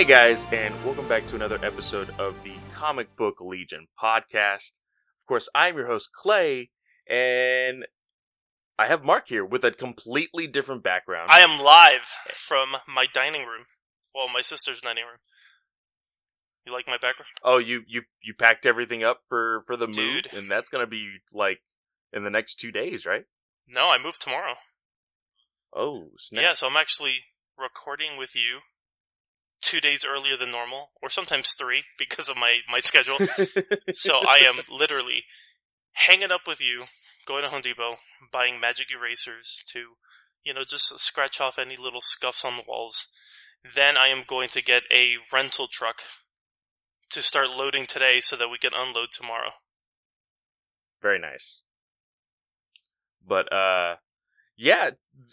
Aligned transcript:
Hey 0.00 0.06
guys, 0.06 0.46
and 0.50 0.74
welcome 0.82 1.06
back 1.08 1.26
to 1.26 1.36
another 1.36 1.58
episode 1.62 2.08
of 2.18 2.34
the 2.42 2.54
Comic 2.72 3.14
Book 3.16 3.36
Legion 3.38 3.86
podcast. 4.02 4.78
Of 5.20 5.26
course, 5.28 5.46
I'm 5.54 5.76
your 5.76 5.88
host, 5.88 6.08
Clay, 6.14 6.70
and 7.06 7.84
I 8.78 8.86
have 8.86 9.04
Mark 9.04 9.28
here 9.28 9.44
with 9.44 9.62
a 9.62 9.70
completely 9.70 10.46
different 10.46 10.82
background. 10.82 11.30
I 11.30 11.40
am 11.40 11.62
live 11.62 12.06
from 12.32 12.76
my 12.88 13.04
dining 13.12 13.42
room. 13.42 13.66
Well, 14.14 14.28
my 14.32 14.40
sister's 14.40 14.80
dining 14.80 15.04
room. 15.04 15.18
You 16.64 16.72
like 16.72 16.86
my 16.86 16.96
background? 16.96 17.28
oh, 17.44 17.58
you, 17.58 17.82
you 17.86 18.04
you 18.22 18.32
packed 18.32 18.64
everything 18.64 19.04
up 19.04 19.20
for 19.28 19.64
for 19.66 19.76
the 19.76 19.86
move, 19.86 20.28
and 20.34 20.50
that's 20.50 20.70
gonna 20.70 20.86
be 20.86 21.18
like 21.30 21.58
in 22.10 22.24
the 22.24 22.30
next 22.30 22.54
two 22.54 22.72
days, 22.72 23.04
right? 23.04 23.26
No, 23.68 23.90
I 23.92 24.02
move 24.02 24.18
tomorrow. 24.18 24.54
Oh, 25.76 26.12
snap. 26.16 26.42
Yeah, 26.42 26.54
so 26.54 26.68
I'm 26.68 26.76
actually 26.78 27.16
recording 27.58 28.16
with 28.16 28.34
you 28.34 28.60
two 29.60 29.80
days 29.80 30.04
earlier 30.08 30.36
than 30.36 30.50
normal, 30.50 30.90
or 31.02 31.08
sometimes 31.08 31.54
three 31.54 31.84
because 31.98 32.28
of 32.28 32.36
my, 32.36 32.58
my 32.70 32.78
schedule. 32.78 33.18
so 33.94 34.20
I 34.26 34.40
am 34.44 34.60
literally 34.70 35.24
hanging 35.92 36.32
up 36.32 36.42
with 36.46 36.60
you, 36.60 36.84
going 37.26 37.42
to 37.42 37.50
Home 37.50 37.62
Depot, 37.62 37.96
buying 38.32 38.60
magic 38.60 38.88
erasers 38.90 39.62
to, 39.72 39.96
you 40.44 40.54
know, 40.54 40.64
just 40.64 40.98
scratch 40.98 41.40
off 41.40 41.58
any 41.58 41.76
little 41.76 42.00
scuffs 42.00 42.44
on 42.44 42.56
the 42.56 42.64
walls. 42.66 43.06
Then 43.74 43.96
I 43.96 44.08
am 44.08 44.24
going 44.26 44.48
to 44.50 44.62
get 44.62 44.84
a 44.90 45.16
rental 45.32 45.68
truck 45.68 46.02
to 47.10 47.20
start 47.20 47.50
loading 47.50 47.86
today 47.86 48.20
so 48.20 48.36
that 48.36 48.48
we 48.48 48.56
can 48.56 48.70
unload 48.74 49.08
tomorrow. 49.12 49.50
Very 51.02 51.18
nice. 51.18 51.62
But 53.26 53.52
uh 53.52 53.96
yeah, 54.56 54.90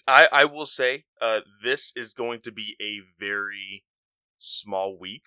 I 0.08 0.28
I 0.32 0.46
will 0.46 0.66
say 0.66 1.06
uh 1.22 1.40
this 1.64 1.94
is 1.96 2.14
going 2.14 2.42
to 2.42 2.52
be 2.52 2.76
a 2.82 3.02
very 3.20 3.84
small 4.38 4.98
week. 5.00 5.24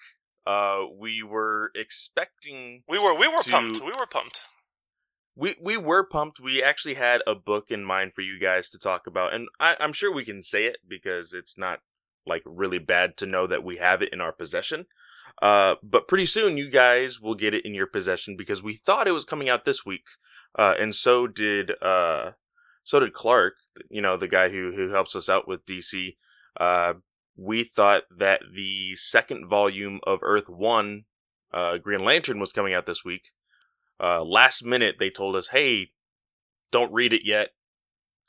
Uh 0.47 0.81
we 0.97 1.23
were 1.23 1.71
expecting 1.75 2.83
We 2.89 2.99
were 2.99 3.15
we 3.19 3.29
were 3.29 3.43
To- 3.43 3.51
pumped. 3.51 3.81
We 3.81 3.93
were 3.99 4.07
pumped. 4.07 4.41
we 5.37 5.55
we 5.61 5.77
were 5.77 6.05
pumped. 6.05 6.41
We 6.41 6.63
actually 6.63 6.95
had 6.95 7.21
a 7.27 7.35
book 7.35 7.67
in 7.71 7.85
mind 7.85 8.15
for 8.15 8.23
you 8.23 8.39
guys 8.41 8.69
to 8.71 8.79
talk 8.79 9.07
about, 9.07 9.33
and 9.35 9.49
I, 9.59 9.77
I'm 9.81 9.93
sure 9.93 10.13
we 10.13 10.25
can 10.25 10.43
say 10.43 10.65
it 10.65 10.79
because 10.89 11.33
it's 11.33 11.57
not 11.59 11.81
like 12.27 12.43
really 12.45 12.79
bad 12.79 13.17
to 13.19 13.27
know 13.27 13.47
that 13.47 13.65
we 13.65 13.77
have 13.79 14.03
it 14.03 14.13
in 14.13 14.21
our 14.21 14.33
possession. 14.33 14.87
Uh, 15.41 15.77
but 15.83 16.07
pretty 16.09 16.27
soon 16.27 16.57
you 16.59 16.69
guys 16.69 17.21
will 17.21 17.35
get 17.35 17.55
it 17.55 17.65
in 17.65 17.75
your 17.75 17.87
possession 17.87 18.37
because 18.37 18.63
we 18.63 18.75
thought 18.75 19.07
it 19.09 19.13
was 19.13 19.25
coming 19.25 19.49
out 19.49 19.65
this 19.65 19.87
week, 19.87 20.05
uh, 20.59 20.75
and 20.79 20.95
so 20.95 21.27
did 21.27 21.71
uh, 21.83 22.33
so 22.85 22.99
did 23.01 23.13
Clark. 23.15 23.55
You 23.89 24.03
know, 24.03 24.17
the 24.17 24.29
guy 24.29 24.49
who 24.51 24.73
who 24.75 24.91
helps 24.91 25.15
us 25.17 25.29
out 25.29 25.47
with 25.49 25.65
DC. 25.65 26.17
We 27.43 27.65
thought 27.65 28.03
that 28.17 28.43
the 28.55 28.95
second 28.97 29.49
volume 29.49 30.01
of 30.07 30.19
Earth 30.23 30.49
One, 30.49 31.05
uh, 31.53 31.79
Green 31.79 32.05
Lantern, 32.05 32.39
was 32.39 32.53
coming 32.53 32.75
out 32.75 32.85
this 32.85 33.05
week 33.05 33.33
uh, 34.01 34.25
last 34.25 34.65
minute 34.65 34.97
they 34.99 35.11
told 35.11 35.37
us, 35.37 35.49
"Hey, 35.49 35.93
don't 36.71 36.93
read 36.93 37.13
it 37.13 37.25
yet," 37.25 37.51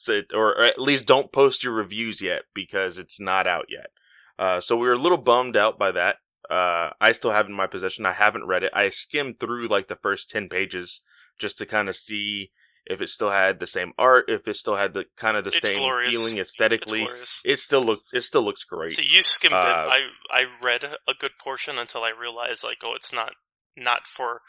or, 0.10 0.26
or 0.34 0.66
at 0.66 0.80
least 0.80 1.06
don't 1.06 1.32
post 1.32 1.64
your 1.64 1.74
reviews 1.74 2.22
yet 2.22 2.44
because 2.54 2.98
it's 2.98 3.20
not 3.20 3.48
out 3.48 3.68
yet. 3.70 3.92
Uh, 4.38 4.60
so 4.60 4.76
we 4.76 4.88
were 4.88 4.94
a 4.94 5.00
little 5.00 5.18
bummed 5.18 5.56
out 5.56 5.80
by 5.80 5.92
that. 5.92 6.18
Uh, 6.50 6.90
I 7.00 7.14
still 7.14 7.32
have 7.32 7.46
it 7.46 7.50
in 7.50 7.56
my 7.56 7.68
possession. 7.68 8.06
I 8.06 8.14
haven't 8.14 8.48
read 8.48 8.64
it. 8.64 8.74
I 8.74 8.90
skimmed 8.90 9.40
through 9.40 9.68
like 9.68 9.88
the 9.88 9.96
first 9.96 10.30
ten 10.30 10.50
pages 10.50 11.02
just 11.40 11.58
to 11.60 11.66
kind 11.66 11.88
of 11.88 11.96
see 11.96 12.52
if 12.86 13.02
it 13.02 13.10
still 13.10 13.30
had 13.30 13.60
the 13.60 13.68
same 13.68 13.94
art, 13.98 14.26
if 14.28 14.48
it 14.48 14.56
still 14.56 14.76
had 14.76 14.94
the 14.94 15.06
kind 15.16 15.38
of 15.38 15.44
the 15.44 15.50
It's 15.50 15.62
same 15.62 15.78
glorious. 15.78 16.12
feeling 16.12 16.38
aesthetically. 16.40 17.08
It 17.46 17.60
still 17.60 17.84
looks. 17.84 18.12
It 18.14 18.22
still 18.22 18.44
looks 18.44 18.64
great. 18.64 18.94
So 18.94 19.02
you 19.02 19.22
skimmed 19.22 19.54
Uh, 19.54 19.58
it. 19.58 19.64
I 19.66 20.08
I 20.32 20.46
read 20.62 20.84
a 21.08 21.14
good 21.14 21.38
portion 21.40 21.78
until 21.78 22.04
I 22.04 22.10
realized 22.10 22.64
like, 22.64 22.80
oh, 22.84 22.94
it's 22.96 23.14
not 23.14 23.34
not 23.76 24.08
for 24.08 24.42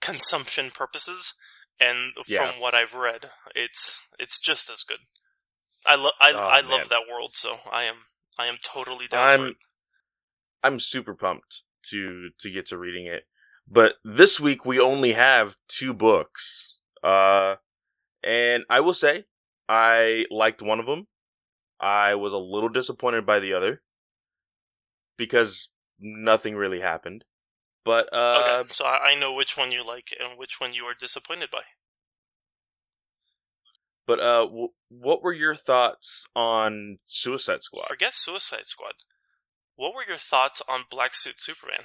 consumption 0.00 0.70
purposes. 0.70 1.34
And 1.80 2.12
Yeah. 2.26 2.50
from 2.50 2.60
what 2.60 2.74
I've 2.74 2.94
read, 2.94 3.30
it's 3.54 4.00
it's 4.18 4.40
just 4.40 4.68
as 4.70 4.82
good. 4.82 5.00
I 5.86 5.94
love 5.94 6.12
I 6.20 6.32
Oh, 6.32 6.38
I 6.38 6.60
love 6.60 6.88
that 6.88 7.08
world, 7.10 7.36
so 7.36 7.58
I 7.70 7.84
am 7.84 8.06
I 8.38 8.46
am 8.46 8.58
totally 8.62 9.06
down 9.08 9.40
I'm 9.40 9.46
it. 9.48 9.56
I'm 10.62 10.80
super 10.80 11.14
pumped 11.14 11.62
to 11.90 12.30
to 12.38 12.50
get 12.50 12.66
to 12.66 12.76
reading 12.76 13.06
it. 13.06 13.26
But 13.66 13.94
this 14.04 14.40
week 14.40 14.64
we 14.66 14.80
only 14.80 15.12
have 15.12 15.54
two 15.68 15.94
books. 15.94 16.80
Uh 17.02 17.56
and 18.22 18.64
I 18.68 18.80
will 18.80 18.94
say 18.94 19.24
I 19.68 20.24
liked 20.30 20.62
one 20.62 20.80
of 20.80 20.86
them. 20.86 21.06
I 21.80 22.14
was 22.14 22.32
a 22.32 22.38
little 22.38 22.68
disappointed 22.68 23.24
by 23.24 23.38
the 23.38 23.52
other 23.54 23.82
because 25.16 25.70
nothing 26.00 26.56
really 26.56 26.80
happened. 26.80 27.24
But 27.84 28.12
uh 28.12 28.60
okay, 28.60 28.68
so 28.70 28.84
I, 28.84 29.14
know 29.18 29.32
which 29.32 29.56
one 29.56 29.72
you 29.72 29.86
like 29.86 30.12
and 30.18 30.38
which 30.38 30.60
one 30.60 30.74
you 30.74 30.84
are 30.84 30.94
disappointed 30.98 31.50
by. 31.50 31.62
but 34.06 34.20
uh 34.20 34.44
w- 34.44 34.72
what 34.88 35.22
were 35.22 35.32
your 35.32 35.54
thoughts 35.54 36.26
on 36.34 36.98
Suicide 37.06 37.62
Squad? 37.62 37.86
Forget 37.86 38.14
Suicide 38.14 38.66
Squad. 38.66 38.92
What 39.76 39.94
were 39.94 40.04
your 40.06 40.16
thoughts 40.16 40.60
on 40.68 40.82
Black 40.90 41.14
Suit 41.14 41.38
Superman? 41.38 41.84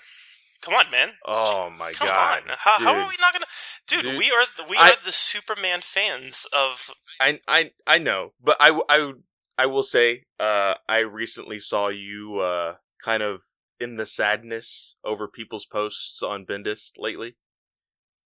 Come 0.64 0.74
on, 0.76 0.90
man. 0.92 1.10
Oh 1.26 1.70
my 1.70 1.92
Come 1.94 2.08
god. 2.08 2.44
on. 2.44 2.56
How, 2.58 2.80
how 2.80 2.94
are 2.94 3.08
we 3.08 3.16
not 3.20 3.34
gonna, 3.34 3.46
dude? 3.88 4.02
Dude, 4.04 4.18
we 4.18 4.32
are 4.32 4.46
the, 4.58 4.64
we 4.70 4.78
I- 4.78 4.92
are 4.92 5.06
the 5.06 5.12
Superman 5.12 5.82
fans 5.82 6.46
of. 6.56 6.90
I 7.20 7.40
I 7.48 7.72
I 7.86 7.98
know, 7.98 8.34
but 8.42 8.58
I 8.60 8.80
I 8.90 9.12
I 9.58 9.66
will 9.66 9.84
say, 9.84 10.24
uh, 10.40 10.76
I 10.88 11.00
recently 11.00 11.60
saw 11.60 11.90
you 11.90 12.40
uh 12.40 12.76
kind 13.04 13.22
of 13.24 13.42
in 13.80 13.98
the 13.98 14.06
sadness 14.06 14.96
over 15.04 15.28
people's 15.28 15.66
posts 15.66 16.24
on 16.24 16.46
Bendis 16.46 16.92
lately. 16.98 17.36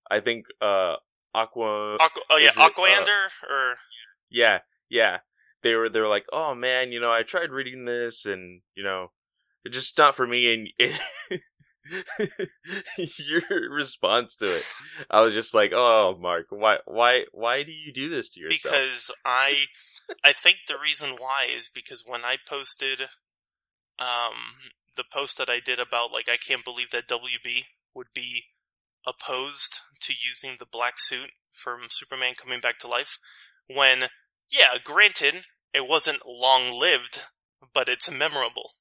I 0.09 0.19
think 0.19 0.45
uh 0.61 0.95
Aqua, 1.33 1.97
Aqu- 1.99 2.21
oh 2.29 2.37
yeah, 2.37 2.49
Is 2.49 2.57
it, 2.57 2.61
uh, 2.61 3.47
or 3.49 3.75
yeah, 4.29 4.59
yeah, 4.89 5.17
they 5.63 5.75
were 5.75 5.89
they 5.89 5.99
were 5.99 6.07
like, 6.07 6.25
oh 6.31 6.55
man, 6.55 6.91
you 6.91 6.99
know, 6.99 7.11
I 7.11 7.23
tried 7.23 7.51
reading 7.51 7.85
this 7.85 8.25
and 8.25 8.61
you 8.75 8.83
know, 8.83 9.11
just 9.69 9.97
not 9.97 10.15
for 10.15 10.27
me. 10.27 10.73
And 10.79 11.39
your 13.29 13.41
response 13.71 14.35
to 14.37 14.45
it, 14.57 14.63
I 15.09 15.21
was 15.21 15.33
just 15.33 15.53
like, 15.53 15.71
oh 15.73 16.17
Mark, 16.19 16.47
why 16.49 16.79
why 16.85 17.25
why 17.31 17.63
do 17.63 17.71
you 17.71 17.93
do 17.93 18.09
this 18.09 18.29
to 18.31 18.41
yourself? 18.41 18.73
because 18.73 19.11
I 19.25 19.65
I 20.23 20.33
think 20.33 20.57
the 20.67 20.77
reason 20.81 21.15
why 21.17 21.45
is 21.49 21.69
because 21.73 22.03
when 22.05 22.21
I 22.25 22.37
posted 22.47 23.03
um 23.99 24.57
the 24.95 25.05
post 25.11 25.37
that 25.37 25.49
I 25.49 25.59
did 25.59 25.79
about 25.79 26.11
like 26.11 26.27
I 26.27 26.37
can't 26.37 26.65
believe 26.65 26.91
that 26.91 27.07
WB 27.07 27.65
would 27.93 28.07
be 28.13 28.43
opposed 29.05 29.79
to 30.01 30.13
using 30.13 30.57
the 30.59 30.65
black 30.65 30.95
suit 30.97 31.31
from 31.49 31.87
Superman 31.89 32.33
coming 32.35 32.59
back 32.59 32.79
to 32.79 32.87
life 32.87 33.17
when 33.67 34.09
yeah, 34.49 34.77
granted 34.83 35.43
it 35.73 35.87
wasn't 35.87 36.25
long 36.25 36.77
lived, 36.77 37.25
but 37.73 37.89
it's 37.89 38.09
memorable. 38.09 38.71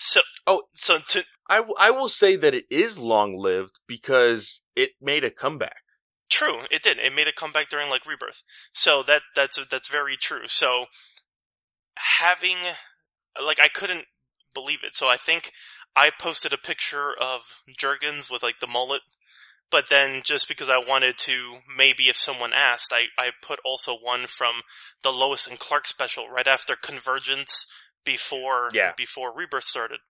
So 0.00 0.22
Oh. 0.46 0.62
so 0.72 0.98
to 1.08 1.24
I, 1.50 1.62
I 1.78 1.90
will 1.90 2.08
say 2.08 2.34
that 2.34 2.54
it 2.54 2.64
is 2.70 2.96
long 2.96 3.36
lived 3.36 3.80
because 3.86 4.62
it 4.74 4.92
made 5.00 5.24
a 5.24 5.30
comeback. 5.30 5.82
True, 6.30 6.60
it 6.70 6.82
did. 6.82 6.98
It 6.98 7.14
made 7.14 7.28
a 7.28 7.32
comeback 7.32 7.68
during 7.68 7.90
like 7.90 8.06
Rebirth. 8.06 8.42
So 8.72 9.02
that 9.02 9.22
that's 9.36 9.58
that's 9.66 9.88
very 9.88 10.16
true. 10.16 10.46
So 10.46 10.86
having 12.18 12.56
like 13.44 13.60
I 13.60 13.68
couldn't 13.68 14.06
believe 14.54 14.78
it. 14.82 14.94
So 14.94 15.08
I 15.08 15.18
think 15.18 15.52
I 15.94 16.10
posted 16.18 16.54
a 16.54 16.58
picture 16.58 17.12
of 17.20 17.42
Jurgens 17.78 18.30
with 18.30 18.42
like 18.42 18.60
the 18.60 18.66
mullet, 18.66 19.02
but 19.70 19.90
then 19.90 20.22
just 20.24 20.48
because 20.48 20.70
I 20.70 20.78
wanted 20.78 21.18
to, 21.18 21.58
maybe 21.76 22.04
if 22.04 22.16
someone 22.16 22.52
asked, 22.54 22.90
I 22.90 23.08
I 23.18 23.32
put 23.42 23.60
also 23.66 23.98
one 24.00 24.26
from 24.26 24.62
the 25.02 25.10
Lois 25.10 25.46
and 25.46 25.58
Clark 25.58 25.86
special 25.86 26.30
right 26.30 26.48
after 26.48 26.74
Convergence 26.74 27.66
before 28.04 28.70
Yeah. 28.72 28.92
before 28.96 29.32
Rebirth 29.34 29.64
started. 29.64 30.00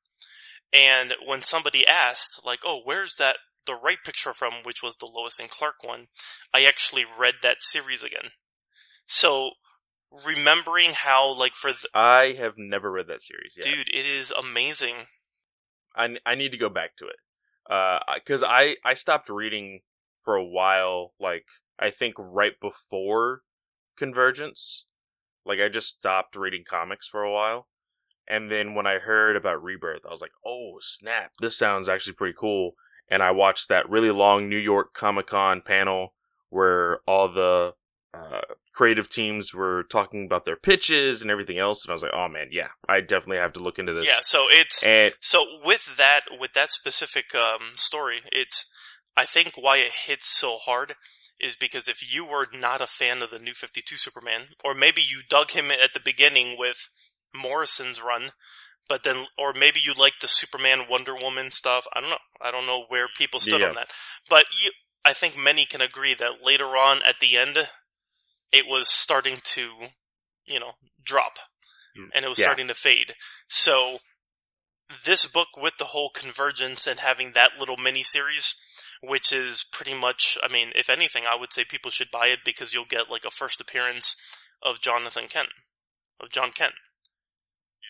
And 0.72 1.14
when 1.24 1.42
somebody 1.42 1.86
asked, 1.86 2.44
like, 2.44 2.60
"Oh, 2.64 2.80
where's 2.84 3.16
that 3.16 3.38
the 3.66 3.74
right 3.74 3.98
picture 4.04 4.32
from?" 4.32 4.62
which 4.62 4.82
was 4.82 4.96
the 4.96 5.06
Lois 5.06 5.38
and 5.40 5.50
Clark 5.50 5.82
one, 5.82 6.08
I 6.54 6.64
actually 6.64 7.04
read 7.04 7.36
that 7.42 7.60
series 7.60 8.02
again. 8.04 8.32
So 9.06 9.52
remembering 10.24 10.92
how, 10.92 11.32
like, 11.32 11.54
for 11.54 11.72
the, 11.72 11.88
I 11.94 12.32
have 12.32 12.54
never 12.56 12.90
read 12.90 13.08
that 13.08 13.22
series 13.22 13.56
yet. 13.56 13.64
dude, 13.64 13.88
it 13.88 14.06
is 14.06 14.30
amazing. 14.30 15.06
I, 15.94 16.16
I 16.24 16.34
need 16.34 16.50
to 16.50 16.56
go 16.56 16.68
back 16.68 16.96
to 16.96 17.06
it. 17.06 17.16
Uh, 17.68 17.98
cause 18.26 18.42
I, 18.42 18.76
I 18.84 18.94
stopped 18.94 19.28
reading 19.28 19.80
for 20.22 20.34
a 20.34 20.44
while, 20.44 21.14
like, 21.20 21.46
I 21.78 21.90
think 21.90 22.14
right 22.18 22.58
before 22.60 23.42
Convergence. 23.96 24.84
Like, 25.44 25.58
I 25.60 25.68
just 25.68 25.88
stopped 25.88 26.36
reading 26.36 26.64
comics 26.68 27.06
for 27.06 27.22
a 27.22 27.32
while. 27.32 27.68
And 28.30 28.50
then 28.50 28.74
when 28.74 28.86
I 28.86 28.98
heard 28.98 29.36
about 29.36 29.62
Rebirth, 29.62 30.06
I 30.06 30.12
was 30.12 30.20
like, 30.20 30.32
oh, 30.46 30.78
snap. 30.80 31.32
This 31.40 31.58
sounds 31.58 31.88
actually 31.88 32.12
pretty 32.12 32.36
cool. 32.38 32.72
And 33.08 33.22
I 33.22 33.32
watched 33.32 33.68
that 33.68 33.90
really 33.90 34.10
long 34.10 34.48
New 34.48 34.56
York 34.56 34.94
Comic 34.94 35.26
Con 35.26 35.60
panel 35.60 36.14
where 36.48 37.00
all 37.06 37.28
the 37.28 37.74
uh, 38.12 38.40
creative 38.72 39.08
teams 39.08 39.54
were 39.54 39.84
talking 39.84 40.24
about 40.26 40.44
their 40.44 40.56
pitches 40.56 41.22
and 41.22 41.30
everything 41.30 41.58
else, 41.58 41.84
and 41.84 41.90
I 41.90 41.94
was 41.94 42.02
like, 42.02 42.12
oh 42.14 42.28
man, 42.28 42.48
yeah, 42.50 42.68
I 42.88 43.00
definitely 43.00 43.38
have 43.38 43.52
to 43.54 43.60
look 43.60 43.78
into 43.78 43.92
this. 43.92 44.06
Yeah, 44.06 44.18
so 44.22 44.46
it's 44.50 44.82
and 44.82 45.14
so 45.20 45.44
with 45.64 45.96
that 45.96 46.22
with 46.38 46.52
that 46.54 46.70
specific 46.70 47.34
um, 47.34 47.70
story, 47.74 48.20
it's 48.32 48.66
I 49.16 49.26
think 49.26 49.52
why 49.56 49.78
it 49.78 49.92
hits 50.06 50.26
so 50.26 50.56
hard 50.56 50.94
is 51.40 51.56
because 51.56 51.88
if 51.88 52.12
you 52.12 52.24
were 52.24 52.48
not 52.52 52.80
a 52.80 52.86
fan 52.86 53.22
of 53.22 53.30
the 53.30 53.38
New 53.38 53.54
Fifty 53.54 53.80
Two 53.80 53.96
Superman, 53.96 54.48
or 54.64 54.74
maybe 54.74 55.02
you 55.02 55.20
dug 55.28 55.52
him 55.52 55.70
at 55.70 55.92
the 55.94 56.00
beginning 56.00 56.56
with 56.58 56.88
Morrison's 57.34 58.00
run, 58.02 58.30
but 58.88 59.02
then 59.04 59.26
or 59.38 59.52
maybe 59.52 59.80
you 59.82 59.92
like 59.94 60.18
the 60.20 60.28
Superman 60.28 60.86
Wonder 60.88 61.14
Woman 61.14 61.50
stuff. 61.50 61.86
I 61.94 62.00
don't 62.00 62.10
know. 62.10 62.18
I 62.40 62.50
don't 62.50 62.66
know 62.66 62.84
where 62.88 63.06
people 63.16 63.40
stood 63.40 63.60
Yeah. 63.60 63.68
on 63.68 63.74
that, 63.76 63.90
but 64.28 64.46
you, 64.62 64.70
I 65.04 65.12
think 65.12 65.36
many 65.36 65.64
can 65.66 65.80
agree 65.80 66.14
that 66.14 66.42
later 66.44 66.76
on 66.76 67.00
at 67.06 67.20
the 67.20 67.36
end, 67.36 67.58
it 68.52 68.66
was 68.66 68.88
starting 68.88 69.38
to, 69.44 69.70
you 70.44 70.58
know, 70.60 70.72
drop, 71.02 71.38
Mm, 71.96 72.10
and 72.14 72.24
it 72.24 72.28
was 72.28 72.38
yeah. 72.38 72.44
starting 72.46 72.68
to 72.68 72.74
fade. 72.74 73.14
So 73.48 74.00
this 75.04 75.26
book 75.26 75.48
with 75.56 75.76
the 75.78 75.86
whole 75.86 76.10
convergence 76.10 76.86
and 76.86 77.00
having 77.00 77.32
that 77.32 77.58
little 77.58 77.76
mini 77.76 78.02
series, 78.02 78.54
which 79.02 79.32
is 79.32 79.64
pretty 79.72 79.94
much, 79.94 80.36
I 80.42 80.48
mean, 80.48 80.72
if 80.74 80.90
anything, 80.90 81.24
I 81.26 81.36
would 81.36 81.52
say 81.52 81.64
people 81.64 81.90
should 81.90 82.10
buy 82.10 82.26
it 82.26 82.40
because 82.44 82.74
you'll 82.74 82.84
get 82.84 83.10
like 83.10 83.24
a 83.24 83.30
first 83.30 83.60
appearance 83.60 84.16
of 84.62 84.80
Jonathan 84.80 85.26
Kent, 85.28 85.48
of 86.20 86.30
John 86.30 86.50
Kent, 86.50 86.74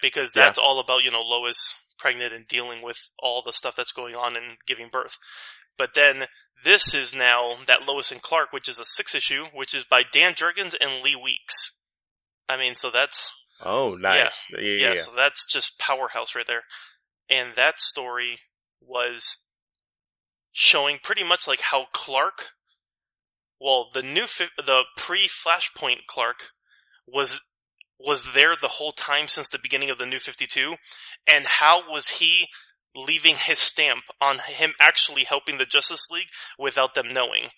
because 0.02 0.32
Yeah. 0.34 0.44
that's 0.44 0.58
all 0.58 0.80
about 0.80 1.04
you 1.04 1.10
know 1.10 1.22
Lois 1.22 1.74
pregnant 1.98 2.32
and 2.32 2.48
dealing 2.48 2.82
with 2.82 2.98
all 3.18 3.42
the 3.42 3.52
stuff 3.52 3.76
that's 3.76 3.92
going 3.92 4.14
on 4.14 4.36
and 4.36 4.56
giving 4.66 4.88
birth. 4.88 5.16
But 5.76 5.94
then 5.94 6.26
this 6.64 6.94
is 6.94 7.14
now 7.14 7.56
that 7.66 7.86
Lois 7.86 8.10
and 8.12 8.22
Clark, 8.22 8.52
which 8.52 8.68
is 8.68 8.78
a 8.78 8.84
six 8.84 9.14
issue, 9.14 9.46
which 9.54 9.74
is 9.74 9.84
by 9.84 10.02
Dan 10.10 10.32
Jurgens 10.34 10.74
and 10.80 11.02
Lee 11.02 11.16
Weeks. 11.16 11.54
I 12.48 12.56
mean, 12.56 12.74
so 12.74 12.90
that's 12.90 13.32
oh, 13.64 13.96
nice. 13.98 14.46
Yeah, 14.50 14.60
yeah, 14.60 14.76
yeah, 14.76 14.92
yeah. 14.94 15.00
so 15.00 15.12
that's 15.14 15.46
just 15.46 15.78
powerhouse 15.78 16.34
right 16.34 16.46
there. 16.46 16.64
And 17.28 17.54
that 17.54 17.78
story 17.78 18.38
was 18.80 19.36
showing 20.52 20.98
pretty 21.02 21.22
much 21.22 21.46
like 21.46 21.60
how 21.60 21.86
Clark, 21.92 22.50
well, 23.60 23.88
the 23.92 24.02
new, 24.02 24.26
fi- 24.26 24.48
the 24.56 24.82
pre-Flashpoint 24.96 26.06
Clark 26.06 26.48
was 27.06 27.40
was 28.06 28.32
there 28.32 28.54
the 28.60 28.68
whole 28.68 28.92
time 28.92 29.28
since 29.28 29.48
the 29.48 29.58
beginning 29.62 29.90
of 29.90 29.98
the 29.98 30.06
New 30.06 30.18
Fifty 30.18 30.46
Two, 30.46 30.74
and 31.28 31.44
how 31.46 31.88
was 31.88 32.18
he 32.20 32.46
leaving 32.96 33.36
his 33.36 33.58
stamp 33.58 34.04
on 34.20 34.38
him 34.38 34.72
actually 34.80 35.24
helping 35.24 35.58
the 35.58 35.64
Justice 35.66 36.08
League 36.10 36.28
without 36.58 36.94
them 36.94 37.08
knowing? 37.12 37.48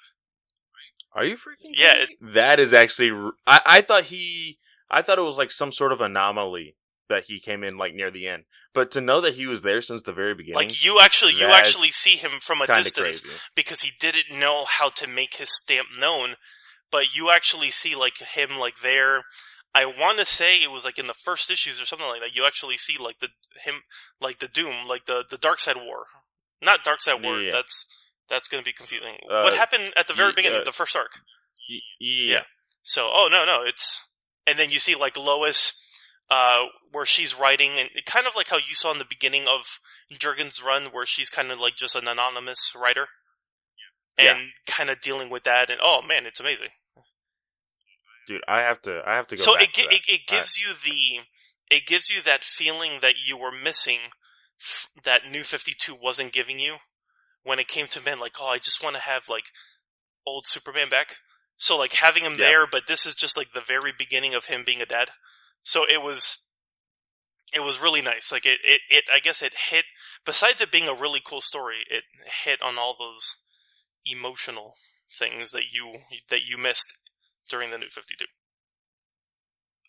Are 1.14 1.24
you 1.24 1.36
freaking? 1.36 1.72
Yeah, 1.74 1.94
kidding 1.94 2.16
me? 2.20 2.32
that 2.32 2.58
is 2.60 2.72
actually. 2.74 3.10
I, 3.46 3.60
I 3.66 3.80
thought 3.82 4.04
he. 4.04 4.58
I 4.90 5.02
thought 5.02 5.18
it 5.18 5.22
was 5.22 5.38
like 5.38 5.50
some 5.50 5.72
sort 5.72 5.92
of 5.92 6.00
anomaly 6.00 6.76
that 7.08 7.24
he 7.24 7.40
came 7.40 7.62
in 7.62 7.76
like 7.76 7.94
near 7.94 8.10
the 8.10 8.26
end, 8.26 8.44
but 8.74 8.90
to 8.92 9.00
know 9.00 9.20
that 9.20 9.34
he 9.34 9.46
was 9.46 9.62
there 9.62 9.82
since 9.82 10.02
the 10.02 10.12
very 10.12 10.34
beginning, 10.34 10.56
Like 10.56 10.84
you 10.84 10.98
actually, 11.02 11.32
you 11.34 11.46
actually 11.46 11.88
see 11.88 12.16
him 12.16 12.40
from 12.40 12.60
a 12.62 12.66
distance. 12.66 13.20
crazy. 13.20 13.28
because 13.54 13.82
he 13.82 13.90
didn't 14.00 14.38
know 14.38 14.64
how 14.66 14.88
to 14.90 15.06
make 15.06 15.34
his 15.36 15.54
stamp 15.54 15.88
known. 15.98 16.36
But 16.90 17.14
you 17.16 17.30
actually 17.30 17.70
see 17.70 17.94
like 17.94 18.18
him 18.18 18.58
like 18.58 18.80
there. 18.82 19.22
I 19.74 19.86
want 19.86 20.18
to 20.18 20.24
say 20.26 20.56
it 20.56 20.70
was 20.70 20.84
like 20.84 20.98
in 20.98 21.06
the 21.06 21.14
first 21.14 21.50
issues 21.50 21.80
or 21.80 21.86
something 21.86 22.06
like 22.08 22.20
that. 22.20 22.36
You 22.36 22.46
actually 22.46 22.76
see 22.76 22.96
like 23.02 23.20
the 23.20 23.28
him 23.64 23.76
like 24.20 24.38
the 24.38 24.48
Doom, 24.48 24.86
like 24.86 25.06
the 25.06 25.24
the 25.28 25.38
Darkseid 25.38 25.76
War, 25.76 26.04
not 26.62 26.84
Darkseid 26.84 27.22
War. 27.22 27.40
Yeah. 27.40 27.50
That's 27.52 27.86
that's 28.28 28.48
going 28.48 28.62
to 28.62 28.68
be 28.68 28.72
confusing. 28.72 29.14
Uh, 29.30 29.42
what 29.42 29.54
happened 29.56 29.92
at 29.96 30.08
the 30.08 30.14
very 30.14 30.32
beginning, 30.34 30.60
uh, 30.60 30.64
the 30.64 30.72
first 30.72 30.94
arc? 30.96 31.20
Y- 31.68 31.78
yeah. 32.00 32.42
So, 32.82 33.08
oh 33.12 33.28
no, 33.30 33.44
no, 33.44 33.62
it's 33.64 34.00
and 34.46 34.58
then 34.58 34.70
you 34.70 34.78
see 34.78 34.94
like 34.94 35.16
Lois, 35.16 35.72
uh, 36.30 36.64
where 36.90 37.06
she's 37.06 37.38
writing, 37.38 37.72
and 37.78 37.88
kind 38.04 38.26
of 38.26 38.34
like 38.36 38.48
how 38.48 38.56
you 38.56 38.74
saw 38.74 38.92
in 38.92 38.98
the 38.98 39.04
beginning 39.08 39.44
of 39.48 39.78
Jurgen's 40.18 40.62
run, 40.62 40.86
where 40.92 41.06
she's 41.06 41.30
kind 41.30 41.50
of 41.50 41.58
like 41.58 41.76
just 41.76 41.94
an 41.94 42.08
anonymous 42.08 42.72
writer, 42.74 43.06
Yeah. 44.18 44.32
and 44.36 44.50
kind 44.66 44.90
of 44.90 45.00
dealing 45.00 45.30
with 45.30 45.44
that. 45.44 45.70
And 45.70 45.80
oh 45.82 46.02
man, 46.06 46.26
it's 46.26 46.40
amazing. 46.40 46.68
Dude, 48.26 48.42
I 48.48 48.60
have 48.60 48.80
to. 48.82 49.02
I 49.06 49.16
have 49.16 49.26
to 49.28 49.36
go. 49.36 49.42
So 49.42 49.54
back 49.54 49.62
it 49.64 49.74
to 49.74 49.80
gi- 49.80 49.86
that. 49.88 49.94
it, 49.94 50.02
it 50.08 50.26
gives 50.26 50.58
you 50.58 50.72
the 50.74 51.74
it 51.76 51.86
gives 51.86 52.10
you 52.10 52.22
that 52.22 52.44
feeling 52.44 52.98
that 53.00 53.14
you 53.26 53.36
were 53.36 53.52
missing 53.52 53.98
f- 54.60 54.88
that 55.04 55.30
New 55.30 55.42
Fifty 55.44 55.72
Two 55.78 55.94
wasn't 56.00 56.32
giving 56.32 56.58
you 56.58 56.76
when 57.42 57.58
it 57.58 57.68
came 57.68 57.86
to 57.88 58.00
men. 58.04 58.20
Like, 58.20 58.34
oh, 58.40 58.48
I 58.48 58.58
just 58.58 58.82
want 58.82 58.96
to 58.96 59.02
have 59.02 59.28
like 59.28 59.44
old 60.26 60.46
Superman 60.46 60.88
back. 60.88 61.16
So 61.56 61.78
like 61.78 61.92
having 61.92 62.24
him 62.24 62.32
Yeah. 62.32 62.46
there, 62.46 62.66
but 62.70 62.86
this 62.88 63.06
is 63.06 63.14
just 63.14 63.36
like 63.36 63.52
the 63.52 63.60
very 63.60 63.92
beginning 63.96 64.34
of 64.34 64.46
him 64.46 64.62
being 64.64 64.82
a 64.82 64.86
dad. 64.86 65.10
So 65.62 65.84
it 65.88 66.02
was 66.02 66.48
it 67.54 67.60
was 67.60 67.80
really 67.80 68.02
nice. 68.02 68.32
Like 68.32 68.46
it, 68.46 68.58
it, 68.64 68.80
it 68.90 69.04
I 69.12 69.20
guess 69.20 69.42
it 69.42 69.52
hit 69.70 69.84
besides 70.24 70.60
it 70.60 70.72
being 70.72 70.88
a 70.88 70.94
really 70.94 71.20
cool 71.24 71.40
story, 71.40 71.76
it 71.90 72.04
hit 72.44 72.60
on 72.62 72.78
all 72.78 72.96
those 72.98 73.36
emotional 74.06 74.74
things 75.18 75.52
that 75.52 75.64
you 75.72 75.98
that 76.30 76.40
you 76.46 76.58
missed 76.58 76.92
during 77.52 77.70
the 77.70 77.78
new 77.78 77.86
52. 77.86 78.24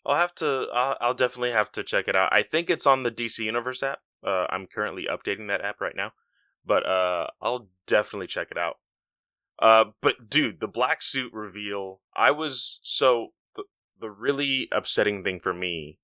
I'll 0.06 0.16
have 0.16 0.34
to. 0.36 0.66
I'll, 0.72 0.96
I'll 1.00 1.14
definitely 1.14 1.52
have 1.52 1.72
to 1.72 1.82
check 1.82 2.06
it 2.08 2.14
out. 2.14 2.28
I 2.30 2.42
think 2.42 2.68
it's 2.68 2.86
on 2.86 3.02
the 3.02 3.10
DC 3.10 3.38
Universe 3.38 3.82
app. 3.82 4.00
Uh, 4.24 4.46
I'm 4.50 4.66
currently 4.66 5.06
updating 5.10 5.48
that 5.48 5.64
app 5.64 5.80
right 5.80 5.96
now, 5.96 6.12
but 6.64 6.86
uh, 6.86 7.28
I'll 7.40 7.68
definitely 7.86 8.26
check 8.26 8.48
it 8.50 8.58
out. 8.58 8.76
Uh, 9.58 9.86
but 10.02 10.28
dude, 10.28 10.60
the 10.60 10.68
black 10.68 11.02
suit 11.02 11.32
reveal. 11.32 12.00
I 12.14 12.32
was 12.32 12.80
so 12.82 13.28
the, 13.56 13.64
the 13.98 14.10
really 14.10 14.68
upsetting 14.70 15.24
thing 15.24 15.40
for 15.40 15.54
me 15.54 15.98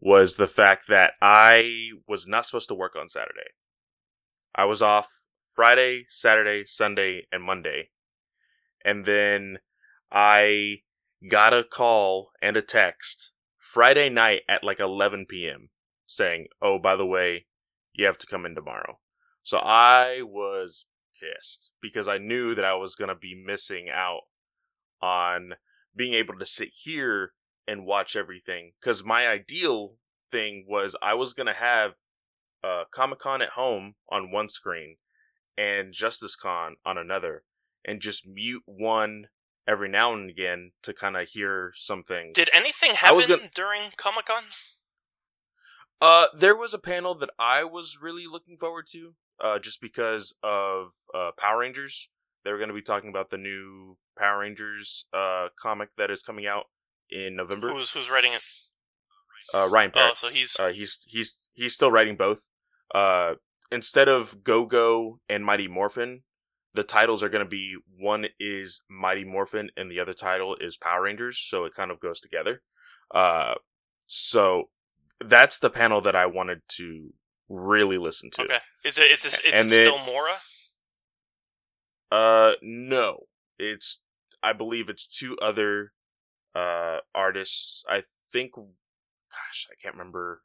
was 0.00 0.36
the 0.36 0.46
fact 0.46 0.84
that 0.88 1.14
I 1.20 1.90
was 2.06 2.28
not 2.28 2.46
supposed 2.46 2.68
to 2.68 2.74
work 2.74 2.94
on 2.96 3.08
Saturday. 3.08 3.50
I 4.54 4.66
was 4.66 4.82
off 4.82 5.08
Friday, 5.52 6.06
Saturday, 6.08 6.64
Sunday, 6.64 7.26
and 7.32 7.42
Monday, 7.42 7.90
and 8.84 9.04
then 9.04 9.58
I 10.10 10.82
got 11.28 11.54
a 11.54 11.64
call 11.64 12.30
and 12.40 12.56
a 12.56 12.62
text 12.62 13.32
Friday 13.58 14.08
night 14.08 14.42
at 14.48 14.64
like 14.64 14.80
11 14.80 15.26
p.m. 15.28 15.70
saying, 16.06 16.46
"Oh, 16.62 16.78
by 16.78 16.96
the 16.96 17.06
way, 17.06 17.46
you 17.92 18.06
have 18.06 18.18
to 18.18 18.26
come 18.26 18.46
in 18.46 18.54
tomorrow." 18.54 18.98
So 19.42 19.58
I 19.58 20.22
was 20.22 20.86
pissed 21.20 21.72
because 21.80 22.08
I 22.08 22.18
knew 22.18 22.54
that 22.54 22.64
I 22.64 22.74
was 22.74 22.96
going 22.96 23.08
to 23.08 23.14
be 23.14 23.34
missing 23.34 23.88
out 23.92 24.22
on 25.00 25.54
being 25.94 26.14
able 26.14 26.38
to 26.38 26.46
sit 26.46 26.70
here 26.82 27.32
and 27.66 27.86
watch 27.86 28.16
everything 28.16 28.72
cuz 28.80 29.04
my 29.04 29.26
ideal 29.26 29.96
thing 30.30 30.66
was 30.68 30.94
I 31.02 31.14
was 31.14 31.32
going 31.32 31.46
to 31.46 31.52
have 31.52 31.94
uh 32.62 32.84
Comic-Con 32.90 33.42
at 33.42 33.50
home 33.50 33.96
on 34.08 34.30
one 34.30 34.48
screen 34.48 34.96
and 35.56 35.92
Justice 35.92 36.36
Con 36.36 36.76
on 36.84 36.98
another 36.98 37.44
and 37.84 38.00
just 38.00 38.26
mute 38.26 38.62
one 38.66 39.28
every 39.68 39.88
now 39.88 40.12
and 40.14 40.30
again 40.30 40.72
to 40.82 40.92
kind 40.92 41.16
of 41.16 41.28
hear 41.28 41.72
some 41.74 42.02
things. 42.04 42.34
Did 42.34 42.50
anything 42.54 42.94
happen 42.94 43.26
gonna- 43.28 43.50
during 43.54 43.90
Comic 43.96 44.26
Con? 44.26 44.44
Uh, 46.00 46.26
there 46.38 46.56
was 46.56 46.74
a 46.74 46.78
panel 46.78 47.14
that 47.14 47.30
I 47.38 47.64
was 47.64 47.98
really 48.00 48.26
looking 48.26 48.56
forward 48.58 48.86
to, 48.92 49.14
uh, 49.42 49.58
just 49.58 49.80
because 49.80 50.34
of 50.42 50.88
uh, 51.14 51.30
Power 51.38 51.60
Rangers. 51.60 52.10
They 52.44 52.52
were 52.52 52.58
going 52.58 52.68
to 52.68 52.74
be 52.74 52.82
talking 52.82 53.08
about 53.10 53.30
the 53.30 53.38
new 53.38 53.96
Power 54.18 54.40
Rangers 54.40 55.04
uh 55.12 55.48
comic 55.60 55.90
that 55.96 56.10
is 56.10 56.22
coming 56.22 56.46
out 56.46 56.64
in 57.10 57.34
November. 57.36 57.70
Who's 57.72 57.92
who's 57.92 58.08
writing 58.10 58.32
it? 58.32 58.42
Uh, 59.52 59.68
Ryan 59.70 59.92
Oh, 59.94 60.12
so 60.14 60.28
he's 60.28 60.56
Uh, 60.58 60.68
he's 60.68 61.04
he's 61.08 61.48
he's 61.54 61.74
still 61.74 61.90
writing 61.90 62.16
both. 62.16 62.48
Uh, 62.94 63.34
instead 63.72 64.08
of 64.08 64.42
Go 64.44 64.64
Go 64.64 65.20
and 65.28 65.44
Mighty 65.44 65.66
Morphin, 65.68 66.22
the 66.76 66.84
titles 66.84 67.22
are 67.22 67.28
going 67.28 67.44
to 67.44 67.48
be 67.50 67.74
one 67.98 68.26
is 68.38 68.80
Mighty 68.88 69.24
Morphin 69.24 69.70
and 69.76 69.90
the 69.90 69.98
other 69.98 70.14
title 70.14 70.56
is 70.60 70.76
Power 70.76 71.02
Rangers, 71.02 71.38
so 71.38 71.64
it 71.64 71.74
kind 71.74 71.90
of 71.90 71.98
goes 71.98 72.20
together. 72.20 72.62
Uh, 73.12 73.54
so 74.06 74.70
that's 75.24 75.58
the 75.58 75.70
panel 75.70 76.00
that 76.02 76.14
I 76.14 76.26
wanted 76.26 76.60
to 76.76 77.12
really 77.48 77.98
listen 77.98 78.30
to. 78.32 78.42
okay. 78.42 78.58
Is 78.84 78.98
it? 78.98 79.10
It's, 79.10 79.24
it's, 79.24 79.40
it's 79.44 79.60
And 79.60 79.70
then- 79.70 79.84
still 79.84 79.98
Mora. 80.04 80.34
Uh, 82.12 82.52
no, 82.62 83.24
it's 83.58 84.02
I 84.42 84.52
believe 84.52 84.88
it's 84.88 85.06
two 85.06 85.36
other 85.42 85.92
uh 86.54 86.98
artists. 87.14 87.84
I 87.88 88.02
think, 88.32 88.52
gosh, 88.54 89.66
I 89.70 89.74
can't 89.82 89.96
remember 89.96 90.40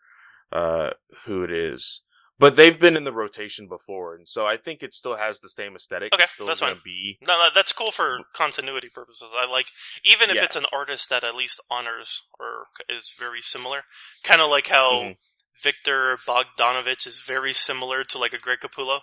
uh 0.51 0.89
who 1.25 1.43
it 1.43 1.51
is, 1.51 2.01
but 2.41 2.55
they've 2.55 2.79
been 2.79 2.97
in 2.97 3.03
the 3.03 3.13
rotation 3.13 3.67
before, 3.67 4.15
and 4.15 4.27
so 4.27 4.47
I 4.47 4.57
think 4.57 4.81
it 4.81 4.93
still 4.95 5.15
has 5.15 5.39
the 5.39 5.47
same 5.47 5.75
aesthetic. 5.75 6.11
Okay, 6.13 6.23
it's 6.23 6.33
still 6.33 6.47
that's 6.47 6.59
gonna 6.59 6.73
fine. 6.73 6.81
be 6.83 7.17
No, 7.21 7.33
no, 7.37 7.49
that's 7.53 7.71
cool 7.71 7.91
for 7.91 8.19
continuity 8.33 8.89
purposes. 8.89 9.31
I 9.37 9.45
like 9.45 9.67
even 10.03 10.29
if 10.31 10.37
Yeah. 10.37 10.45
it's 10.45 10.55
an 10.55 10.65
artist 10.73 11.09
that 11.11 11.23
at 11.23 11.35
least 11.35 11.61
honors 11.69 12.23
or 12.39 12.67
is 12.89 13.13
very 13.17 13.41
similar. 13.41 13.83
Kind 14.23 14.41
of 14.41 14.49
like 14.49 14.67
how 14.67 14.91
Mhm. 14.91 15.17
Viktor 15.61 16.17
Bogdanovic 16.17 17.05
is 17.05 17.19
very 17.19 17.53
similar 17.53 18.03
to 18.05 18.17
like 18.17 18.33
a 18.33 18.39
Greg 18.39 18.59
Capullo. 18.61 19.01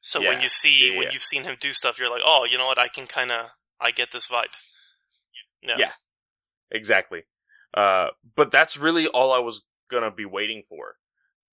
So 0.00 0.20
when 0.20 0.40
you 0.40 0.48
see 0.48 0.90
yeah, 0.90 0.96
when 0.96 1.02
yeah. 1.08 1.12
you've 1.12 1.22
seen 1.24 1.42
him 1.42 1.56
do 1.60 1.72
stuff, 1.72 1.98
you're 1.98 2.10
like, 2.10 2.22
oh, 2.24 2.44
you 2.44 2.56
know 2.56 2.66
what? 2.66 2.78
I 2.78 2.86
can 2.88 3.06
kind 3.08 3.32
of 3.32 3.50
I 3.80 3.90
get 3.90 4.12
this 4.12 4.28
vibe. 4.28 4.54
Yeah. 5.60 5.74
Yeah. 5.78 5.92
Exactly. 6.70 7.24
Uh, 7.72 8.10
but 8.36 8.52
that's 8.52 8.76
really 8.76 9.08
all 9.08 9.32
I 9.32 9.38
was 9.40 9.62
gonna 9.90 10.12
be 10.12 10.24
waiting 10.24 10.62
for, 10.68 10.96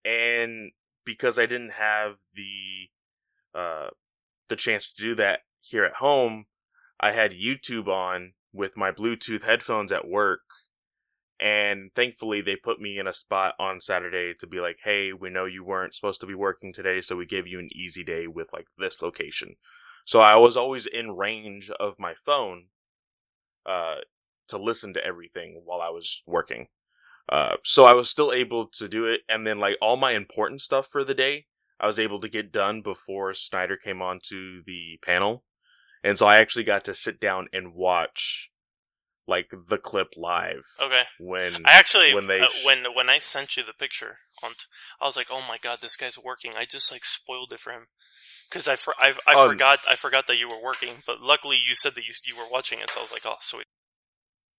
and 0.06 0.72
because 1.06 1.40
I 1.40 1.46
didn't 1.46 1.74
have 1.74 2.18
the 2.36 3.60
uh 3.60 3.90
the 4.50 4.56
chance 4.56 4.94
to 4.94 5.02
do 5.02 5.16
that 5.16 5.42
here 5.62 5.86
at 5.86 5.96
home, 5.96 6.46
I 7.00 7.12
had 7.12 7.32
YouTube 7.32 7.88
on 7.88 8.34
with 8.54 8.76
my 8.76 8.92
Bluetooth 8.92 9.44
headphones 9.44 9.92
at 9.92 10.08
work. 10.08 10.42
And 11.40 11.90
thankfully, 11.96 12.42
they 12.42 12.56
put 12.56 12.80
me 12.80 13.00
in 13.00 13.08
a 13.08 13.14
spot 13.14 13.56
on 13.60 13.82
Saturday 13.82 14.34
to 14.40 14.46
be 14.46 14.60
like, 14.60 14.78
hey, 14.84 15.12
we 15.12 15.32
know 15.32 15.46
you 15.46 15.64
weren't 15.64 15.96
supposed 15.96 16.22
to 16.22 16.28
be 16.28 16.36
working 16.36 16.72
today, 16.72 17.02
so 17.02 17.16
we 17.16 17.26
gave 17.26 17.48
you 17.48 17.58
an 17.58 17.70
easy 17.76 18.04
day 18.04 18.28
with 18.28 18.48
like 18.54 18.68
this 18.78 19.02
location. 19.02 19.56
So 20.06 20.20
I 20.20 20.36
was 20.36 20.56
always 20.56 20.86
in 20.86 21.16
range 21.16 21.72
of 21.80 21.96
my 21.98 22.14
phone 22.14 22.66
uh, 23.66 24.02
to 24.50 24.58
listen 24.60 24.94
to 24.94 25.04
everything 25.04 25.62
while 25.66 25.82
I 25.82 25.90
was 25.90 26.22
working. 26.28 26.68
Uh, 27.32 27.56
so 27.64 27.86
I 27.86 27.94
was 27.94 28.10
still 28.10 28.34
able 28.34 28.68
to 28.74 28.90
do 28.90 29.06
it. 29.06 29.22
And 29.30 29.48
then, 29.48 29.58
like, 29.58 29.78
all 29.82 29.96
my 29.96 30.12
important 30.12 30.62
stuff 30.62 30.88
for 30.92 31.04
the 31.04 31.14
day, 31.14 31.46
I 31.80 31.88
was 31.88 31.98
able 31.98 32.20
to 32.20 32.30
get 32.30 32.52
done 32.52 32.82
before 32.82 33.34
Snyder 33.34 33.78
came 33.78 34.02
onto 34.02 34.62
the 34.66 35.00
panel. 35.04 35.44
And 36.04 36.18
so 36.18 36.26
I 36.28 36.38
actually 36.38 36.66
got 36.66 36.84
to 36.86 36.94
sit 36.94 37.20
down 37.20 37.48
and 37.54 37.74
watch 37.74 38.50
like 39.28 39.52
the 39.70 39.78
clip 39.78 40.10
live 40.18 40.66
Okay. 40.82 41.04
when 41.20 41.56
I 41.64 41.74
actually 41.74 42.14
when 42.14 42.26
they 42.28 42.42
uh, 42.42 42.48
sh- 42.48 42.66
when 42.66 42.86
when 42.96 43.08
I 43.10 43.20
sent 43.20 43.56
you 43.56 43.64
the 43.64 43.74
picture 43.74 44.18
on, 44.44 44.50
t- 44.52 44.66
I 45.00 45.06
was 45.06 45.16
like, 45.16 45.28
oh 45.32 45.44
my 45.48 45.58
god, 45.62 45.78
this 45.80 45.96
guy's 45.96 46.18
working. 46.18 46.54
I 46.58 46.66
just 46.66 46.92
like 46.92 47.06
spoiled 47.06 47.54
it 47.54 47.60
for 47.60 47.72
him 47.72 47.86
because 48.50 48.68
I 48.68 48.76
for, 48.76 48.94
I, 49.00 49.14
I 49.28 49.34
Oh. 49.36 49.48
forgot 49.50 49.80
I 49.88 49.96
forgot 49.96 50.26
that 50.28 50.40
you 50.40 50.50
were 50.50 50.62
working, 50.62 50.96
but 51.06 51.22
luckily 51.22 51.56
you 51.56 51.76
said 51.76 51.94
that 51.96 52.06
you 52.08 52.14
you 52.26 52.36
were 52.36 52.50
watching 52.52 52.80
it, 52.80 52.90
so 52.90 53.00
I 53.00 53.04
was 53.04 53.12
like, 53.12 53.26
oh 53.26 53.36
sweet. 53.42 53.68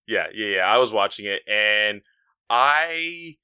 Yeah, 0.07 0.27
yeah, 0.33 0.57
yeah. 0.57 0.63
I 0.67 0.79
was 0.79 0.93
watching 0.93 1.27
it 1.27 1.43
and 1.49 2.03
I 2.51 3.37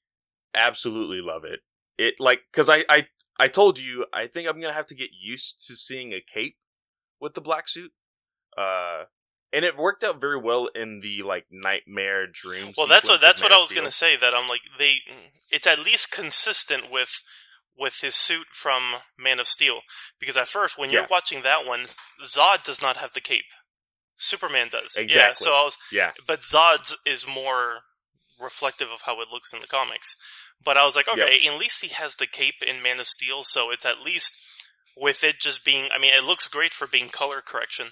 absolutely 0.54 1.20
love 1.20 1.44
it. 1.44 1.60
It 1.98 2.14
like 2.18 2.42
cuz 2.52 2.68
I 2.68 2.84
I 2.88 3.08
I 3.40 3.48
told 3.48 3.78
you 3.78 4.06
I 4.12 4.26
think 4.26 4.48
I'm 4.48 4.60
to 4.60 4.72
have 4.72 4.86
to 4.86 4.94
get 4.94 5.10
used 5.20 5.64
to 5.66 5.76
seeing 5.76 6.12
a 6.12 6.20
cape 6.20 6.56
with 7.20 7.34
the 7.34 7.40
black 7.40 7.68
suit. 7.68 7.92
Uh 8.56 9.04
and 9.52 9.64
it 9.64 9.76
worked 9.76 10.04
out 10.04 10.20
very 10.20 10.38
well 10.38 10.66
in 10.74 11.00
the 11.00 11.22
like 11.22 11.46
nightmare 11.50 12.26
dreams. 12.26 12.74
Well, 12.76 12.86
that's 12.86 13.08
what 13.08 13.20
that's 13.20 13.42
what 13.42 13.50
I 13.52 13.56
was 13.56 13.68
Steel. 13.70 13.80
gonna 13.82 13.90
say. 13.90 14.14
That 14.16 14.34
I'm 14.34 14.48
like 14.48 14.60
they, 14.78 14.96
it's 15.50 15.66
at 15.66 15.78
least 15.78 16.10
consistent 16.12 16.90
with 16.90 17.20
with 17.76 18.00
his 18.00 18.14
suit 18.14 18.48
from 18.50 18.96
Man 19.16 19.38
of 19.40 19.46
Steel. 19.46 19.80
Because 20.18 20.36
at 20.36 20.48
first, 20.48 20.76
when 20.76 20.90
you're 20.90 21.02
Yeah. 21.02 21.06
watching 21.10 21.42
that 21.42 21.64
one, 21.64 21.86
Zod 22.22 22.64
does 22.64 22.82
not 22.82 22.96
have 22.98 23.12
the 23.14 23.20
cape. 23.20 23.46
Superman 24.16 24.68
does. 24.68 24.94
Yeah, 24.96 25.02
Exactly. 25.02 25.44
so 25.44 25.52
I 25.54 25.62
was, 25.62 25.78
Yeah. 25.92 26.12
but 26.26 26.40
Zod's 26.40 26.96
is 27.06 27.24
more 27.26 27.84
reflective 28.40 28.88
of 28.92 29.02
how 29.02 29.20
it 29.20 29.28
looks 29.32 29.52
in 29.52 29.60
the 29.60 29.66
comics. 29.66 30.16
But 30.64 30.76
I 30.76 30.84
was 30.84 30.96
like, 30.96 31.08
okay, 31.08 31.38
at 31.46 31.58
least 31.58 31.82
he 31.82 31.94
has 31.94 32.16
the 32.16 32.26
cape 32.26 32.62
in 32.66 32.82
Man 32.82 33.00
of 33.00 33.06
Steel, 33.06 33.42
so 33.42 33.70
it's 33.70 33.86
at 33.86 34.02
least 34.04 34.36
with 34.96 35.22
it 35.22 35.38
just 35.38 35.64
being. 35.64 35.88
I 35.94 35.98
mean, 35.98 36.12
it 36.14 36.24
looks 36.24 36.48
great 36.48 36.72
for 36.72 36.86
being 36.86 37.08
color 37.08 37.40
correction. 37.44 37.88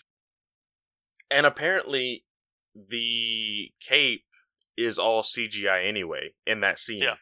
And 1.30 1.46
apparently 1.46 2.24
the 2.74 3.70
cape 3.80 4.24
is 4.76 4.98
all 4.98 5.22
CGI 5.22 5.86
anyway 5.88 6.34
in 6.46 6.60
that 6.60 6.78
scene. 6.78 7.02
Yeah. 7.02 7.16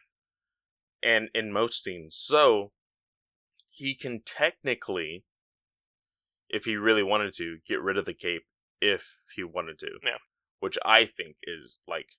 And 1.01 1.29
in 1.33 1.51
most 1.51 1.83
scenes. 1.83 2.15
So 2.17 2.71
he 3.71 3.95
can 3.95 4.21
technically 4.25 5.23
if 6.49 6.65
he 6.65 6.75
really 6.75 7.03
wanted 7.03 7.33
to 7.33 7.57
get 7.67 7.81
rid 7.81 7.97
of 7.97 8.05
the 8.05 8.13
cape 8.13 8.43
if 8.81 9.05
he 9.35 9.43
wanted 9.43 9.79
to. 9.79 9.89
Yeah. 10.03 10.17
Which 10.59 10.77
I 10.85 11.05
think 11.05 11.37
is 11.43 11.79
like 11.87 12.09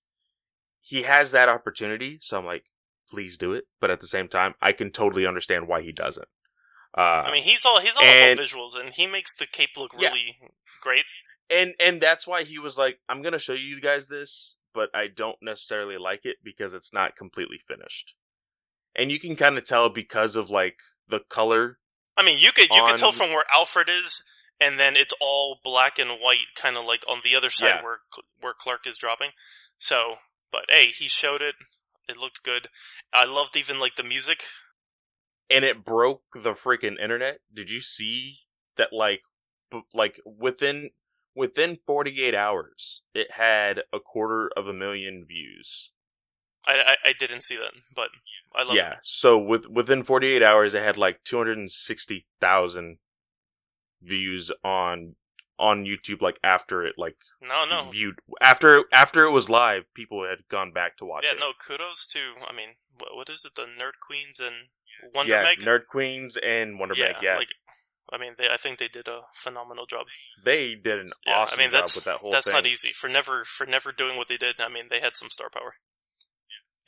he 0.86 1.02
has 1.02 1.32
that 1.32 1.48
opportunity, 1.48 2.18
so 2.20 2.38
I'm 2.38 2.46
like 2.46 2.64
please 3.08 3.38
do 3.38 3.52
it, 3.52 3.64
but 3.80 3.90
at 3.90 4.00
the 4.00 4.06
same 4.06 4.28
time 4.28 4.54
I 4.60 4.72
can 4.72 4.90
totally 4.90 5.26
understand 5.26 5.68
why 5.68 5.82
he 5.82 5.92
doesn't. 5.92 6.28
Uh 6.96 7.00
I 7.26 7.32
mean, 7.32 7.42
he's 7.42 7.64
all 7.64 7.80
he's 7.80 7.96
all 7.96 8.02
and- 8.04 8.38
about 8.38 8.44
visuals, 8.46 8.78
and 8.78 8.90
he 8.94 9.06
makes 9.06 9.34
the 9.34 9.46
cape 9.46 9.76
look 9.76 9.92
Yeah. 9.98 10.08
really 10.08 10.36
great. 10.80 11.04
and 11.50 11.74
and 11.80 12.00
that's 12.00 12.26
why 12.26 12.42
he 12.44 12.58
was 12.58 12.76
like 12.78 12.98
i'm 13.08 13.22
gonna 13.22 13.38
show 13.38 13.52
you 13.54 13.80
guys 13.80 14.08
this 14.08 14.56
but 14.74 14.88
i 14.94 15.06
don't 15.06 15.36
necessarily 15.40 15.96
like 15.96 16.20
it 16.24 16.36
because 16.42 16.74
it's 16.74 16.92
not 16.92 17.14
completely 17.16 17.58
finished 17.66 18.14
and 18.96 19.10
you 19.12 19.18
can 19.20 19.36
kind 19.36 19.56
of 19.58 19.64
tell 19.64 19.88
because 19.88 20.34
of 20.36 20.50
like 20.50 20.78
the 21.08 21.20
color 21.28 21.78
I 22.18 22.24
mean, 22.24 22.38
you 22.38 22.50
could 22.50 22.68
you 22.70 22.82
could 22.86 22.96
tell 22.96 23.12
from 23.12 23.28
where 23.30 23.44
Alfred 23.52 23.88
is, 23.90 24.22
and 24.58 24.78
then 24.80 24.96
it's 24.96 25.12
all 25.20 25.58
black 25.62 25.98
and 25.98 26.12
white, 26.18 26.48
kind 26.56 26.76
of 26.78 26.84
like 26.86 27.04
on 27.06 27.20
the 27.22 27.36
other 27.36 27.50
side 27.50 27.66
Yeah. 27.76 27.82
where 27.82 27.98
where 28.40 28.54
Clark 28.58 28.86
is 28.86 28.96
dropping. 28.96 29.30
So, 29.76 30.16
but 30.50 30.64
hey, 30.68 30.86
he 30.88 31.08
showed 31.08 31.42
it. 31.42 31.54
It 32.08 32.16
looked 32.16 32.42
good. 32.44 32.68
I 33.12 33.24
loved 33.24 33.56
even 33.56 33.80
like 33.80 33.96
the 33.96 34.02
music. 34.04 34.44
and 35.50 35.64
it 35.64 35.84
broke 35.84 36.22
the 36.34 36.50
freaking 36.52 36.98
internet 37.00 37.38
did 37.54 37.70
you 37.70 37.80
see 37.80 38.38
that 38.76 38.92
like 38.92 39.22
b- 39.70 39.82
like 39.94 40.20
within 40.24 40.90
within 41.36 41.78
48 41.86 42.34
hours 42.34 43.02
it 43.14 43.32
had 43.32 43.82
a 43.92 44.00
quarter 44.00 44.50
of 44.56 44.66
a 44.66 44.72
million 44.72 45.24
views 45.26 45.92
I 46.66 46.72
I, 46.72 47.10
I 47.10 47.12
didn't 47.16 47.42
see 47.42 47.56
that, 47.56 47.72
but 47.94 48.08
I 48.56 48.64
love 48.64 48.74
it. 48.74 48.78
yeah 48.78 48.92
it. 48.94 48.98
so 49.02 49.38
with 49.38 49.68
within 49.68 50.02
48 50.02 50.42
hours 50.42 50.74
it 50.74 50.82
had 50.82 50.98
like 50.98 51.22
260,000 51.24 52.98
views 54.02 54.50
on 54.64 55.14
on 55.58 55.84
YouTube 55.84 56.20
like 56.22 56.38
after 56.44 56.84
it 56.84 56.94
like 56.98 57.16
No, 57.40 57.64
no, 57.64 57.90
viewed 57.90 58.18
after 58.40 58.84
after 58.92 59.24
it 59.24 59.30
was 59.30 59.48
live 59.48 59.84
people 59.94 60.26
had 60.28 60.46
gone 60.50 60.72
back 60.72 60.96
to 60.98 61.04
watch 61.04 61.24
yeah, 61.26 61.32
it 61.34 61.40
no. 61.40 61.52
Kudos 61.66 62.06
to 62.08 62.18
I 62.48 62.52
mean, 62.54 62.70
what, 62.98 63.14
what 63.16 63.28
is 63.30 63.44
it? 63.44 63.54
The 63.54 63.62
Nerd 63.62 63.98
Queens 64.00 64.38
and 64.38 64.68
Wonder 65.14 65.32
yeah 65.32 65.42
Meg. 65.42 65.58
Nerd 65.60 65.86
Queens 65.90 66.36
and 66.36 66.78
Wonder 66.78 66.94
Meg 66.98 67.16
yeah 67.22 67.36
like 67.36 67.48
I 68.12 68.18
mean, 68.18 68.34
they 68.38 68.48
I 68.48 68.56
think 68.56 68.78
they 68.78 68.86
did 68.88 69.08
a 69.08 69.22
phenomenal 69.34 69.84
job. 69.86 70.06
they 70.44 70.74
did 70.76 71.00
an 71.00 71.10
Yeah, 71.26 71.38
awesome 71.40 71.58
I 71.58 71.62
mean 71.64 71.70
job 71.72 71.80
that's 71.80 71.94
with 71.96 72.04
that 72.04 72.18
whole 72.18 72.30
that's 72.30 72.44
thing 72.46 72.54
not 72.54 72.66
easy 72.66 72.92
for 72.92 73.08
never 73.08 73.44
for 73.44 73.66
never 73.66 73.92
doing 73.92 74.16
what 74.16 74.28
they 74.28 74.36
did. 74.36 74.60
I 74.60 74.68
mean, 74.68 74.84
they 74.90 75.00
had 75.00 75.16
some 75.16 75.30
star 75.30 75.48
power. 75.50 75.74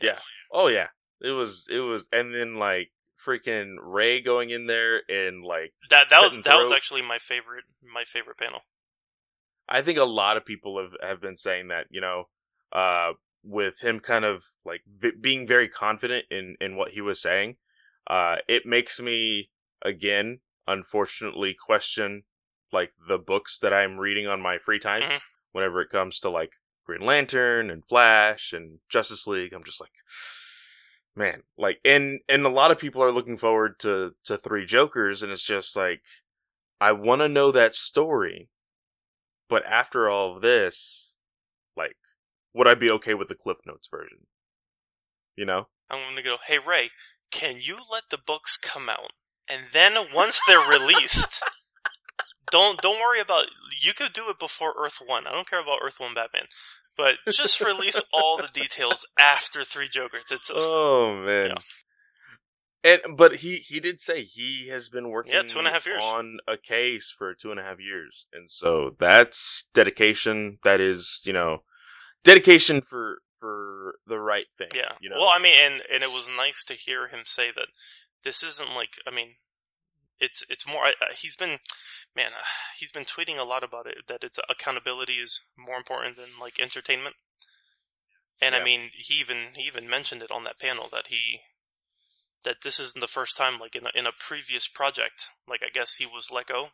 Yeah. 0.00 0.10
Yeah. 0.12 0.18
Oh 0.52 0.68
yeah, 0.68 0.88
it 1.20 1.30
was 1.30 1.66
it 1.70 1.80
was, 1.80 2.08
and 2.12 2.34
then 2.34 2.54
like 2.56 2.90
freaking 3.25 3.76
Ray 3.80 4.20
going 4.20 4.50
in 4.50 4.66
there 4.66 5.02
and 5.08 5.44
like 5.44 5.72
That 5.90 6.10
that 6.10 6.20
was 6.20 6.40
that 6.42 6.56
was 6.58 6.72
actually 6.72 7.02
my 7.02 7.18
favorite 7.18 7.64
my 7.82 8.04
favorite 8.04 8.38
panel. 8.38 8.60
I 9.68 9.82
think 9.82 9.98
a 9.98 10.04
lot 10.04 10.37
of 10.37 10.46
people 10.46 10.80
have 10.80 10.92
have 11.06 11.20
been 11.20 11.37
saying 11.37 11.68
that 11.68 11.87
you 11.90 12.00
know, 12.00 12.28
uh, 12.72 13.12
with 13.42 13.80
him 13.80 14.00
kind 14.00 14.25
of 14.25 14.44
like 14.64 14.82
v- 14.87 15.12
being 15.20 15.46
very 15.46 15.68
confident 15.68 16.26
in 16.30 16.56
in 16.60 16.76
what 16.76 16.92
he 16.92 17.00
was 17.00 17.20
saying, 17.20 17.56
uh, 18.06 18.37
it 18.48 18.64
makes 18.66 19.00
me 19.00 19.50
again 19.82 20.40
unfortunately 20.66 21.54
question 21.54 22.25
like 22.72 22.92
the 23.08 23.18
books 23.18 23.58
that 23.58 23.72
I'm 23.72 23.96
reading 23.98 24.26
on 24.26 24.40
my 24.42 24.58
free 24.58 24.78
time 24.78 25.02
Mhm. 25.02 25.20
whenever 25.52 25.80
it 25.80 25.88
comes 25.90 26.20
to 26.20 26.28
like 26.28 26.52
Green 26.84 27.00
Lantern 27.00 27.70
and 27.70 27.84
Flash 27.87 28.52
and 28.52 28.80
Justice 28.90 29.26
League. 29.26 29.52
I'm 29.54 29.64
just 29.64 29.80
like, 29.80 29.92
man, 31.18 31.42
like, 31.58 31.80
and 31.84 32.20
and 32.28 32.46
a 32.46 32.50
lot 32.50 32.70
of 32.70 32.78
people 32.78 33.02
are 33.02 33.12
looking 33.12 33.37
forward 33.37 33.78
to 33.80 34.14
to 34.25 34.38
Three 34.38 34.64
Jokers, 34.64 35.22
and 35.22 35.30
it's 35.30 35.44
just 35.44 35.76
like, 35.76 36.02
I 36.80 36.92
want 36.92 37.20
to 37.20 37.28
know 37.28 37.52
that 37.52 37.75
story, 37.75 38.48
but 39.48 39.66
after 39.66 40.08
all 40.08 40.37
of 40.37 40.42
this, 40.42 41.16
like, 41.76 41.96
would 42.54 42.68
I 42.68 42.75
be 42.75 42.90
okay 42.92 43.14
with 43.14 43.28
the 43.28 43.34
Cliff 43.34 43.58
Notes 43.66 43.88
version? 43.88 44.26
You 45.37 45.44
know? 45.44 45.66
I'm 45.90 46.08
gonna 46.08 46.22
go, 46.22 46.37
hey 46.46 46.58
Ray, 46.58 46.90
can 47.30 47.56
you 47.60 47.78
let 47.90 48.04
the 48.10 48.18
books 48.18 48.56
come 48.56 48.88
out? 48.88 49.12
And 49.48 49.62
then 49.72 49.94
once 50.14 50.40
they're 50.46 50.58
released, 50.58 51.42
don't 52.50 52.80
don't 52.80 53.00
worry 53.00 53.20
about 53.20 53.46
you 53.80 53.92
could 53.92 54.12
do 54.12 54.28
it 54.30 54.38
before 54.38 54.75
Earth 54.78 55.00
One. 55.04 55.26
I 55.26 55.32
don't 55.32 55.48
care 55.48 55.60
about 55.60 55.78
Earth 55.82 56.00
One 56.00 56.14
Batman. 56.14 56.46
But 56.99 57.17
just 57.31 57.61
release 57.62 58.00
all 58.12 58.37
the 58.37 58.49
details 58.52 59.07
after 59.19 59.64
Three 59.64 59.88
Jokers. 59.88 60.25
It's 60.31 60.50
Oh 60.55 61.14
man. 61.25 61.55
And 62.85 63.00
but 63.17 63.37
he 63.37 63.57
he 63.57 63.81
did 63.81 64.00
say 64.00 64.23
he 64.25 64.69
has 64.69 64.88
been 64.88 65.09
working 65.11 65.33
Yeah, 65.35 65.43
two 65.43 65.59
and 65.59 65.67
a 65.67 65.71
half 65.71 65.87
years. 65.87 66.02
on 66.02 66.38
a 66.47 66.57
case 66.57 67.12
for 67.17 67.35
two 67.35 67.50
and 67.50 67.59
a 67.59 67.62
half 67.62 67.81
years, 67.81 68.26
and 68.33 68.50
so 68.50 68.95
that's 69.00 69.69
dedication. 69.75 70.59
That 70.62 70.81
is, 70.81 71.21
you 71.25 71.33
know, 71.33 71.62
dedication 72.25 72.81
for 72.81 73.19
for 73.40 73.97
the 74.07 74.19
right 74.19 74.47
thing. 74.57 74.69
yeah. 74.75 74.93
you 75.00 75.09
know. 75.11 75.17
Well, 75.19 75.33
I 75.35 75.40
mean, 75.40 75.55
and 75.61 75.83
and 75.93 76.02
it 76.05 76.11
was 76.11 76.28
nice 76.37 76.64
to 76.67 76.75
hear 76.75 77.09
him 77.09 77.21
say 77.25 77.50
that 77.55 77.67
this 78.23 78.43
isn't 78.45 78.75
like. 78.75 78.90
I 79.07 79.11
mean, 79.14 79.31
it's 80.21 80.43
it's 80.49 80.67
more. 80.67 80.83
I, 80.85 80.90
I- 81.00 81.14
he's 81.17 81.35
been, 81.37 81.59
man, 82.18 82.32
uh, 82.32 82.44
he's 82.78 82.92
been 82.92 83.04
tweeting 83.04 83.38
a 83.38 83.44
lot 83.44 83.62
about 83.62 83.87
it. 83.87 84.06
That 84.08 84.25
it's 84.25 84.38
accountability 84.50 85.14
is 85.14 85.40
more 85.56 85.76
important 85.76 86.16
than 86.16 86.38
like 86.40 86.60
entertainment. 86.60 87.14
And 88.42 88.54
I 88.54 88.62
mean, 88.62 88.90
he 88.94 89.14
even 89.14 89.37
he 89.54 89.62
even 89.62 89.88
mentioned 89.88 90.22
it 90.22 90.30
on 90.30 90.44
that 90.44 90.60
panel 90.60 90.88
that 90.92 91.08
he 91.08 91.40
that 92.44 92.62
this 92.62 92.78
isn't 92.78 93.00
the 93.00 93.08
first 93.08 93.37
time 93.37 93.58
like 93.58 93.75
in 93.75 93.87
a, 93.87 93.90
in 93.94 94.06
a 94.06 94.12
previous 94.18 94.68
project. 94.68 95.30
Like 95.48 95.60
I 95.64 95.70
guess 95.72 95.96
he 95.96 96.06
was 96.06 96.30
let 96.32 96.46
go, 96.46 96.68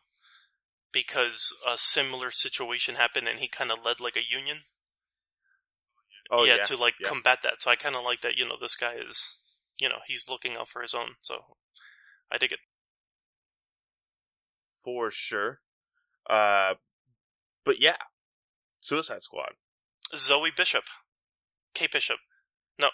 because 0.91 1.53
a 1.67 1.77
similar 1.77 2.31
situation 2.31 2.95
happened 2.95 3.27
and 3.27 3.39
he 3.39 3.47
kind 3.47 3.71
of 3.71 3.85
led 3.85 3.99
like 3.99 4.17
a 4.17 4.29
union 4.29 4.61
Oh 6.31 6.43
yeah, 6.43 6.55
yeah, 6.55 6.63
to 6.63 6.77
like 6.77 6.95
yeah. 6.99 7.09
combat 7.09 7.39
that. 7.43 7.61
So 7.61 7.69
I 7.69 7.75
kind 7.75 7.95
of 7.95 8.03
like 8.03 8.21
that. 8.21 8.37
You 8.37 8.47
know, 8.47 8.55
this 8.59 8.75
guy 8.75 8.95
is, 8.95 9.37
you 9.79 9.89
know, 9.89 9.99
he's 10.07 10.27
looking 10.29 10.55
out 10.55 10.67
for 10.67 10.81
his 10.81 10.95
own. 10.95 11.09
So 11.21 11.35
I 12.31 12.37
dig 12.37 12.51
it. 12.51 12.59
For 14.85 15.11
sure. 15.11 15.59
Uh, 16.29 16.75
but 17.65 17.75
yeah, 17.79 17.97
Suicide 18.79 19.23
Squad. 19.23 19.53
Zoe 20.15 20.51
Bishop, 20.55 20.83
Kate 21.73 21.91
Bishop, 21.91 22.17
no, 22.79 22.89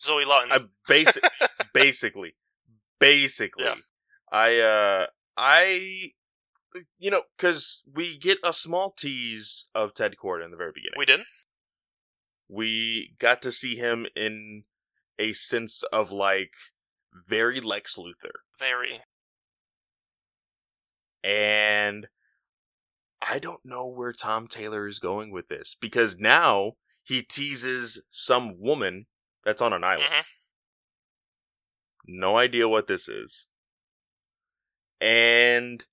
Zoe 0.00 0.24
Lawton. 0.24 0.50
I 0.50 0.60
basic, 0.88 1.22
basically, 1.74 2.34
basically, 2.98 3.64
Yeah. 3.66 3.74
I 4.32 4.58
uh, 4.58 5.06
I, 5.36 6.12
you 6.98 7.10
know, 7.10 7.22
because 7.36 7.82
we 7.94 8.16
get 8.18 8.38
a 8.42 8.52
small 8.54 8.92
tease 8.98 9.66
of 9.74 9.92
Ted 9.94 10.14
Kord 10.22 10.42
in 10.42 10.50
the 10.50 10.56
very 10.56 10.72
beginning. 10.74 10.96
we 10.96 11.04
didn't. 11.04 11.26
we 12.48 13.14
got 13.20 13.42
to 13.42 13.52
see 13.52 13.76
him 13.76 14.06
in 14.16 14.64
a 15.18 15.34
sense 15.34 15.82
of 15.92 16.10
like 16.10 16.52
very 17.28 17.60
Lex 17.60 17.96
Luthor. 17.96 18.40
Very. 18.58 19.00
And 21.22 22.08
I 23.20 23.38
don't 23.38 23.64
know 23.64 23.86
where 23.86 24.12
Tom 24.12 24.46
Taylor 24.46 24.86
is 24.86 24.98
going 24.98 25.30
with 25.32 25.48
this 25.48 25.76
because 25.80 26.18
now 26.18 26.72
he 27.02 27.22
teases 27.22 28.02
some 28.10 28.60
woman 28.60 29.06
that's 29.44 29.60
on 29.60 29.72
an 29.72 29.84
island. 29.84 30.08
Mhm. 30.08 30.24
No 32.06 32.36
idea 32.38 32.68
what 32.68 32.86
this 32.86 33.08
is. 33.08 33.48
And, 35.00 35.84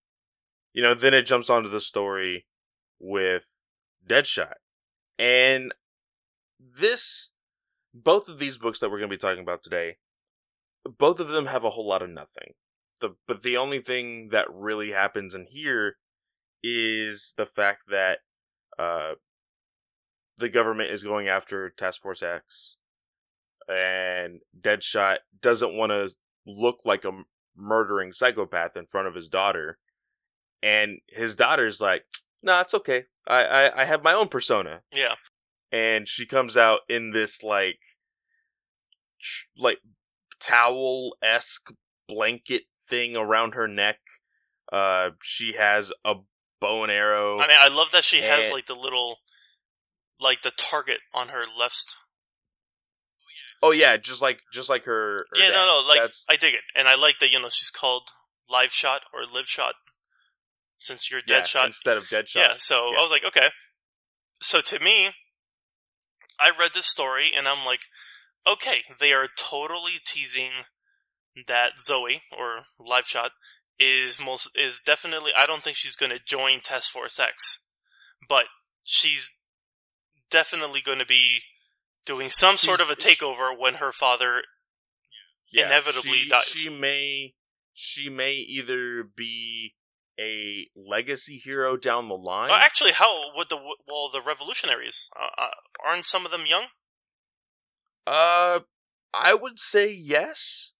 you 0.73 0.81
know, 0.81 0.93
then 0.93 1.13
it 1.13 1.23
jumps 1.25 1.49
onto 1.49 1.69
the 1.69 1.79
story 1.79 2.47
with 2.99 3.61
Deadshot. 4.05 4.55
And 5.17 5.73
this, 6.59 7.31
both 7.93 8.27
of 8.27 8.39
these 8.39 8.57
books 8.57 8.79
that 8.79 8.89
we're 8.89 8.99
going 8.99 9.09
to 9.09 9.13
be 9.13 9.19
talking 9.19 9.43
about 9.43 9.63
today, 9.63 9.97
both 10.85 11.19
of 11.19 11.29
them 11.29 11.47
have 11.47 11.63
a 11.63 11.71
whole 11.71 11.87
lot 11.87 12.01
of 12.01 12.09
nothing. 12.09 12.53
The, 13.01 13.15
but 13.27 13.43
the 13.43 13.57
only 13.57 13.81
thing 13.81 14.29
that 14.31 14.47
really 14.49 14.91
happens 14.91 15.35
in 15.35 15.47
here 15.49 15.97
is 16.63 17.33
the 17.37 17.45
fact 17.45 17.83
that 17.89 18.19
uh, 18.79 19.13
the 20.37 20.49
government 20.49 20.91
is 20.91 21.03
going 21.03 21.27
after 21.27 21.69
Task 21.69 22.01
Force 22.01 22.23
X, 22.23 22.77
and 23.67 24.39
Deadshot 24.59 25.17
doesn't 25.41 25.75
want 25.75 25.91
to 25.91 26.09
look 26.47 26.79
like 26.85 27.03
a 27.05 27.23
murdering 27.55 28.11
psychopath 28.11 28.75
in 28.77 28.85
front 28.85 29.07
of 29.07 29.15
his 29.15 29.27
daughter, 29.27 29.77
and 30.63 30.99
his 31.09 31.35
daughter's 31.35 31.81
like, 31.81 32.05
"Nah, 32.41 32.61
it's 32.61 32.73
okay. 32.73 33.05
I 33.27 33.43
I, 33.43 33.81
I 33.81 33.85
have 33.85 34.03
my 34.03 34.13
own 34.13 34.27
persona." 34.29 34.81
Yeah. 34.93 35.15
and 35.71 36.07
she 36.07 36.25
comes 36.25 36.55
out 36.55 36.81
in 36.87 37.11
this 37.11 37.43
like 37.43 37.79
like 39.57 39.79
towel 40.39 41.15
esque 41.21 41.71
blanket 42.07 42.63
thing 42.89 43.15
around 43.15 43.53
her 43.53 43.67
neck. 43.67 43.97
Uh, 44.71 45.11
she 45.21 45.53
has 45.57 45.91
a 46.03 46.15
bow 46.59 46.83
and 46.83 46.91
arrow. 46.91 47.37
I 47.39 47.47
mean, 47.47 47.57
I 47.59 47.69
love 47.69 47.91
that 47.91 48.03
she 48.03 48.21
has 48.21 48.51
like 48.51 48.65
the 48.65 48.75
little, 48.75 49.17
like 50.19 50.41
the 50.41 50.51
target 50.51 50.99
on 51.13 51.27
her 51.29 51.43
left. 51.59 51.93
oh 53.61 53.71
yeah, 53.71 53.97
just 53.97 54.21
like 54.21 54.39
just 54.51 54.69
like 54.69 54.85
her. 54.85 55.13
her 55.13 55.39
yeah, 55.39 55.47
dad. 55.47 55.53
no, 55.53 55.65
no, 55.81 55.87
like 55.87 55.99
That's- 55.99 56.25
I 56.29 56.35
dig 56.35 56.53
it, 56.53 56.61
and 56.75 56.87
I 56.87 56.95
like 56.95 57.19
that. 57.19 57.31
You 57.31 57.41
know, 57.41 57.49
she's 57.51 57.69
called 57.71 58.03
Live 58.49 58.71
Shot 58.71 59.01
or 59.13 59.21
Live 59.31 59.45
Shot, 59.47 59.75
since 60.77 61.09
you're 61.11 61.21
yeah, 61.27 61.37
Dead 61.37 61.47
Shot. 61.47 61.67
instead 61.67 61.97
of 61.97 62.09
dead 62.09 62.27
shot. 62.27 62.39
Yeah, 62.41 62.53
so 62.57 62.91
Yeah. 62.91 62.99
I 62.99 63.01
was 63.01 63.11
like, 63.11 63.25
okay. 63.25 63.49
So 64.41 64.61
to 64.61 64.79
me, 64.79 65.09
I 66.39 66.51
read 66.59 66.71
this 66.73 66.85
story 66.85 67.31
and 67.35 67.47
I'm 67.47 67.65
like, 67.65 67.81
okay, 68.47 68.79
they 68.99 69.13
are 69.13 69.27
totally 69.37 69.93
teasing 70.05 70.51
that 71.47 71.79
Zoe 71.79 72.21
or 72.37 72.63
Live 72.79 73.05
Shot 73.05 73.31
is 73.79 74.19
most 74.23 74.49
is 74.55 74.81
definitely. 74.81 75.31
I 75.37 75.45
don't 75.45 75.61
think 75.63 75.75
she's 75.77 75.95
going 75.95 76.11
to 76.11 76.23
join 76.23 76.61
Task 76.61 76.91
Force 76.91 77.19
X, 77.19 77.59
but 78.27 78.45
she's 78.83 79.31
definitely 80.29 80.81
going 80.81 80.99
to 80.99 81.05
be 81.05 81.39
doing 82.05 82.29
some 82.29 82.57
sort 82.57 82.79
She's- 82.79 82.89
of 82.89 82.97
a 82.97 82.99
takeover 82.99 83.57
when 83.57 83.75
her 83.75 83.91
father. 83.91 84.43
Yeah, 85.51 85.67
inevitably 85.67 86.23
she, 86.23 86.27
dies. 86.29 86.43
She 86.45 86.69
may 86.69 87.33
she 87.73 88.09
may 88.09 88.33
either 88.33 89.03
be 89.03 89.75
a 90.19 90.67
legacy 90.75 91.37
hero 91.37 91.77
down 91.77 92.07
the 92.07 92.15
line. 92.15 92.49
Actually, 92.51 92.93
how 92.93 93.35
would 93.35 93.49
the 93.49 93.57
well 93.87 94.09
the 94.11 94.21
revolutionaries 94.21 95.07
uh, 95.17 95.27
uh, 95.37 95.49
aren't 95.85 96.05
some 96.05 96.25
of 96.25 96.31
them 96.31 96.45
young? 96.47 96.65
Uh, 98.07 98.61
I 99.13 99.35
would 99.39 99.59
say 99.59 99.93
yes. 99.93 100.73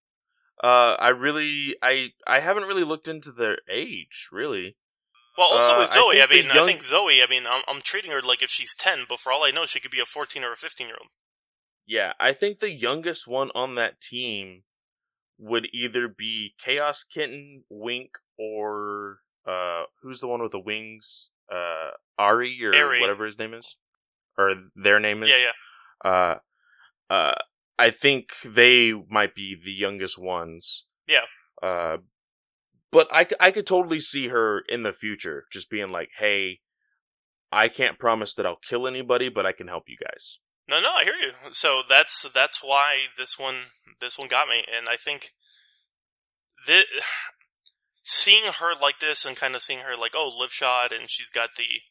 Uh, 0.65 0.95
I 0.99 1.09
really, 1.09 1.75
I, 1.83 2.09
I 2.25 2.39
haven't 2.39 2.63
really 2.63 2.83
looked 2.83 3.07
into 3.07 3.31
their 3.31 3.59
age, 3.69 4.29
really. 4.31 4.77
Well, 5.37 5.49
also 5.51 5.75
Uh, 5.75 5.79
with 5.79 5.89
Zoe, 5.89 6.19
I, 6.19 6.25
the 6.25 6.33
mean, 6.33 6.51
I 6.51 6.63
think 6.63 6.81
Zoe. 6.81 7.21
I 7.21 7.27
mean, 7.29 7.43
I'm, 7.47 7.61
I'm 7.67 7.81
treating 7.81 8.11
her 8.11 8.21
like 8.21 8.41
if 8.41 8.49
she's 8.49 8.73
ten, 8.75 9.05
but 9.07 9.19
for 9.19 9.31
all 9.31 9.43
I 9.43 9.51
know, 9.51 9.65
she 9.65 9.79
could 9.79 9.91
be 9.91 9.99
a 9.99 10.05
fourteen 10.05 10.43
or 10.43 10.51
a 10.51 10.55
fifteen 10.55 10.87
year 10.87 10.97
old. 10.99 11.11
Yeah, 11.85 12.13
I 12.19 12.31
think 12.31 12.59
the 12.59 12.71
youngest 12.71 13.27
one 13.27 13.51
on 13.53 13.75
that 13.75 14.01
team 14.01 14.63
would 15.37 15.67
either 15.71 16.07
be 16.07 16.55
Chaos 16.57 17.03
Kitten, 17.03 17.63
Wink, 17.69 18.11
or 18.39 19.19
uh, 19.45 19.83
who's 20.01 20.19
the 20.19 20.27
one 20.27 20.41
with 20.41 20.51
the 20.51 20.59
wings? 20.59 21.29
Uh, 21.51 21.91
Aerie 22.17 22.57
or 22.63 22.73
Aerie. 22.73 23.01
whatever 23.01 23.25
his 23.25 23.37
name 23.37 23.53
is, 23.53 23.77
or 24.37 24.55
their 24.75 24.99
name 24.99 25.21
is. 25.21 25.29
Yeah, 25.29 25.51
yeah. 26.03 26.09
Uh, 26.09 27.13
uh, 27.13 27.35
I 27.77 27.89
think 27.89 28.29
they 28.43 28.93
might 29.09 29.35
be 29.35 29.55
the 29.55 29.73
youngest 29.73 30.17
ones. 30.17 30.85
Yeah. 31.07 31.25
Uh, 31.61 31.97
but 32.91 33.09
I 33.11 33.25
could 33.25 33.67
totally 33.67 33.99
see 33.99 34.29
her 34.29 34.61
in 34.69 34.83
the 34.83 34.93
future 34.93 35.45
just 35.51 35.69
being 35.69 35.89
like, 35.89 36.09
hey, 36.17 36.59
I 37.51 37.67
can't 37.67 37.99
promise 37.99 38.33
that 38.35 38.45
I'll 38.45 38.55
kill 38.55 38.87
anybody, 38.87 39.29
but 39.29 39.45
I 39.45 39.51
can 39.51 39.67
help 39.67 39.83
you 39.87 39.97
guys. 39.97 40.39
No, 40.67 40.81
no, 40.81 40.91
I 40.97 41.03
hear 41.03 41.13
you. 41.15 41.31
So 41.51 41.81
that's 41.87 42.25
that's 42.33 42.63
why 42.63 43.07
this 43.17 43.37
one 43.37 43.55
this 43.99 44.17
one 44.17 44.27
got 44.27 44.47
me, 44.47 44.63
and 44.75 44.89
I 44.89 44.95
think 44.95 45.33
this, 46.67 46.85
seeing 48.03 48.51
her 48.59 48.73
like 48.79 48.99
this 48.99 49.25
and 49.25 49.35
kind 49.37 49.55
of 49.55 49.61
seeing 49.61 49.79
her 49.79 49.95
like 49.95 50.13
oh 50.15 50.31
live 50.37 50.51
shot 50.51 50.91
and 50.91 51.09
she's 51.09 51.29
got 51.29 51.49
the 51.57 51.81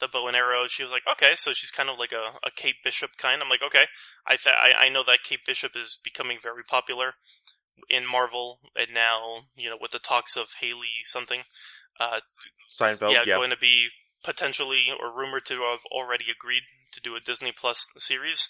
the 0.00 0.08
bow 0.08 0.26
and 0.26 0.36
arrow. 0.36 0.66
She 0.66 0.82
was 0.82 0.92
like 0.92 1.02
okay, 1.10 1.32
so 1.34 1.52
she's 1.52 1.70
kind 1.70 1.88
of 1.88 1.98
like 1.98 2.12
a, 2.12 2.38
a 2.46 2.50
Kate 2.54 2.76
Bishop 2.82 3.16
kind. 3.16 3.42
I'm 3.42 3.48
like 3.48 3.62
okay, 3.62 3.84
I 4.26 4.36
th- 4.36 4.56
I 4.56 4.86
I 4.86 4.88
know 4.88 5.02
that 5.06 5.22
Kate 5.22 5.44
Bishop 5.46 5.76
is 5.76 5.98
becoming 6.02 6.38
very 6.42 6.64
popular 6.64 7.14
in 7.88 8.06
Marvel, 8.06 8.60
and 8.76 8.88
now 8.92 9.42
you 9.56 9.70
know 9.70 9.78
with 9.80 9.92
the 9.92 9.98
talks 9.98 10.36
of 10.36 10.48
Hailee 10.62 11.04
something. 11.04 11.42
Uh, 11.98 12.20
Steinfeld, 12.68 13.12
yeah, 13.12 13.24
yeah. 13.26 13.34
going 13.34 13.50
to 13.50 13.58
be 13.58 13.88
potentially 14.24 14.86
or 14.98 15.16
rumored 15.16 15.44
to 15.46 15.54
have 15.62 15.80
already 15.92 16.26
agreed 16.30 16.62
to 16.92 17.00
do 17.00 17.14
a 17.14 17.20
Disney 17.20 17.52
Plus 17.52 17.86
series. 17.98 18.48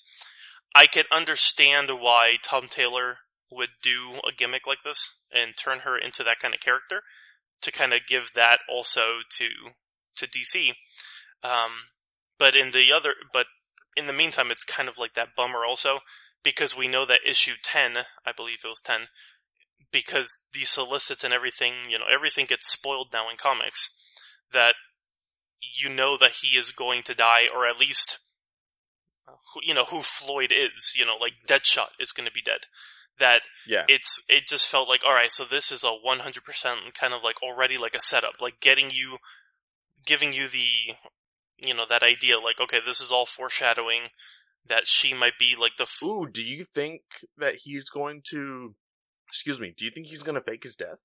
I 0.74 0.86
can 0.86 1.04
understand 1.10 1.88
why 1.88 2.36
Tom 2.42 2.68
Taylor 2.68 3.18
would 3.50 3.70
do 3.82 4.20
a 4.26 4.32
gimmick 4.32 4.66
like 4.66 4.84
this 4.84 5.26
and 5.34 5.56
turn 5.56 5.80
her 5.80 5.98
into 5.98 6.22
that 6.22 6.38
kind 6.38 6.54
of 6.54 6.60
character 6.60 7.02
to 7.62 7.72
kind 7.72 7.92
of 7.92 8.06
give 8.06 8.30
that 8.34 8.60
also 8.68 9.20
to 9.30 9.48
to 10.16 10.26
DC. 10.26 10.72
Um, 11.42 11.88
but 12.38 12.54
in 12.54 12.70
the 12.70 12.92
other, 12.94 13.14
but 13.32 13.46
in 13.96 14.06
the 14.06 14.12
meantime, 14.12 14.50
it's 14.50 14.64
kind 14.64 14.88
of 14.88 14.98
like 14.98 15.14
that 15.14 15.34
bummer 15.36 15.64
also 15.64 16.00
because 16.42 16.76
we 16.76 16.88
know 16.88 17.04
that 17.06 17.20
issue 17.26 17.54
ten, 17.62 18.04
I 18.24 18.32
believe 18.32 18.58
it 18.64 18.68
was 18.68 18.82
ten, 18.82 19.08
because 19.92 20.48
these 20.52 20.68
solicits 20.68 21.24
and 21.24 21.34
everything, 21.34 21.72
you 21.90 21.98
know, 21.98 22.06
everything 22.10 22.46
gets 22.46 22.70
spoiled 22.70 23.08
now 23.12 23.28
in 23.30 23.36
comics. 23.36 23.90
That 24.52 24.74
you 25.78 25.88
know 25.88 26.16
that 26.18 26.32
he 26.42 26.56
is 26.56 26.72
going 26.72 27.02
to 27.04 27.14
die, 27.14 27.46
or 27.54 27.66
at 27.66 27.78
least, 27.78 28.18
you 29.62 29.74
know, 29.74 29.84
who 29.84 30.02
Floyd 30.02 30.52
is. 30.52 30.94
You 30.96 31.06
know, 31.06 31.16
like 31.20 31.34
Deadshot 31.46 31.90
is 32.00 32.12
going 32.12 32.26
to 32.26 32.32
be 32.32 32.42
dead. 32.42 32.60
That 33.18 33.42
Yeah. 33.66 33.84
it's 33.86 34.22
it 34.28 34.46
just 34.46 34.66
felt 34.66 34.88
like 34.88 35.02
all 35.06 35.12
right. 35.12 35.30
So 35.30 35.44
this 35.44 35.70
is 35.70 35.84
a 35.84 35.90
one 35.90 36.20
hundred 36.20 36.44
percent 36.44 36.94
kind 36.94 37.12
of 37.12 37.22
like 37.22 37.42
already 37.42 37.76
like 37.78 37.94
a 37.94 38.00
setup, 38.00 38.40
like 38.40 38.60
getting 38.60 38.90
you, 38.90 39.18
giving 40.06 40.32
you 40.32 40.48
the, 40.48 40.94
you 41.60 41.74
know, 41.74 41.84
that 41.88 42.02
idea. 42.02 42.38
Like 42.38 42.60
okay, 42.60 42.78
this 42.84 43.00
is 43.00 43.12
all 43.12 43.26
foreshadowing 43.26 44.08
that 44.66 44.86
she 44.86 45.14
might 45.14 45.38
be 45.38 45.54
like 45.58 45.76
the. 45.76 45.84
F- 45.84 46.02
Ooh, 46.02 46.26
do 46.30 46.42
you 46.42 46.64
think 46.64 47.02
that 47.36 47.56
he's 47.64 47.88
going 47.90 48.22
to? 48.30 48.74
Excuse 49.28 49.60
me. 49.60 49.72
Do 49.76 49.84
you 49.84 49.90
think 49.90 50.06
he's 50.06 50.22
going 50.22 50.34
to 50.34 50.40
fake 50.40 50.62
his 50.64 50.76
death? 50.76 51.04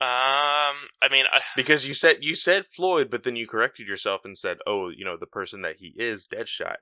um, 0.00 0.88
I 1.00 1.08
mean, 1.10 1.26
I, 1.32 1.40
Because 1.54 1.86
you 1.86 1.94
said 1.94 2.18
you 2.20 2.34
said 2.34 2.66
Floyd, 2.66 3.08
but 3.10 3.22
then 3.22 3.36
you 3.36 3.46
corrected 3.46 3.86
yourself 3.86 4.22
and 4.24 4.36
said, 4.36 4.58
"Oh, 4.66 4.88
you 4.88 5.04
know, 5.04 5.16
the 5.16 5.26
person 5.26 5.62
that 5.62 5.76
he 5.78 5.94
is, 5.96 6.26
Deadshot." 6.26 6.76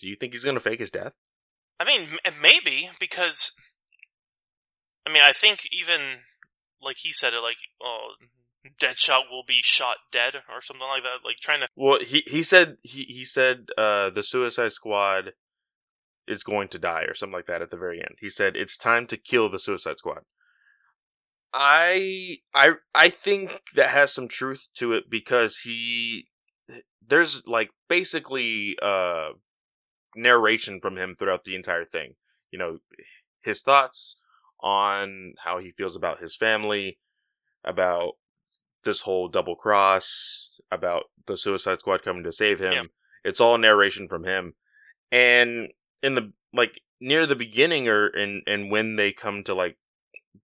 Do 0.00 0.08
you 0.08 0.16
think 0.16 0.32
he's 0.34 0.44
going 0.44 0.56
to 0.56 0.60
fake 0.60 0.80
his 0.80 0.90
death? 0.90 1.14
I 1.80 1.84
mean, 1.84 2.08
m- 2.24 2.34
maybe 2.42 2.90
because, 3.00 3.52
I 5.06 5.12
mean, 5.12 5.22
I 5.24 5.32
think 5.32 5.60
even 5.72 6.18
like 6.82 6.96
he 6.98 7.12
said 7.12 7.32
it, 7.32 7.40
like, 7.40 7.56
oh, 7.82 8.12
Deadshot 8.80 9.30
will 9.30 9.44
be 9.46 9.60
shot 9.62 9.96
dead 10.10 10.36
or 10.48 10.60
something 10.60 10.86
like 10.86 11.02
that. 11.02 11.24
Like 11.24 11.36
trying 11.40 11.60
to. 11.60 11.68
Well, 11.76 11.98
he 12.00 12.22
he 12.26 12.42
said 12.42 12.76
he 12.82 13.04
he 13.04 13.24
said 13.24 13.68
uh, 13.76 14.10
the 14.10 14.22
Suicide 14.22 14.72
Squad 14.72 15.32
is 16.26 16.42
going 16.42 16.68
to 16.68 16.78
die 16.78 17.02
or 17.02 17.14
something 17.14 17.34
like 17.34 17.46
that 17.46 17.62
at 17.62 17.70
the 17.70 17.76
very 17.76 17.98
end. 17.98 18.16
He 18.20 18.30
said 18.30 18.56
it's 18.56 18.76
time 18.76 19.06
to 19.08 19.16
kill 19.16 19.48
the 19.48 19.58
Suicide 19.58 19.98
Squad. 19.98 20.22
I 21.52 22.38
I 22.54 22.72
I 22.94 23.10
think 23.10 23.60
that 23.74 23.90
has 23.90 24.12
some 24.12 24.28
truth 24.28 24.66
to 24.76 24.92
it 24.94 25.04
because 25.10 25.58
he 25.58 26.28
there's 27.06 27.42
like 27.46 27.70
basically 27.88 28.76
uh 28.82 29.30
narration 30.16 30.80
from 30.80 30.96
him 30.96 31.14
throughout 31.14 31.44
the 31.44 31.54
entire 31.54 31.84
thing. 31.84 32.14
You 32.50 32.58
know, 32.58 32.78
his 33.42 33.62
thoughts 33.62 34.16
on 34.60 35.34
how 35.44 35.58
he 35.58 35.72
feels 35.72 35.94
about 35.94 36.20
his 36.20 36.34
family, 36.34 36.98
about 37.64 38.14
this 38.84 39.02
whole 39.02 39.28
double 39.28 39.56
cross, 39.56 40.54
about 40.70 41.04
the 41.26 41.36
Suicide 41.36 41.80
Squad 41.80 42.02
coming 42.02 42.24
to 42.24 42.32
save 42.32 42.60
him. 42.60 42.72
Yeah. 42.72 42.82
It's 43.24 43.40
all 43.40 43.56
narration 43.56 44.08
from 44.08 44.24
him. 44.24 44.54
And 45.10 45.68
in 46.02 46.14
the 46.14 46.32
like 46.52 46.80
near 47.00 47.26
the 47.26 47.36
beginning 47.36 47.88
or 47.88 48.06
and 48.08 48.42
and 48.46 48.70
when 48.70 48.96
they 48.96 49.12
come 49.12 49.42
to 49.44 49.54
like 49.54 49.78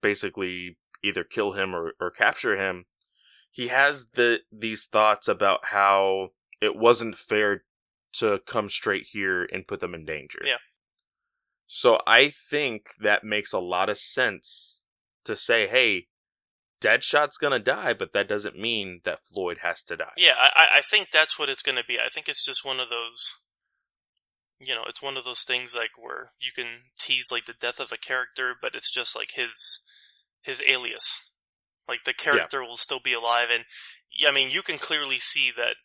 basically 0.01 0.79
either 1.03 1.25
kill 1.25 1.53
him 1.53 1.75
or, 1.75 1.93
or 2.01 2.11
capture 2.11 2.57
him, 2.57 2.87
he 3.51 3.69
has 3.69 4.09
the 4.15 4.39
these 4.51 4.87
thoughts 4.87 5.29
about 5.29 5.67
how 5.67 6.29
it 6.61 6.77
wasn't 6.77 7.19
fair 7.19 7.65
to 8.13 8.41
come 8.47 8.69
straight 8.69 9.09
here 9.13 9.47
and 9.53 9.69
put 9.69 9.81
them 9.81 9.95
in 9.95 10.05
danger. 10.05 10.41
Yeah. 10.45 10.57
So 11.67 12.01
I 12.07 12.31
think 12.31 12.91
that 13.01 13.23
makes 13.23 13.53
a 13.53 13.61
lot 13.61 13.89
of 13.89 13.99
sense 13.99 14.83
to 15.25 15.37
say, 15.37 15.69
hey, 15.69 16.09
Deadshot's 16.81 17.37
gonna 17.37 17.59
die, 17.59 17.93
but 17.93 18.13
that 18.13 18.29
doesn't 18.29 18.59
mean 18.59 19.01
that 19.05 19.25
Floyd 19.25 19.59
has 19.63 19.83
to 19.85 19.97
die. 19.97 20.13
Yeah, 20.17 20.35
I, 20.39 20.79
I- 20.79 20.83
think 20.83 21.11
that's 21.13 21.39
what 21.39 21.49
it's 21.49 21.63
going 21.63 21.79
to 21.79 21.85
be. 21.85 21.99
I 21.99 22.09
think 22.09 22.29
it's 22.29 22.45
just 22.45 22.65
one 22.65 22.81
of 22.81 22.89
those. 22.91 23.35
You 24.59 24.75
know, 24.75 24.85
it's 24.89 25.01
one 25.03 25.17
of 25.17 25.25
those 25.25 25.43
things 25.43 25.75
like 25.75 25.91
where 25.99 26.33
you 26.41 26.53
can 26.53 26.67
tease 26.99 27.27
like 27.31 27.47
the 27.47 27.55
death 27.55 27.81
of 27.81 27.93
a 27.93 27.97
character, 27.97 28.55
but 28.61 28.75
it's 28.75 28.93
just 28.93 29.15
like 29.17 29.31
his 29.35 29.81
his 30.43 30.63
alias. 30.69 31.31
Like 31.89 32.05
the 32.05 32.13
character 32.13 32.61
will 32.63 32.77
still 32.77 33.01
be 33.03 33.13
alive, 33.13 33.49
and 33.53 33.65
yeah, 34.11 34.29
I 34.29 34.33
mean, 34.33 34.51
you 34.51 34.63
can 34.63 34.79
clearly 34.79 35.19
see 35.19 35.51
that 35.57 35.77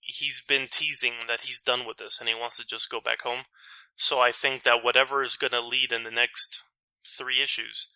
he's 0.00 0.42
been 0.46 0.66
teasing 0.70 1.12
that 1.28 1.42
he's 1.42 1.60
done 1.60 1.86
with 1.86 1.98
this 1.98 2.18
and 2.18 2.28
he 2.28 2.34
wants 2.34 2.56
to 2.56 2.66
just 2.66 2.90
go 2.90 3.00
back 3.00 3.22
home. 3.22 3.44
So 3.96 4.18
I 4.20 4.32
think 4.32 4.62
that 4.64 4.82
whatever 4.82 5.22
is 5.22 5.36
going 5.36 5.52
to 5.52 5.60
lead 5.60 5.92
in 5.92 6.04
the 6.04 6.10
next 6.10 6.62
three 7.18 7.42
issues 7.42 7.86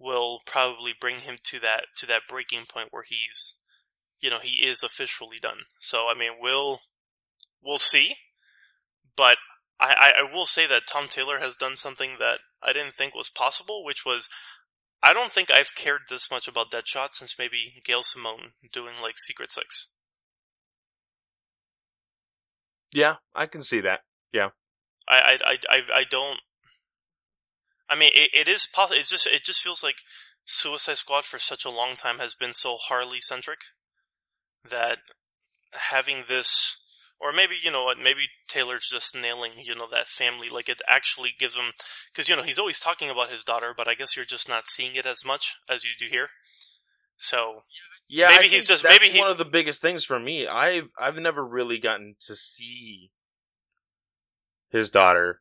will 0.00 0.40
probably 0.46 0.94
bring 0.98 1.18
him 1.18 1.36
to 1.44 1.60
that 1.60 1.84
to 1.98 2.06
that 2.06 2.22
breaking 2.28 2.64
point 2.66 2.88
where 2.90 3.04
he's 3.06 3.54
you 4.20 4.30
know 4.30 4.38
he 4.40 4.64
is 4.66 4.82
officially 4.82 5.38
done. 5.40 5.64
So 5.78 6.06
I 6.10 6.18
mean 6.18 6.32
we'll 6.40 6.80
we'll 7.62 7.78
see, 7.78 8.14
but 9.16 9.38
I, 9.78 9.92
I, 9.92 10.12
I 10.22 10.32
will 10.34 10.46
say 10.46 10.66
that 10.66 10.86
Tom 10.86 11.08
Taylor 11.08 11.38
has 11.38 11.56
done 11.56 11.76
something 11.76 12.12
that 12.18 12.38
I 12.62 12.72
didn't 12.72 12.94
think 12.94 13.14
was 13.14 13.30
possible, 13.30 13.84
which 13.84 14.04
was 14.04 14.28
I 15.02 15.12
don't 15.12 15.32
think 15.32 15.50
I've 15.50 15.74
cared 15.74 16.02
this 16.08 16.30
much 16.30 16.46
about 16.46 16.70
Deadshot 16.70 17.12
since 17.12 17.38
maybe 17.38 17.82
Gail 17.84 18.02
Simone 18.02 18.52
doing 18.72 18.94
like 19.02 19.14
Secret 19.16 19.50
Six. 19.50 19.94
Yeah, 22.92 23.16
I 23.34 23.46
can 23.46 23.62
see 23.62 23.80
that. 23.80 24.00
Yeah, 24.32 24.50
I 25.08 25.38
I 25.44 25.58
I, 25.68 25.82
I 25.94 26.04
don't. 26.04 26.40
I 27.90 27.98
mean, 27.98 28.10
it, 28.14 28.30
it 28.32 28.48
is 28.48 28.66
possible. 28.72 28.98
It's 29.00 29.10
just 29.10 29.26
it 29.26 29.44
just 29.44 29.60
feels 29.60 29.82
like 29.82 29.96
Suicide 30.44 30.96
Squad 30.96 31.24
for 31.24 31.38
such 31.38 31.64
a 31.64 31.70
long 31.70 31.96
time 31.96 32.18
has 32.20 32.34
been 32.34 32.52
so 32.52 32.76
Harley 32.76 33.20
centric 33.20 33.60
that 34.68 34.98
having 35.90 36.24
this, 36.28 36.76
or 37.20 37.32
maybe 37.32 37.54
you 37.60 37.70
know 37.70 37.84
what, 37.84 37.98
maybe 37.98 38.22
Taylor's 38.48 38.88
just 38.90 39.14
nailing 39.16 39.52
you 39.62 39.74
know 39.74 39.88
that 39.90 40.06
family. 40.06 40.48
Like 40.48 40.68
it 40.68 40.80
actually 40.88 41.30
gives 41.38 41.56
him 41.56 41.72
because 42.12 42.28
you 42.28 42.36
know 42.36 42.42
he's 42.44 42.58
always 42.60 42.78
talking 42.78 43.10
about 43.10 43.30
his 43.30 43.42
daughter, 43.44 43.74
but 43.76 43.88
I 43.88 43.94
guess 43.94 44.16
you're 44.16 44.24
just 44.24 44.48
not 44.48 44.68
seeing 44.68 44.94
it 44.94 45.06
as 45.06 45.24
much 45.26 45.56
as 45.68 45.82
you 45.84 45.90
do 45.98 46.06
here. 46.06 46.28
So 47.16 47.62
Yeah, 48.08 48.28
Maybe 48.28 48.38
I 48.38 48.42
he's 48.44 48.50
think 48.52 48.66
just- 48.68 48.82
that's 48.84 49.00
maybe 49.00 49.12
he- 49.12 49.20
one 49.20 49.30
of 49.30 49.38
the 49.38 49.44
biggest 49.44 49.82
things 49.82 50.04
for 50.04 50.18
me. 50.18 50.46
I've 50.46 50.90
I've 50.98 51.16
never 51.16 51.44
really 51.44 51.78
gotten 51.78 52.14
to 52.26 52.34
see 52.36 53.10
his 54.70 54.88
daughter 54.90 55.40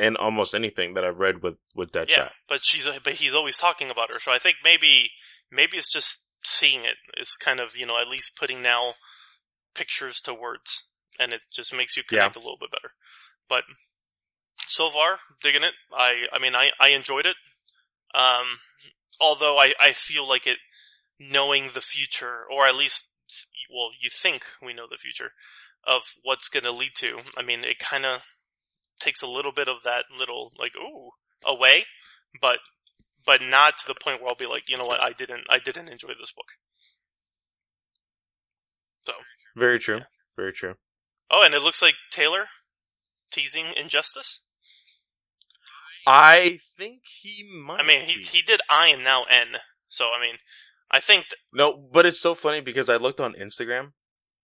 in 0.00 0.16
almost 0.16 0.54
anything 0.54 0.94
that 0.94 1.04
I've 1.04 1.18
read 1.18 1.42
with 1.42 1.56
with 1.74 1.92
Deadshot. 1.92 2.08
yeah, 2.08 2.28
but 2.48 2.64
she's 2.64 2.88
but 3.04 3.14
he's 3.14 3.34
always 3.34 3.58
talking 3.58 3.90
about 3.90 4.12
her. 4.12 4.18
So 4.18 4.32
I 4.32 4.38
think 4.38 4.56
maybe 4.64 5.10
maybe 5.52 5.76
it's 5.76 5.92
just 5.92 6.30
seeing 6.42 6.84
it. 6.84 6.96
It's 7.16 7.36
kind 7.36 7.60
of 7.60 7.76
you 7.76 7.86
know 7.86 8.00
at 8.00 8.08
least 8.08 8.38
putting 8.38 8.62
now 8.62 8.94
pictures 9.74 10.20
to 10.22 10.34
words, 10.34 10.88
and 11.18 11.32
it 11.32 11.42
just 11.52 11.74
makes 11.74 11.96
you 11.96 12.02
connect 12.02 12.36
a 12.36 12.40
little 12.40 12.56
bit 12.58 12.70
better. 12.70 12.92
But 13.48 13.64
so 14.66 14.88
far, 14.88 15.18
digging 15.42 15.62
it. 15.62 15.74
I 15.92 16.24
I 16.32 16.38
mean 16.38 16.54
I 16.54 16.70
I 16.80 16.88
enjoyed 16.88 17.26
it. 17.26 17.36
Um, 18.14 18.58
although 19.20 19.58
I 19.58 19.74
I 19.80 19.92
feel 19.92 20.26
like 20.26 20.46
it 20.46 20.58
knowing 21.18 21.70
the 21.74 21.82
future, 21.82 22.44
or 22.50 22.66
at 22.66 22.74
least 22.74 23.16
well 23.70 23.90
you 24.00 24.08
think 24.10 24.44
we 24.62 24.72
know 24.72 24.86
the 24.90 24.96
future 24.96 25.32
of 25.86 26.02
what's 26.22 26.48
going 26.48 26.64
to 26.64 26.72
lead 26.72 26.92
to. 26.96 27.20
I 27.36 27.42
mean 27.42 27.64
it 27.64 27.78
kind 27.78 28.06
of 28.06 28.22
takes 29.00 29.22
a 29.22 29.26
little 29.26 29.52
bit 29.52 29.68
of 29.68 29.82
that 29.84 30.04
little 30.16 30.52
like 30.58 30.72
ooh 30.76 31.10
away, 31.44 31.84
but 32.40 32.58
but 33.26 33.40
not 33.42 33.76
to 33.78 33.86
the 33.86 33.94
point 33.94 34.20
where 34.20 34.30
I'll 34.30 34.36
be 34.36 34.46
like, 34.46 34.68
you 34.68 34.76
know 34.76 34.86
what, 34.86 35.02
I 35.02 35.12
didn't 35.12 35.44
I 35.50 35.58
didn't 35.58 35.88
enjoy 35.88 36.08
this 36.08 36.32
book. 36.32 36.52
So 39.06 39.12
Very 39.56 39.78
true. 39.78 39.98
Very 40.36 40.52
true. 40.52 40.74
oh, 41.30 41.42
and 41.44 41.54
it 41.54 41.62
looks 41.62 41.82
like 41.82 41.94
Taylor 42.10 42.44
teasing 43.30 43.66
Injustice. 43.76 44.46
I 46.06 46.58
think 46.78 47.02
he 47.22 47.44
might. 47.44 47.80
I 47.80 47.86
mean, 47.86 48.02
he 48.02 48.14
be. 48.14 48.20
he 48.22 48.42
did 48.42 48.60
I 48.70 48.88
and 48.88 49.04
now 49.04 49.24
N. 49.30 49.58
So 49.88 50.06
I 50.16 50.20
mean, 50.20 50.36
I 50.90 51.00
think 51.00 51.28
th- 51.28 51.38
No, 51.52 51.76
but 51.92 52.06
it's 52.06 52.20
so 52.20 52.34
funny 52.34 52.60
because 52.60 52.88
I 52.88 52.96
looked 52.96 53.20
on 53.20 53.34
Instagram 53.34 53.92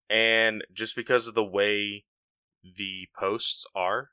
and 0.08 0.64
just 0.72 0.94
because 0.94 1.26
of 1.26 1.34
the 1.34 1.44
way 1.44 2.04
the 2.62 3.08
posts 3.18 3.64
are, 3.74 4.10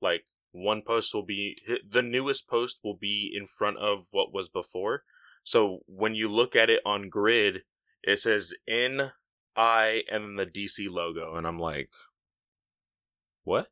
like 0.00 0.24
one 0.52 0.82
post 0.82 1.14
will 1.14 1.24
be 1.24 1.56
the 1.88 2.02
newest 2.02 2.48
post 2.48 2.80
will 2.82 2.96
be 2.96 3.32
in 3.34 3.46
front 3.46 3.78
of 3.78 4.06
what 4.12 4.32
was 4.32 4.48
before. 4.48 5.04
So 5.44 5.80
when 5.86 6.14
you 6.14 6.28
look 6.28 6.54
at 6.54 6.70
it 6.70 6.80
on 6.84 7.08
grid, 7.08 7.62
it 8.02 8.18
says 8.18 8.52
N 8.68 9.12
I 9.56 10.02
and 10.10 10.24
then 10.24 10.36
the 10.36 10.46
DC 10.46 10.90
logo 10.90 11.36
and 11.36 11.46
I'm 11.46 11.58
like 11.58 11.90
what? 13.44 13.68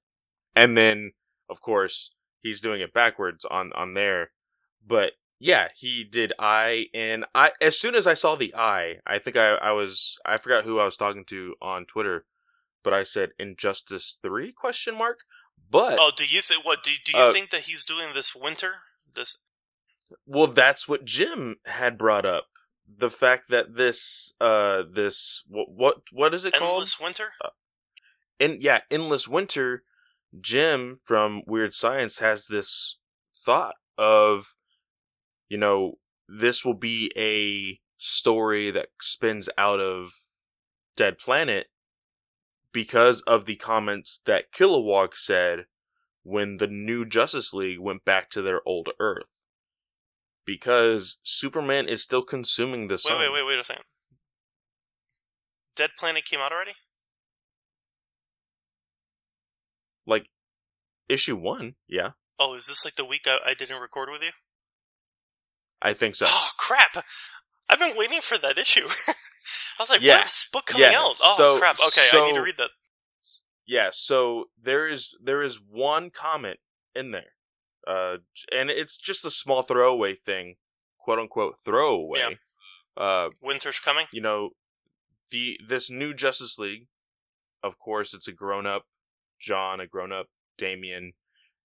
And 0.55 0.77
then 0.77 1.13
of 1.49 1.61
course 1.61 2.11
he's 2.43 2.61
doing 2.61 2.81
it 2.81 2.93
backwards 2.93 3.45
on 3.45 3.73
on 3.75 3.95
there. 3.95 4.31
But 4.87 5.13
yeah, 5.39 5.69
he 5.75 6.05
did 6.05 6.33
I 6.39 6.87
and 6.95 7.25
I 7.35 7.53
as 7.61 7.79
soon 7.79 7.95
as 7.95 8.07
I 8.07 8.15
saw 8.15 8.35
the 8.35 8.55
I, 8.55 8.97
I 9.07 9.19
think 9.19 9.37
I 9.37 9.55
I 9.55 9.73
was 9.73 10.19
I 10.25 10.39
forgot 10.39 10.65
who 10.65 10.79
I 10.79 10.85
was 10.85 10.97
talking 10.97 11.25
to 11.27 11.55
on 11.63 11.87
Twitter, 11.87 12.27
but 12.83 12.93
I 12.93 13.03
said 13.03 13.31
Injustice 13.39 14.19
3 14.23 14.53
question 14.53 14.97
mark. 14.97 15.21
But 15.71 15.99
oh, 16.01 16.11
do 16.17 16.25
you 16.25 16.41
think 16.41 16.65
what 16.65 16.83
do 16.83 16.91
do 17.05 17.13
you 17.13 17.19
Uh, 17.19 17.33
think 17.33 17.51
that 17.51 17.63
he's 17.63 17.85
doing 17.85 18.09
this 18.15 18.35
winter? 18.35 18.83
This 19.15 19.45
well 20.27 20.47
that's 20.47 20.89
what 20.89 21.05
Jim 21.05 21.57
had 21.67 21.99
brought 21.99 22.25
up. 22.25 22.47
The 22.87 23.11
fact 23.11 23.49
that 23.51 23.75
this 23.75 24.33
uh 24.41 24.83
this 24.91 25.45
what 25.47 25.71
what, 25.71 25.97
what 26.13 26.35
is 26.35 26.45
it 26.45 26.55
called? 26.55 26.73
endless 26.75 26.99
winter? 27.01 27.33
in 28.39 28.59
yeah, 28.61 28.81
endless 28.91 29.29
winter, 29.29 29.83
Jim 30.41 31.01
from 31.05 31.43
Weird 31.47 31.75
Science 31.75 32.21
has 32.21 32.47
this 32.47 32.97
thought 33.35 33.75
of, 33.97 34.57
you 35.49 35.59
know, 35.59 35.99
this 36.29 36.65
will 36.65 36.75
be 36.75 37.11
a 37.17 37.81
story 37.99 38.71
that 38.71 38.89
spins 39.01 39.49
out 39.59 39.81
of 39.81 40.13
Dead 40.97 41.19
Planet 41.19 41.67
because 42.79 43.23
of 43.23 43.45
the 43.45 43.57
comments 43.57 44.21
that 44.25 44.53
Kilowog 44.53 45.13
said 45.13 45.65
when 46.23 46.59
the 46.59 46.69
new 46.69 47.05
Justice 47.05 47.53
League 47.53 47.81
went 47.81 48.05
back 48.05 48.31
to 48.31 48.41
their 48.41 48.61
old 48.65 48.91
Earth. 49.01 49.43
Because 50.47 51.19
Superman 51.25 51.89
is 51.89 52.05
still 52.05 52.23
consuming 52.23 52.87
the 52.87 52.95
Wait, 52.95 53.01
sun. 53.01 53.19
wait, 53.19 53.33
wait, 53.33 53.45
wait 53.49 53.59
a 53.59 53.65
second. 53.65 53.83
Dead 55.75 55.91
Planet 55.99 56.25
came 56.25 56.39
out 56.39 56.53
already? 56.53 56.77
Like 60.07 60.27
issue 61.09 61.35
one, 61.35 61.75
yeah, 61.89 62.11
Oh, 62.39 62.55
is 62.55 62.67
this 62.67 62.85
like 62.85 62.95
the 62.95 63.05
week 63.05 63.23
I, 63.27 63.39
I 63.45 63.55
didn't 63.55 63.83
record 63.83 64.09
with 64.09 64.23
you? 64.23 64.31
I 65.83 65.95
think 65.95 66.15
so. 66.15 66.27
Oh 66.29 66.51
crap! 66.57 67.05
I've 67.69 67.81
been 67.81 67.97
waiting 67.97 68.21
for 68.21 68.39
that 68.39 68.57
issue. 68.57 68.87
I 69.79 69.83
was 69.83 69.91
like, 69.91 70.01
Yeah. 70.01 70.17
when's 70.17 70.27
this 70.27 70.49
book 70.53 70.67
coming 70.67 70.91
Yeah, 70.91 70.99
out? 70.99 71.15
Oh 71.23 71.35
so- 71.37 71.59
crap! 71.59 71.79
Okay, 71.87 72.09
I 72.13 72.27
need 72.27 72.35
to 72.35 72.43
read 72.43 72.57
that. 72.59 72.71
Yeah, 73.67 73.91
so 73.93 74.47
there 74.61 74.89
is 74.89 75.15
there 75.23 75.43
is 75.43 75.61
one 75.61 76.11
comment 76.11 76.59
in 76.95 77.11
there, 77.11 77.35
uh, 77.87 78.17
and 78.51 78.71
it's 78.71 78.97
just 78.97 79.25
a 79.25 79.31
small 79.31 79.63
throwaway 79.63 80.15
thing, 80.15 80.57
quote 80.99 81.19
unquote 81.19 81.61
throwaway. 81.61 82.39
Uh, 82.97 83.29
Winter's 83.41 83.79
coming. 83.79 84.07
you 84.13 84.21
know, 84.21 84.51
the 85.31 85.59
this 85.65 85.91
new 85.91 86.15
Justice 86.15 86.59
League, 86.59 86.89
of 87.63 87.79
course, 87.79 88.15
it's 88.15 88.27
a 88.27 88.33
grown 88.33 88.67
up 88.67 88.87
John, 89.39 89.81
a 89.81 89.87
grown 89.87 90.13
up 90.13 90.27
Damian, 90.57 91.13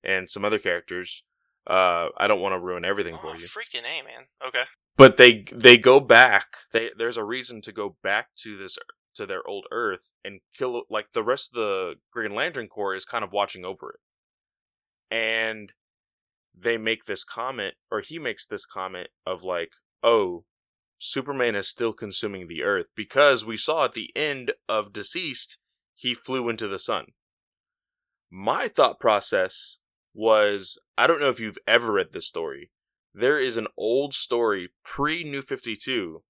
and 0.03 0.29
some 0.29 0.43
other 0.45 0.59
characters. 0.59 1.23
Uh, 1.65 2.09
I 2.17 2.27
don't 2.27 2.41
want 2.41 2.53
to 2.53 2.59
ruin 2.59 2.83
everything 2.83 3.13
Oh, 3.15 3.17
for 3.17 3.35
you, 3.37 3.45
freaking 3.47 3.83
A, 3.85 4.03
man. 4.03 4.25
Okay. 4.45 4.63
but 4.97 5.15
they 5.17 5.45
they 5.53 5.77
go 5.77 5.99
back. 5.99 6.47
They 6.73 6.89
there's 6.97 7.17
a 7.17 7.23
reason 7.23 7.61
to 7.61 7.71
go 7.71 7.95
back 8.03 8.29
to 8.39 8.57
this 8.57 8.77
to 9.15 9.25
their 9.25 9.47
old 9.47 9.65
Earth 9.71 10.11
and 10.25 10.41
kill 10.57 10.83
like 10.89 11.11
the 11.11 11.23
rest 11.23 11.51
of 11.51 11.55
the 11.55 11.95
Green 12.11 12.33
Lantern 12.35 12.67
Corps 12.67 12.95
is 12.95 13.05
kind 13.05 13.23
of 13.23 13.31
watching 13.31 13.63
over 13.63 13.91
it, 13.91 15.15
and 15.15 15.71
they 16.55 16.77
make 16.77 17.05
this 17.05 17.23
comment, 17.23 17.75
or 17.89 18.01
he 18.01 18.19
makes 18.19 18.45
this 18.45 18.65
comment 18.65 19.07
of 19.25 19.43
like, 19.43 19.71
"Oh, 20.03 20.43
Superman 20.97 21.55
is 21.55 21.67
still 21.69 21.93
consuming 21.93 22.47
the 22.47 22.63
Earth 22.63 22.87
because 22.95 23.45
we 23.45 23.55
saw 23.57 23.85
at 23.85 23.93
the 23.93 24.11
end 24.15 24.51
of 24.67 24.91
DCeased 24.91 25.57
he 25.95 26.13
flew 26.13 26.49
into 26.49 26.67
the 26.67 26.79
sun." 26.79 27.05
My 28.29 28.67
thought 28.67 28.99
process 28.99 29.77
was 30.13 30.77
I 30.97 31.07
don't 31.07 31.19
know 31.19 31.29
if 31.29 31.39
you've 31.39 31.57
ever 31.67 31.93
read 31.93 32.11
this 32.11 32.27
story. 32.27 32.71
There 33.13 33.39
is 33.39 33.57
an 33.57 33.67
old 33.77 34.13
story 34.13 34.69
pre 34.83 35.23
New 35.23 35.41
52 35.41 36.23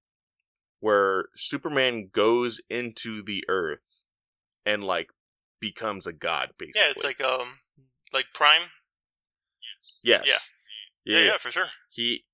where 0.80 1.26
Superman 1.34 2.10
goes 2.12 2.60
into 2.68 3.22
the 3.22 3.42
earth 3.48 4.04
and 4.66 4.84
like 4.84 5.10
becomes 5.60 6.06
a 6.06 6.12
god 6.12 6.50
basically. 6.58 6.82
Yeah, 6.82 6.90
it's 6.90 7.04
like 7.04 7.20
um, 7.22 7.58
like 8.12 8.26
Prime. 8.34 8.62
yes. 10.02 10.50
Yeah, 11.04 11.18
yeah, 11.18 11.24
yeah, 11.24 11.38
for 11.38 11.50
sure. 11.50 11.68
He 11.90 12.24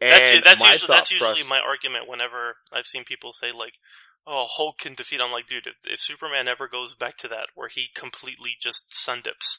That's 0.00 0.30
that's 0.44 0.64
usually 0.64 0.96
that's 0.96 1.10
usually 1.10 1.28
process- 1.30 1.48
my 1.48 1.60
argument 1.60 2.08
whenever 2.08 2.56
I've 2.72 2.86
seen 2.86 3.04
people 3.04 3.32
say 3.32 3.52
like, 3.52 3.78
"Oh, 4.26 4.46
Hulk 4.48 4.78
can 4.78 4.94
defeat." 4.94 5.20
I'm 5.20 5.30
like, 5.30 5.46
dude, 5.46 5.66
if, 5.66 5.74
if 5.84 6.00
Superman 6.00 6.48
ever 6.48 6.68
goes 6.68 6.94
back 6.94 7.16
to 7.18 7.28
that 7.28 7.46
where 7.54 7.68
he 7.68 7.88
completely 7.94 8.56
just 8.60 8.94
sun 8.94 9.20
dips, 9.22 9.58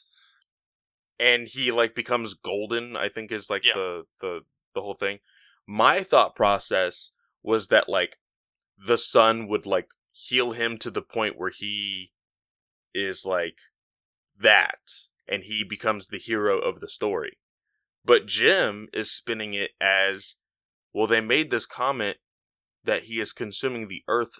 and 1.18 1.48
he 1.48 1.70
like 1.70 1.94
becomes 1.94 2.34
golden 2.34 2.96
i 2.96 3.08
think 3.08 3.30
is 3.30 3.48
like 3.50 3.64
Yeah. 3.64 3.74
the 3.74 4.02
the 4.20 4.40
the 4.74 4.80
whole 4.80 4.94
thing 4.94 5.18
my 5.66 6.02
thought 6.02 6.34
process 6.34 7.12
was 7.42 7.68
that 7.68 7.88
like 7.88 8.16
the 8.78 8.98
sun 8.98 9.46
would 9.48 9.66
like 9.66 9.88
heal 10.12 10.52
him 10.52 10.78
to 10.78 10.90
the 10.90 11.02
point 11.02 11.38
where 11.38 11.52
he 11.56 12.12
is 12.94 13.24
like 13.24 13.58
that 14.38 14.78
and 15.28 15.44
he 15.44 15.64
becomes 15.64 16.08
the 16.08 16.18
hero 16.18 16.58
of 16.58 16.80
the 16.80 16.88
story 16.88 17.38
but 18.04 18.26
jim 18.26 18.88
is 18.92 19.10
spinning 19.10 19.54
it 19.54 19.70
as 19.80 20.36
well 20.92 21.06
they 21.06 21.20
made 21.20 21.50
this 21.50 21.66
comment 21.66 22.16
that 22.84 23.04
he 23.04 23.18
is 23.20 23.32
consuming 23.32 23.88
the 23.88 24.02
earth 24.08 24.38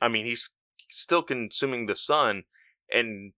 I 0.00 0.08
mean 0.08 0.24
he's 0.24 0.50
still 0.88 1.22
consuming 1.22 1.86
the 1.86 1.94
sun 1.94 2.44
and 2.90 3.32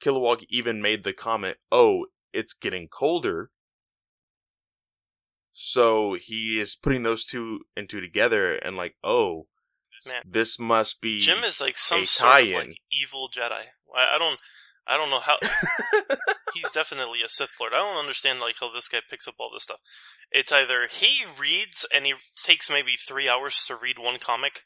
Kilowog 0.00 0.44
even 0.48 0.82
made 0.82 1.04
the 1.04 1.12
comment, 1.12 1.58
"Oh, 1.70 2.06
it's 2.32 2.52
getting 2.52 2.88
colder." 2.88 3.50
So 5.52 6.14
he 6.14 6.60
is 6.60 6.76
putting 6.76 7.02
those 7.02 7.24
two 7.24 7.60
into 7.76 8.00
together 8.00 8.54
and 8.54 8.76
like, 8.76 8.96
"Oh, 9.02 9.48
Man. 10.06 10.22
this 10.24 10.58
must 10.58 11.00
be 11.00 11.18
Jim 11.18 11.44
is 11.44 11.60
like 11.60 11.76
some 11.78 12.06
sort 12.06 12.42
of 12.42 12.52
like 12.52 12.76
evil 12.92 13.28
Jedi. 13.28 13.64
I, 13.94 14.14
I 14.14 14.18
don't, 14.18 14.38
I 14.86 14.96
don't 14.96 15.10
know 15.10 15.20
how. 15.20 15.38
he's 16.54 16.70
definitely 16.72 17.22
a 17.22 17.28
Sith 17.28 17.50
Lord. 17.60 17.72
I 17.72 17.78
don't 17.78 17.98
understand 17.98 18.40
like 18.40 18.56
how 18.60 18.72
this 18.72 18.88
guy 18.88 19.00
picks 19.08 19.26
up 19.26 19.34
all 19.38 19.50
this 19.52 19.64
stuff. 19.64 19.80
It's 20.30 20.52
either 20.52 20.86
he 20.90 21.24
reads 21.40 21.86
and 21.94 22.04
he 22.04 22.14
takes 22.42 22.70
maybe 22.70 22.92
three 22.92 23.28
hours 23.28 23.64
to 23.66 23.76
read 23.76 23.98
one 23.98 24.18
comic, 24.18 24.62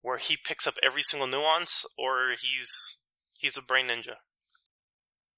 where 0.00 0.18
he 0.18 0.36
picks 0.36 0.66
up 0.66 0.74
every 0.82 1.02
single 1.02 1.28
nuance, 1.28 1.84
or 1.98 2.30
he's 2.40 2.98
he's 3.38 3.56
a 3.56 3.62
brain 3.62 3.88
ninja. 3.88 4.16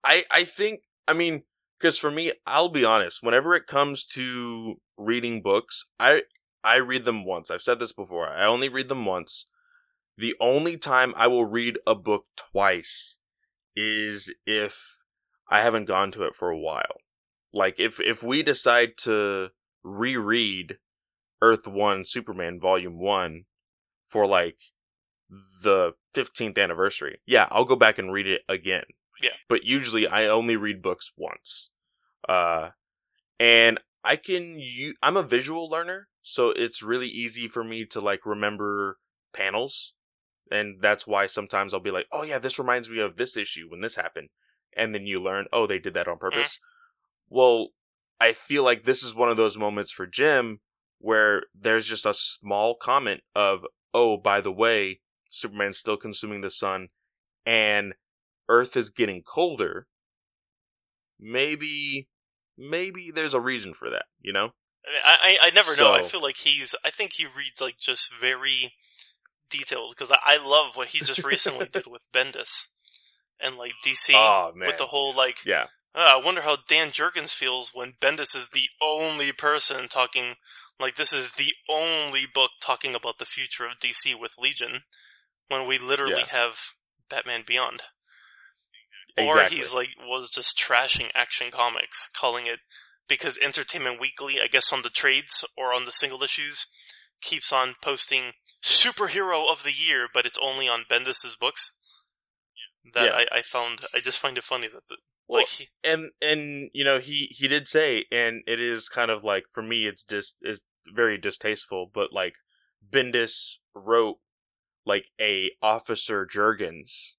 I 0.04 0.24
I 0.30 0.44
think 0.44 0.80
I 1.08 1.12
mean 1.12 1.42
because 1.78 1.98
for 1.98 2.10
me, 2.10 2.32
I'll 2.46 2.68
be 2.68 2.84
honest. 2.84 3.22
Whenever 3.22 3.54
it 3.54 3.66
comes 3.66 4.04
to 4.06 4.76
reading 4.96 5.42
books, 5.42 5.84
I 5.98 6.22
I 6.62 6.76
read 6.76 7.04
them 7.04 7.24
once. 7.24 7.50
I've 7.50 7.62
said 7.62 7.78
this 7.78 7.92
before. 7.92 8.28
I 8.28 8.46
only 8.46 8.68
read 8.68 8.88
them 8.88 9.04
once. 9.04 9.46
The 10.16 10.34
only 10.40 10.76
time 10.76 11.12
I 11.16 11.26
will 11.26 11.44
read 11.44 11.78
a 11.86 11.94
book 11.94 12.26
twice 12.36 13.18
is 13.76 14.32
if 14.46 14.98
I 15.48 15.60
haven't 15.60 15.86
gone 15.86 16.12
to 16.12 16.22
it 16.22 16.34
for 16.34 16.50
a 16.50 16.58
while. 16.58 17.00
Like 17.52 17.78
if 17.78 18.00
if 18.00 18.22
we 18.22 18.42
decide 18.42 18.96
to 18.98 19.50
reread 19.82 20.78
Earth 21.42 21.66
1 21.66 22.04
Superman 22.06 22.58
Volume 22.58 22.98
1 22.98 23.44
for 24.06 24.26
like 24.26 24.58
the 25.28 25.92
15th 26.14 26.58
anniversary. 26.58 27.20
Yeah, 27.26 27.48
I'll 27.50 27.64
go 27.64 27.76
back 27.76 27.98
and 27.98 28.12
read 28.12 28.26
it 28.26 28.42
again. 28.48 28.84
Yeah. 29.24 29.30
But 29.48 29.64
usually 29.64 30.06
I 30.06 30.26
only 30.26 30.56
read 30.56 30.82
books 30.82 31.10
once. 31.16 31.70
Uh 32.28 32.70
and 33.40 33.80
I 34.04 34.16
can 34.16 34.58
u- 34.58 34.94
I'm 35.02 35.16
a 35.16 35.22
visual 35.22 35.68
learner, 35.68 36.08
so 36.22 36.50
it's 36.50 36.82
really 36.82 37.08
easy 37.08 37.48
for 37.48 37.64
me 37.64 37.86
to 37.86 38.00
like 38.00 38.26
remember 38.26 38.98
panels. 39.32 39.94
And 40.50 40.80
that's 40.82 41.06
why 41.06 41.26
sometimes 41.26 41.72
I'll 41.72 41.80
be 41.80 41.90
like, 41.90 42.06
"Oh 42.12 42.22
yeah, 42.22 42.38
this 42.38 42.58
reminds 42.58 42.90
me 42.90 43.00
of 43.00 43.16
this 43.16 43.36
issue 43.36 43.68
when 43.70 43.80
this 43.80 43.96
happened." 43.96 44.28
And 44.76 44.94
then 44.94 45.06
you 45.06 45.20
learn, 45.22 45.46
"Oh, 45.52 45.66
they 45.66 45.78
did 45.78 45.94
that 45.94 46.08
on 46.08 46.18
purpose." 46.18 46.58
Well, 47.28 47.70
I 48.20 48.32
feel 48.34 48.62
like 48.64 48.84
this 48.84 49.02
is 49.02 49.14
one 49.14 49.30
of 49.30 49.36
those 49.36 49.56
moments 49.58 49.90
for 49.90 50.06
Jim 50.06 50.60
where 50.98 51.44
there's 51.54 51.86
just 51.86 52.06
a 52.06 52.14
small 52.14 52.74
comment 52.76 53.22
of, 53.34 53.66
"Oh, 53.94 54.16
by 54.18 54.40
the 54.40 54.52
way, 54.52 55.00
Superman's 55.30 55.78
still 55.78 55.96
consuming 55.96 56.40
the 56.42 56.50
sun 56.50 56.88
and 57.46 57.94
Earth 58.48 58.76
is 58.76 58.90
getting 58.90 59.22
colder." 59.22 59.86
Maybe 61.18 62.08
maybe 62.56 63.10
there's 63.10 63.34
a 63.34 63.40
reason 63.40 63.74
for 63.74 63.90
that, 63.90 64.04
you 64.20 64.32
know? 64.32 64.50
I, 65.04 65.36
I, 65.42 65.48
I 65.48 65.50
never 65.54 65.74
know. 65.76 65.92
I 65.92 66.02
feel 66.02 66.22
like 66.22 66.36
he's. 66.36 66.74
I 66.84 66.90
think 66.90 67.14
he 67.14 67.24
reads 67.24 67.60
like 67.60 67.78
just 67.78 68.12
very 68.14 68.74
detailed 69.48 69.94
because 69.96 70.12
I, 70.12 70.18
I 70.24 70.36
love 70.46 70.76
what 70.76 70.88
he 70.88 70.98
just 71.00 71.24
recently 71.24 71.66
did 71.72 71.86
with 71.86 72.02
Bendis 72.12 72.64
and 73.40 73.56
like 73.56 73.72
DC 73.84 74.10
oh 74.14 74.52
with 74.54 74.76
the 74.78 74.86
whole 74.86 75.14
like. 75.14 75.44
yeah. 75.44 75.66
Uh, 75.96 76.18
I 76.20 76.20
wonder 76.24 76.42
how 76.42 76.58
Dan 76.66 76.90
Jurgens 76.90 77.32
feels 77.32 77.70
when 77.72 77.92
Bendis 78.00 78.34
is 78.34 78.50
the 78.50 78.68
only 78.82 79.32
person 79.32 79.88
talking. 79.88 80.34
Like 80.80 80.96
this 80.96 81.12
is 81.12 81.32
the 81.32 81.54
only 81.70 82.26
book 82.26 82.50
talking 82.60 82.94
about 82.96 83.18
the 83.18 83.24
future 83.24 83.64
of 83.64 83.78
DC 83.78 84.18
with 84.18 84.34
Legion, 84.36 84.80
when 85.48 85.68
we 85.68 85.78
literally 85.78 86.14
Yeah. 86.18 86.26
have 86.26 86.58
Batman 87.08 87.44
Beyond. 87.46 87.82
Or 89.16 89.44
he's 89.44 89.72
like 89.72 89.90
was 90.00 90.30
just 90.30 90.58
trashing 90.58 91.10
Action 91.14 91.50
Comics, 91.52 92.10
calling 92.16 92.46
it 92.46 92.60
because 93.08 93.38
Entertainment 93.38 94.00
Weekly, 94.00 94.36
I 94.42 94.48
guess 94.48 94.72
on 94.72 94.82
the 94.82 94.90
trades 94.90 95.44
or 95.56 95.72
on 95.72 95.84
the 95.84 95.92
single 95.92 96.22
issues, 96.22 96.66
keeps 97.20 97.52
on 97.52 97.74
posting 97.82 98.32
superhero 98.62 99.50
of 99.50 99.62
the 99.62 99.72
year, 99.72 100.08
but 100.12 100.26
it's 100.26 100.38
only 100.42 100.68
on 100.68 100.84
Bendis's 100.90 101.36
books. 101.36 101.76
That 102.92 103.06
Yeah. 103.06 103.24
I, 103.32 103.38
I 103.38 103.42
found, 103.42 103.86
I 103.94 104.00
just 104.00 104.18
find 104.18 104.36
it 104.36 104.44
funny 104.44 104.68
that 104.68 104.86
the, 104.88 104.98
Well, 105.26 105.40
like 105.40 105.48
he, 105.48 105.68
and 105.82 106.10
and 106.20 106.70
you 106.72 106.84
know 106.84 106.98
he 106.98 107.28
he 107.30 107.48
did 107.48 107.66
say 107.66 108.04
and 108.12 108.42
it 108.46 108.60
is 108.60 108.88
kind 108.88 109.10
of 109.10 109.24
like 109.24 109.44
for 109.50 109.62
me 109.62 109.86
it's 109.86 110.04
just 110.04 110.40
is 110.42 110.64
very 110.94 111.16
distasteful 111.16 111.90
but 111.92 112.12
like 112.12 112.34
bendis 112.92 113.56
wrote 113.74 114.18
like 114.84 115.06
a 115.18 115.50
officer 115.62 116.26
jurgens 116.26 117.14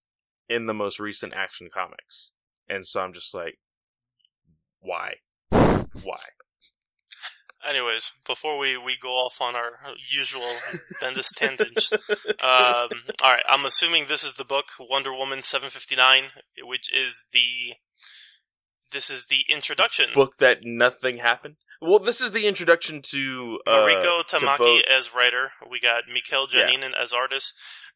in 0.50 0.66
the 0.66 0.74
most 0.74 1.00
recent 1.00 1.34
action 1.34 1.70
comics 1.74 2.32
and 2.70 2.86
so 2.86 3.02
i'm 3.02 3.14
just 3.14 3.34
like 3.34 3.56
why 4.80 5.16
why 5.50 6.20
Anyways, 7.68 8.14
before 8.28 8.60
we, 8.60 8.78
we 8.78 8.96
go 9.02 9.10
off 9.14 9.42
on 9.42 9.56
our 9.56 9.72
usual 10.12 10.54
Bendis 11.02 11.34
tangents, 11.36 11.92
um, 11.94 11.98
all 13.24 13.32
right, 13.32 13.42
I'm 13.50 13.66
assuming 13.66 14.06
this 14.08 14.24
is 14.24 14.36
the 14.36 14.46
book 14.46 14.66
Wonder 14.80 15.12
Woman 15.12 15.42
759, 15.42 16.26
which 16.64 16.94
is 16.94 17.26
the 17.34 17.74
this 18.92 19.10
is 19.10 19.26
the 19.26 19.46
introduction. 19.52 20.10
book 20.14 20.34
that 20.40 20.60
nothing 20.64 21.18
happened 21.18 21.56
well 21.82 21.98
this 22.00 22.22
is 22.22 22.32
the 22.32 22.46
introduction 22.48 23.02
to 23.04 23.58
uh, 23.66 23.72
Mariko 23.72 24.24
to 24.28 24.38
Tamaki 24.38 24.58
both- 24.60 24.84
as 24.88 25.16
writer. 25.16 25.50
We 25.68 25.80
got 25.80 26.04
Mikhail 26.12 26.46
Yeah. 26.54 26.68
Janinen 26.68 26.94
as 26.94 27.12
artist. 27.12 27.52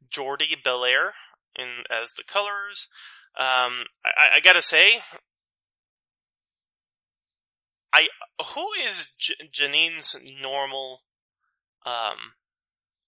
Jordie 0.09 0.57
Bellaire 0.65 1.12
in 1.57 1.83
as 1.89 2.13
the 2.13 2.23
colors. 2.23 2.88
Um, 3.38 3.85
I, 4.05 4.38
I- 4.38 4.39
gotta 4.41 4.62
say, 4.62 5.01
I 7.93 8.07
who 8.55 8.67
is 8.85 9.12
J- 9.17 9.33
Janín's 9.51 10.15
normal 10.41 11.01
um 11.85 12.33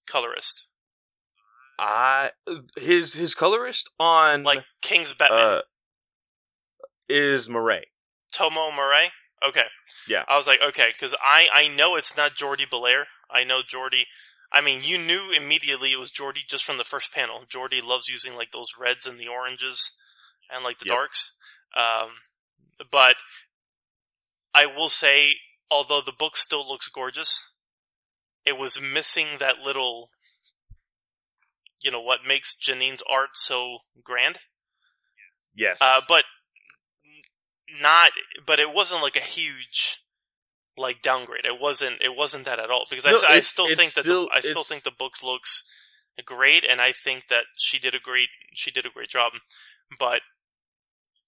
colorist? 0.08 0.66
I 1.80 2.32
his 2.78 3.14
his 3.14 3.34
colorist 3.36 3.90
on 4.00 4.44
Like 4.44 4.64
King's 4.82 5.14
Batman, 5.14 5.40
uh 5.40 5.62
is 7.10 7.50
Morey. 7.50 7.88
Tomeu 8.34 8.76
Morey. 8.76 9.12
Okay, 9.48 9.66
Yeah. 10.08 10.24
I 10.28 10.38
was 10.38 10.46
like, 10.48 10.62
okay, 10.62 10.92
because 10.94 11.16
I 11.22 11.48
I 11.52 11.68
know 11.68 11.96
it's 11.96 12.16
not 12.16 12.36
Jordie 12.36 12.66
Bellaire. 12.68 13.06
I 13.30 13.44
know 13.44 13.62
Jordie. 13.68 14.06
I 14.52 14.62
mean, 14.62 14.84
you 14.84 14.98
knew 14.98 15.32
immediately 15.32 15.94
it 15.94 16.00
was 16.00 16.12
Jordie 16.12 16.46
just 16.48 16.66
from 16.66 16.78
the 16.78 16.84
first 16.84 17.14
panel. 17.14 17.44
Jordie 17.48 17.82
loves 17.82 18.10
using 18.10 18.36
like 18.36 18.52
those 18.52 18.74
reds 18.80 19.06
and 19.06 19.18
the 19.20 19.28
oranges 19.28 19.92
and 20.50 20.64
like 20.64 20.80
the 20.80 20.86
Yep. 20.86 20.96
darks. 20.96 21.38
Um, 21.76 22.10
but 22.92 23.16
I 24.54 24.66
will 24.66 24.90
say, 24.90 25.36
although 25.70 26.02
the 26.02 26.12
book 26.12 26.36
still 26.36 26.68
looks 26.68 26.90
gorgeous, 26.90 27.42
it 28.46 28.58
was 28.58 28.82
missing 28.82 29.38
that 29.40 29.60
little, 29.60 30.10
you 31.80 31.92
know, 31.92 32.02
what 32.02 32.26
makes 32.28 32.56
Janín's 32.56 33.04
art 33.10 33.30
so 33.34 33.78
grand. 34.04 34.40
Yes. 35.56 35.78
Uh, 35.82 36.02
but 36.08 36.26
not, 37.82 38.12
but 38.46 38.60
it 38.60 38.74
wasn't 38.74 39.02
like 39.02 39.16
a 39.16 39.20
huge, 39.20 40.01
like 40.78 41.02
downgrade. 41.02 41.46
It 41.46 41.60
wasn't, 41.60 42.02
it 42.02 42.16
wasn't 42.16 42.46
that 42.46 42.60
at 42.60 42.70
all 42.70 42.86
because 42.90 43.06
No, 43.06 43.18
I, 43.28 43.36
I 43.36 43.40
still 43.42 43.68
think 43.68 43.94
that 43.94 44.04
still- 44.04 44.26
the, 44.26 44.32
I 44.34 44.42
still 44.42 44.64
think 44.64 44.84
the 44.84 44.92
book 44.92 45.14
looks 45.24 45.64
great, 46.26 46.64
and 46.64 46.82
I 46.82 46.92
think 46.92 47.28
that 47.30 47.46
she 47.58 47.80
did 47.80 47.96
a 47.96 48.00
great, 48.00 48.30
she 48.54 48.72
did 48.72 48.86
a 48.86 48.90
great 48.90 49.10
job. 49.10 49.34
But 50.00 50.22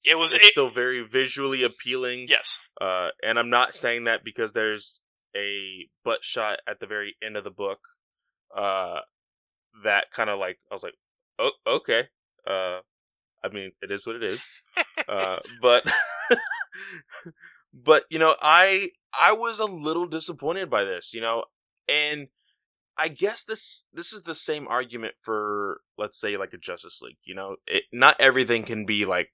it 0.05 0.17
was, 0.17 0.33
it's 0.33 0.45
it, 0.45 0.51
still 0.51 0.69
very 0.69 1.01
visually 1.05 1.63
appealing. 1.63 2.25
yes, 2.29 2.59
Uh, 2.79 3.09
and 3.21 3.37
I'm 3.39 3.49
not 3.49 3.73
saying 3.75 4.03
that 4.05 4.23
because 4.23 4.53
there's 4.53 4.99
a 5.35 5.87
butt 6.03 6.23
shot 6.23 6.59
at 6.67 6.79
the 6.79 6.85
very 6.87 7.15
end 7.23 7.37
of 7.37 7.43
the 7.43 7.49
book. 7.51 7.79
Uh, 8.55 8.99
that 9.83 10.11
kind 10.11 10.29
of 10.29 10.39
like 10.39 10.59
I 10.71 10.75
was 10.75 10.83
like, 10.83 10.93
oh, 11.39 11.51
okay. 11.65 12.09
Uh, 12.47 12.79
I 13.43 13.49
mean, 13.51 13.71
it 13.81 13.91
is 13.91 14.05
what 14.05 14.15
it 14.17 14.23
is. 14.23 14.45
uh, 15.09 15.37
but, 15.61 15.83
but 17.73 18.05
you 18.09 18.19
know, 18.19 18.35
I 18.41 18.89
I 19.19 19.33
was 19.33 19.59
a 19.59 19.65
little 19.65 20.07
disappointed 20.07 20.69
by 20.69 20.83
this. 20.83 21.13
You 21.13 21.21
know, 21.21 21.45
and 21.87 22.27
I 22.97 23.07
guess 23.07 23.43
this 23.43 23.85
this 23.93 24.13
is 24.13 24.23
the 24.23 24.35
same 24.35 24.67
argument 24.67 25.15
for 25.21 25.81
let's 25.97 26.19
say 26.19 26.37
like 26.37 26.53
a 26.53 26.57
Justice 26.57 27.01
League. 27.01 27.17
You 27.23 27.35
know, 27.35 27.55
it, 27.67 27.83
not 27.91 28.15
everything 28.19 28.63
can 28.63 28.85
be 28.85 29.05
like 29.05 29.29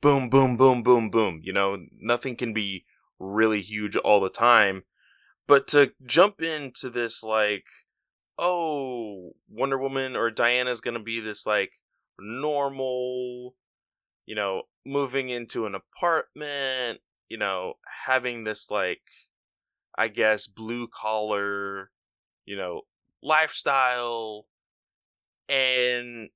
boom, 0.00 0.28
boom, 0.28 0.56
boom, 0.56 0.82
boom, 0.82 1.10
boom. 1.10 1.40
You 1.42 1.52
know, 1.52 1.78
nothing 2.00 2.36
can 2.36 2.52
be 2.52 2.84
really 3.18 3.60
huge 3.60 3.96
all 3.96 4.20
the 4.20 4.30
time. 4.30 4.82
But 5.46 5.66
to 5.68 5.92
jump 6.04 6.42
into 6.42 6.90
this, 6.90 7.22
like, 7.22 7.64
oh, 8.38 9.32
Wonder 9.48 9.78
Woman 9.78 10.16
or 10.16 10.30
Diana's 10.30 10.80
gonna 10.80 11.02
be 11.02 11.20
this, 11.20 11.46
like, 11.46 11.72
normal, 12.18 13.54
you 14.26 14.34
know, 14.34 14.62
moving 14.84 15.28
into 15.28 15.66
an 15.66 15.74
apartment, 15.74 17.00
you 17.28 17.38
know, 17.38 17.74
having 18.06 18.44
this, 18.44 18.70
like, 18.70 19.02
I 19.96 20.08
guess, 20.08 20.46
blue 20.46 20.88
collar, 20.88 21.90
you 22.44 22.56
know, 22.56 22.82
lifestyle, 23.22 24.46
and 25.48 26.30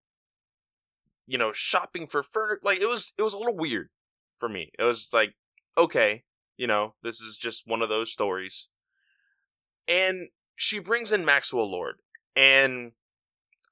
you 1.27 1.39
know, 1.39 1.53
shopping 1.53 2.09
for 2.09 2.25
furniture. 2.25 2.61
Like 2.65 2.81
it 2.81 2.89
was, 2.89 3.13
it 3.17 3.23
was 3.23 3.35
a 3.35 3.39
little 3.39 3.57
weird 3.57 3.91
for 4.37 4.49
me. 4.49 4.73
It 4.77 4.83
was 4.83 5.11
like, 5.13 5.35
okay, 5.79 6.25
you 6.57 6.67
know, 6.67 6.95
this 7.05 7.21
is 7.21 7.37
just 7.37 7.69
one 7.69 7.83
of 7.83 7.89
those 7.89 8.13
stories. 8.13 8.69
And 9.87 10.31
she 10.57 10.81
brings 10.81 11.13
in 11.13 11.25
Maxwell 11.25 11.71
Lord, 11.71 12.01
and 12.35 12.93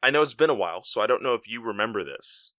I 0.02 0.11
know 0.11 0.22
it's 0.22 0.35
been 0.35 0.50
a 0.50 0.54
while, 0.54 0.85
so 0.85 1.00
I 1.00 1.09
don't 1.09 1.22
know 1.22 1.35
if 1.35 1.48
you 1.48 1.61
remember 1.61 2.04
this, 2.04 2.52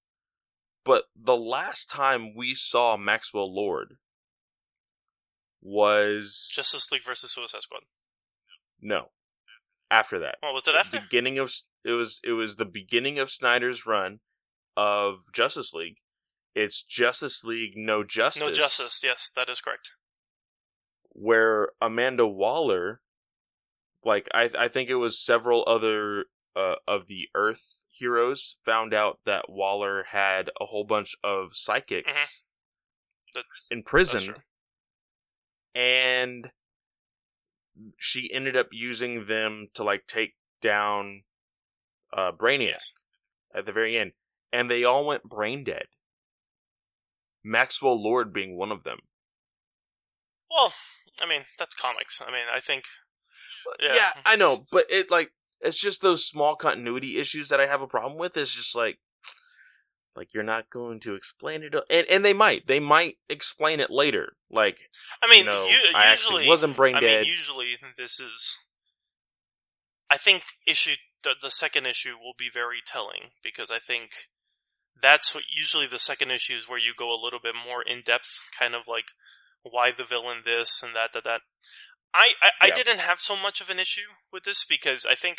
but 0.83 1.05
the 1.15 1.37
last 1.37 1.89
time 1.89 2.35
we 2.35 2.53
saw 2.53 2.97
Maxwell 2.97 3.53
Lord 3.53 3.97
was 5.61 6.49
Justice 6.53 6.91
League 6.91 7.03
versus 7.03 7.31
Suicide 7.31 7.61
Squad. 7.61 7.81
no 8.81 9.09
after 9.91 10.19
that 10.19 10.37
Well, 10.41 10.53
was 10.53 10.67
it 10.67 10.75
after? 10.75 10.99
beginning 11.01 11.37
of 11.39 11.51
it 11.83 11.91
was 11.91 12.21
it 12.23 12.31
was 12.33 12.55
the 12.57 12.65
beginning 12.65 13.19
of 13.19 13.29
Snyder's 13.31 13.85
run 13.85 14.19
of 14.77 15.19
Justice 15.33 15.73
League. 15.73 15.97
It's 16.55 16.83
Justice 16.83 17.43
League 17.43 17.73
No 17.75 18.03
Justice. 18.03 18.41
No 18.41 18.51
Justice. 18.51 19.01
Yes, 19.03 19.31
that 19.35 19.49
is 19.49 19.61
correct. 19.61 19.91
Where 21.11 21.69
Amanda 21.81 22.25
Waller, 22.27 23.01
like 24.03 24.27
I 24.33 24.49
I 24.57 24.67
think 24.67 24.89
it 24.89 24.95
was 24.95 25.19
several 25.23 25.63
other 25.67 26.25
uh, 26.55 26.75
of 26.87 27.07
the 27.07 27.27
Earth 27.35 27.83
heroes 27.89 28.57
found 28.65 28.93
out 28.93 29.19
that 29.25 29.49
Waller 29.49 30.05
had 30.09 30.49
a 30.61 30.65
whole 30.65 30.83
bunch 30.85 31.15
of 31.23 31.51
psychics 31.55 32.11
Mhm. 32.11 32.43
That- 33.33 33.45
in 33.71 33.83
prison. 33.83 34.35
And 35.79 36.51
she 37.97 38.29
ended 38.33 38.57
up 38.57 38.67
using 38.71 39.27
them 39.27 39.67
to 39.73 39.83
like 39.83 40.05
take 40.05 40.35
down 40.61 41.23
uh 42.11 42.31
Brainiac 42.33 42.67
Yes. 42.71 42.91
at 43.55 43.65
the 43.65 43.71
very 43.71 43.97
end, 43.97 44.11
and 44.51 44.69
they 44.69 44.83
all 44.83 45.07
went 45.07 45.23
brain 45.23 45.63
dead. 45.63 45.85
Maxwell 47.43 48.01
Lord 48.01 48.33
being 48.33 48.57
one 48.57 48.71
of 48.71 48.83
them. 48.83 48.97
Well, 50.51 50.73
I 51.21 51.27
mean, 51.27 51.43
that's 51.57 51.75
comics. 51.75 52.21
I 52.21 52.29
mean, 52.29 52.45
I 52.53 52.59
think. 52.59 52.83
Yeah. 53.81 53.95
Yeah. 53.95 54.09
I 54.25 54.35
know, 54.35 54.65
but 54.71 54.85
it 54.89 55.09
like 55.09 55.31
it's 55.61 55.79
just 55.79 56.01
those 56.01 56.25
small 56.25 56.55
continuity 56.55 57.17
issues 57.17 57.47
that 57.47 57.61
I 57.61 57.67
have 57.67 57.81
a 57.81 57.87
problem 57.87 58.19
with. 58.19 58.35
It's 58.35 58.53
just 58.53 58.75
like 58.75 58.99
like 60.15 60.33
you're 60.33 60.43
not 60.43 60.69
going 60.69 60.99
to 61.01 61.15
explain 61.15 61.63
it, 61.63 61.73
and 61.89 62.07
and 62.09 62.25
they 62.25 62.33
might 62.33 62.67
they 62.67 62.79
might 62.79 63.15
explain 63.29 63.79
it 63.79 63.89
later. 63.89 64.33
Like 64.49 64.89
I 65.23 65.29
mean, 65.29 65.45
no, 65.45 65.65
u- 65.65 65.69
I 65.95 66.11
usually 66.11 66.43
actually 66.43 66.47
wasn't 66.47 66.75
brain 66.75 66.95
I 66.95 66.99
dead. 66.99 67.21
mean, 67.21 67.29
usually 67.29 67.77
this 67.97 68.19
is. 68.19 68.57
I 70.11 70.17
think 70.17 70.43
issue 70.67 70.95
the, 71.23 71.35
the 71.41 71.51
second 71.51 71.85
issue 71.85 72.15
will 72.21 72.33
be 72.37 72.49
very 72.51 72.79
telling 72.85 73.31
because 73.43 73.69
I 73.69 73.79
think 73.79 74.11
that's 75.01 75.33
what 75.33 75.43
usually 75.55 75.87
the 75.87 75.99
second 75.99 76.31
issue 76.31 76.53
is 76.53 76.67
where 76.67 76.79
you 76.79 76.93
go 76.97 77.13
a 77.13 77.21
little 77.21 77.39
bit 77.41 77.55
more 77.55 77.81
in 77.81 78.01
depth, 78.03 78.29
kind 78.57 78.73
of 78.73 78.81
like 78.87 79.11
why 79.63 79.91
the 79.91 80.03
villain 80.03 80.41
this 80.45 80.81
and 80.83 80.95
that 80.95 81.13
that 81.13 81.23
that. 81.23 81.41
I 82.13 82.31
I, 82.41 82.67
I 82.67 82.69
didn't 82.71 82.99
have 82.99 83.19
so 83.19 83.35
much 83.35 83.61
of 83.61 83.69
an 83.69 83.79
issue 83.79 84.09
with 84.33 84.43
this 84.43 84.65
because 84.67 85.05
I 85.09 85.13
think 85.15 85.37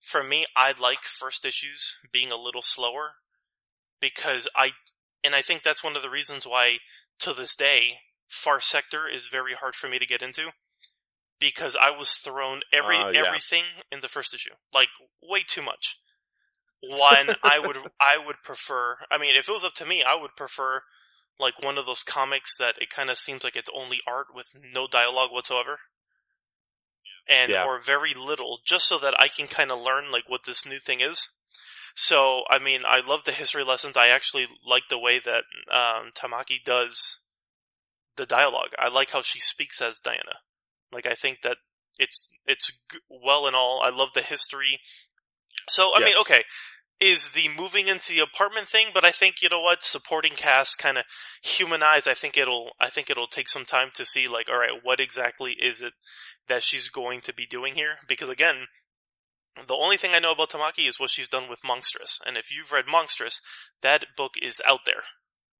for 0.00 0.22
me 0.22 0.46
I 0.56 0.72
like 0.80 1.02
first 1.02 1.44
issues 1.44 1.96
being 2.10 2.32
a 2.32 2.36
little 2.36 2.62
slower 2.62 3.16
because 4.00 4.48
I 4.56 4.70
and 5.24 5.34
I 5.34 5.42
think 5.42 5.62
that's 5.62 5.82
one 5.84 5.96
of 5.96 6.02
the 6.02 6.10
reasons 6.10 6.46
why 6.46 6.78
to 7.20 7.32
this 7.32 7.56
day 7.56 7.98
Far 8.28 8.60
Sector 8.60 9.08
is 9.08 9.26
very 9.28 9.54
hard 9.54 9.74
for 9.74 9.88
me 9.88 9.98
to 9.98 10.06
get 10.06 10.22
into 10.22 10.50
because 11.38 11.76
I 11.80 11.90
was 11.90 12.12
thrown 12.12 12.60
every 12.72 12.96
Oh, 12.96 13.10
yeah. 13.12 13.24
everything 13.24 13.64
in 13.92 14.00
the 14.00 14.08
first 14.08 14.34
issue, 14.34 14.54
like 14.72 14.88
way 15.22 15.42
too 15.46 15.62
much. 15.62 15.98
One, 16.82 17.36
I 17.42 17.58
would 17.64 17.76
I 18.00 18.18
would 18.24 18.36
prefer. 18.42 18.98
I 19.10 19.18
mean, 19.18 19.36
if 19.36 19.48
it 19.48 19.52
was 19.52 19.64
up 19.64 19.74
to 19.74 19.86
me, 19.86 20.02
I 20.06 20.14
would 20.14 20.36
prefer 20.36 20.82
like 21.38 21.62
one 21.62 21.76
of 21.78 21.84
those 21.86 22.02
comics 22.02 22.56
that 22.58 22.80
it 22.80 22.88
kind 22.90 23.10
of 23.10 23.18
seems 23.18 23.44
like 23.44 23.56
it's 23.56 23.70
only 23.74 24.00
art 24.06 24.28
with 24.34 24.46
no 24.72 24.86
dialogue 24.86 25.30
whatsoever, 25.32 25.78
and 27.28 27.52
Yeah. 27.52 27.64
or 27.64 27.78
very 27.78 28.14
little, 28.14 28.60
just 28.64 28.86
so 28.88 28.98
that 28.98 29.18
I 29.20 29.28
can 29.28 29.46
kind 29.46 29.70
of 29.70 29.80
learn 29.80 30.10
like 30.10 30.24
what 30.28 30.44
this 30.44 30.64
new 30.66 30.78
thing 30.78 31.00
is. 31.00 31.28
So, 31.98 32.42
I 32.50 32.58
mean, 32.58 32.82
I 32.86 33.00
love 33.00 33.24
the 33.24 33.32
history 33.32 33.64
lessons. 33.64 33.96
I 33.96 34.08
actually 34.08 34.46
like 34.64 34.82
the 34.90 34.98
way 34.98 35.18
that 35.18 35.44
um, 35.72 36.10
Tamaki 36.14 36.62
does 36.62 37.20
the 38.16 38.26
dialogue. 38.26 38.70
I 38.78 38.90
like 38.90 39.10
how 39.10 39.22
she 39.22 39.38
speaks 39.38 39.80
as 39.80 39.98
Diana. 39.98 40.40
Like, 40.92 41.06
I 41.06 41.14
think 41.14 41.40
that 41.42 41.56
it's 41.98 42.28
it's 42.44 42.70
g- 42.92 42.98
well 43.08 43.46
and 43.46 43.56
all. 43.56 43.80
I 43.82 43.88
love 43.88 44.10
the 44.14 44.20
history. 44.20 44.78
So, 45.70 45.92
I 45.96 46.00
mean, 46.00 46.14
okay, 46.20 46.44
is 47.00 47.32
the 47.32 47.48
moving 47.56 47.88
into 47.88 48.12
the 48.12 48.20
apartment 48.20 48.66
thing, 48.66 48.88
but 48.92 49.04
I 49.04 49.10
think 49.10 49.42
you 49.42 49.48
know 49.48 49.60
what, 49.60 49.82
supporting 49.82 50.32
cast 50.32 50.76
kind 50.76 50.98
of 50.98 51.04
humanize. 51.42 52.06
I 52.06 52.14
think 52.14 52.36
it'll 52.36 52.72
I 52.78 52.90
think 52.90 53.08
it'll 53.08 53.26
take 53.26 53.48
some 53.48 53.64
time 53.64 53.88
to 53.94 54.04
see 54.04 54.28
like, 54.28 54.48
all 54.50 54.58
right, 54.58 54.80
what 54.82 55.00
exactly 55.00 55.52
is 55.52 55.80
it 55.80 55.94
that 56.48 56.62
she's 56.62 56.90
going 56.90 57.22
to 57.22 57.34
be 57.34 57.46
doing 57.46 57.74
here? 57.74 57.96
Because 58.06 58.28
again, 58.28 58.66
the 59.66 59.74
only 59.74 59.96
thing 59.96 60.12
I 60.14 60.18
know 60.18 60.32
about 60.32 60.50
Tamaki 60.50 60.88
is 60.88 61.00
what 61.00 61.10
she's 61.10 61.28
done 61.28 61.48
with 61.48 61.64
Monstrous. 61.64 62.20
And 62.26 62.36
if 62.36 62.50
you've 62.54 62.72
read 62.72 62.86
Monstrous, 62.86 63.40
that 63.82 64.04
book 64.16 64.34
is 64.40 64.60
out 64.66 64.80
there. 64.84 65.02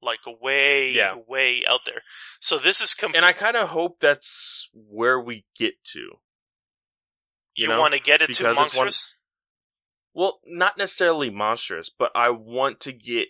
Like 0.03 0.21
way, 0.41 0.91
Yeah. 0.91 1.15
way 1.27 1.65
out 1.67 1.81
there. 1.87 2.03
So 2.41 2.59
this 2.59 2.81
is 2.81 2.95
complete. 2.95 3.17
and 3.17 3.25
I 3.25 3.33
kind 3.33 3.57
of 3.57 3.71
hope 3.71 3.99
that's 4.01 4.69
where 4.75 5.19
we 5.19 5.47
get 5.59 5.83
to. 5.93 6.21
you 7.55 7.73
You, 7.73 7.79
want 7.79 7.95
to 7.95 8.01
get 8.01 8.21
it 8.21 8.27
to 8.27 8.43
Because 8.43 8.57
one- 8.57 8.65
Monstrous? 8.65 9.13
Well, 10.13 10.41
not 10.47 10.77
necessarily 10.79 11.31
monstrous, 11.31 11.91
but 11.91 12.11
I 12.15 12.31
want 12.31 12.81
to 12.81 12.93
get 12.93 13.29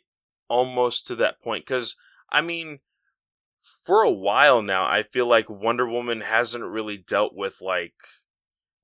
almost 0.49 1.07
to 1.09 1.17
that 1.17 1.41
point 1.41 1.65
because 1.65 1.97
I 2.31 2.41
mean, 2.41 2.81
for 3.85 4.03
a 4.03 4.11
while 4.11 4.63
now, 4.63 4.85
I 4.85 5.05
feel 5.05 5.27
like 5.27 5.49
Wonder 5.49 5.89
Woman 5.89 6.21
hasn't 6.21 6.65
really 6.65 6.97
dealt 6.97 7.35
with 7.35 7.61
like, 7.61 7.95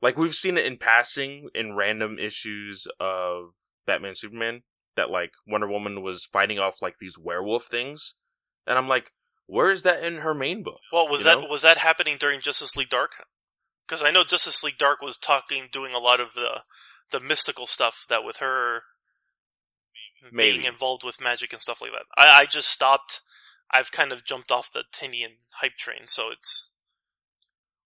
like 0.03 0.19
we've 0.19 0.35
seen 0.35 0.59
it 0.59 0.67
in 0.67 0.77
passing 0.77 1.49
in 1.55 1.77
random 1.77 2.19
issues 2.19 2.87
of 3.01 3.53
Batman 3.87 4.15
Superman 4.15 4.63
that 4.97 5.11
like 5.11 5.33
Wonder 5.47 5.69
Woman 5.69 6.03
was 6.03 6.25
fighting 6.25 6.59
off 6.59 6.83
like 6.83 6.97
these 7.01 7.17
werewolf 7.19 7.65
things, 7.65 8.15
and 8.67 8.77
I'm 8.77 8.89
like, 8.89 9.13
where 9.47 9.71
is 9.71 9.85
that 9.85 10.05
in 10.05 10.17
her 10.19 10.35
main 10.35 10.63
book? 10.63 10.81
Well, 10.93 11.09
was 11.09 11.21
you 11.21 11.25
that 11.25 11.41
know? 11.41 11.47
was 11.49 11.63
that 11.63 11.79
happening 11.79 12.17
during 12.19 12.41
Justice 12.41 12.77
League 12.77 12.91
Dark? 12.91 13.13
Because 13.87 14.03
I 14.03 14.11
know 14.11 14.25
Justice 14.25 14.63
League 14.63 14.79
Dark 14.79 15.01
was 15.01 15.17
talking, 15.17 15.69
doing 15.73 15.95
a 15.95 15.99
lot 15.99 16.21
of 16.21 16.35
the 16.35 16.63
the 17.11 17.21
mystical 17.21 17.67
stuff 17.67 18.05
that 18.09 18.25
with 18.25 18.39
her 18.39 18.83
Maybe. 20.33 20.53
being 20.53 20.65
involved 20.65 21.05
with 21.05 21.21
magic 21.21 21.53
and 21.53 21.61
stuff 21.61 21.81
like 21.81 21.93
that. 21.93 22.07
I, 22.17 22.41
I 22.43 22.47
just 22.47 22.69
stopped. 22.69 23.21
I've 23.71 23.91
kind 23.91 24.13
of 24.13 24.25
jumped 24.25 24.53
off 24.53 24.71
the 24.73 24.85
Tynion 24.93 25.37
hype 25.55 25.77
train, 25.77 26.07
so 26.07 26.31
it's 26.31 26.71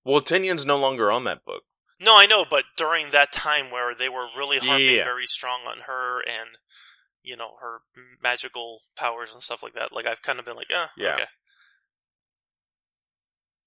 Well, 0.05 0.21
Tynion's 0.21 0.65
no 0.65 0.79
longer 0.79 1.11
on 1.11 1.25
that 1.25 1.45
book. 1.45 1.63
No, 2.01 2.17
I 2.17 2.27
know, 2.27 2.45
but 2.49 2.65
during 2.77 3.11
that 3.11 3.33
time 3.33 3.71
where 3.71 3.95
they 3.95 4.09
were 4.09 4.27
really 4.37 4.59
harping 4.59 4.97
Yeah. 4.97 5.05
very 5.05 5.27
strong 5.27 5.61
on 5.67 5.81
her 5.87 6.21
and 6.21 6.51
you 7.23 7.37
know 7.37 7.57
her 7.61 7.81
magical 8.23 8.81
powers 8.97 9.33
and 9.33 9.43
stuff 9.43 9.63
like 9.63 9.75
that, 9.75 9.93
like 9.93 10.07
I've 10.07 10.23
kind 10.23 10.39
of 10.39 10.45
been 10.45 10.57
like, 10.57 10.71
eh, 10.71 10.87
Yeah. 10.97 11.13
okay, 11.13 11.25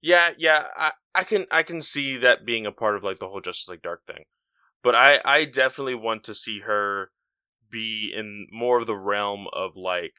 Yeah, 0.01 0.31
yeah, 0.37 0.67
I, 0.77 0.91
I 1.13 1.23
can 1.23 1.45
I 1.51 1.63
can 1.63 1.81
see 1.81 2.17
that 2.17 2.45
being 2.45 2.65
a 2.65 2.71
part 2.71 2.95
of 2.95 3.03
like 3.03 3.19
the 3.19 3.27
whole 3.27 3.41
Justice 3.41 3.67
League 3.67 3.81
Dark 3.81 4.05
thing. 4.05 4.25
But 4.81 4.95
I 4.95 5.19
I 5.25 5.45
definitely 5.45 5.95
want 5.95 6.23
to 6.25 6.35
see 6.35 6.61
her 6.61 7.11
be 7.69 8.11
in 8.15 8.47
more 8.51 8.79
of 8.79 8.87
the 8.87 8.95
realm 8.95 9.47
of 9.53 9.75
like 9.75 10.13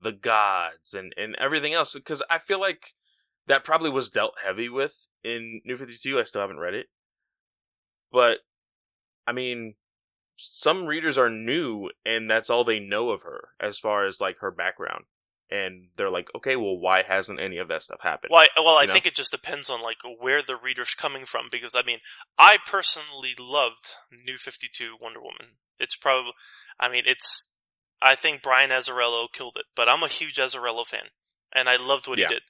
the 0.00 0.12
gods 0.12 0.94
and 0.94 1.12
and 1.16 1.34
everything 1.36 1.72
else 1.74 1.94
because 1.94 2.22
I 2.30 2.38
feel 2.38 2.60
like 2.60 2.94
that 3.46 3.64
probably 3.64 3.90
was 3.90 4.08
dealt 4.08 4.34
heavy 4.44 4.68
with 4.68 5.08
in 5.24 5.60
New 5.64 5.76
52. 5.76 6.18
I 6.18 6.24
still 6.24 6.40
haven't 6.40 6.60
read 6.60 6.74
it. 6.74 6.86
But 8.14 8.38
I 9.26 9.32
mean 9.32 9.74
some 10.36 10.86
readers 10.86 11.18
are 11.18 11.30
new 11.30 11.90
and 12.06 12.30
that's 12.30 12.48
all 12.50 12.64
they 12.64 12.78
know 12.80 13.10
of 13.10 13.22
her 13.22 13.48
as 13.60 13.78
far 13.78 14.06
as 14.06 14.20
like 14.20 14.38
her 14.38 14.50
background. 14.50 15.04
And 15.50 15.88
they're 15.96 16.10
like, 16.10 16.28
okay, 16.34 16.56
well, 16.56 16.76
why 16.76 17.02
hasn't 17.06 17.38
any 17.40 17.58
of 17.58 17.68
that 17.68 17.82
stuff 17.82 18.00
happened? 18.02 18.30
Well, 18.32 18.40
I, 18.42 18.48
well, 18.60 18.76
I 18.76 18.82
You 18.82 18.86
know? 18.88 18.92
think 18.94 19.06
it 19.06 19.14
just 19.14 19.30
depends 19.30 19.68
on 19.68 19.82
like 19.82 19.98
where 20.18 20.42
the 20.42 20.56
reader's 20.56 20.94
coming 20.94 21.24
from 21.26 21.46
because 21.52 21.74
I 21.76 21.82
mean, 21.82 21.98
I 22.38 22.58
personally 22.66 23.34
loved 23.38 23.86
New 24.24 24.36
52 24.36 24.96
Wonder 25.00 25.20
Woman. 25.20 25.56
It's 25.78 25.96
probably, 25.96 26.32
I 26.80 26.88
mean, 26.88 27.02
it's, 27.06 27.52
I 28.00 28.14
think 28.14 28.42
Brian 28.42 28.70
Azzarello 28.70 29.26
killed 29.32 29.56
it, 29.56 29.66
but 29.76 29.88
I'm 29.88 30.02
a 30.02 30.08
huge 30.08 30.36
Azzarello 30.36 30.86
fan 30.86 31.08
and 31.54 31.68
I 31.68 31.76
loved 31.76 32.08
what 32.08 32.18
Yeah. 32.18 32.28
he 32.28 32.34
did. 32.34 32.42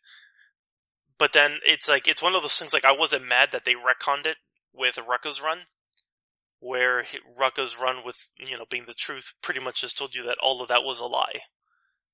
But 1.18 1.32
then 1.32 1.58
it's 1.64 1.88
like, 1.88 2.08
it's 2.08 2.22
one 2.22 2.34
of 2.34 2.42
those 2.42 2.56
things 2.58 2.72
like 2.72 2.84
I 2.84 2.92
wasn't 2.92 3.26
mad 3.26 3.50
that 3.52 3.64
they 3.64 3.74
retconned 3.74 4.26
it 4.26 4.36
with 4.74 4.96
Rucka's 4.96 5.40
run 5.40 5.60
where 6.58 7.02
he- 7.02 7.20
Rucka's 7.38 7.76
run 7.76 8.02
with, 8.04 8.30
you 8.36 8.56
know, 8.56 8.64
being 8.68 8.86
the 8.86 8.94
truth 8.94 9.34
pretty 9.42 9.60
much 9.60 9.82
just 9.82 9.98
told 9.98 10.14
you 10.14 10.22
that 10.24 10.38
all 10.38 10.62
of 10.62 10.68
that 10.68 10.82
was 10.82 10.98
a 10.98 11.04
lie. 11.06 11.40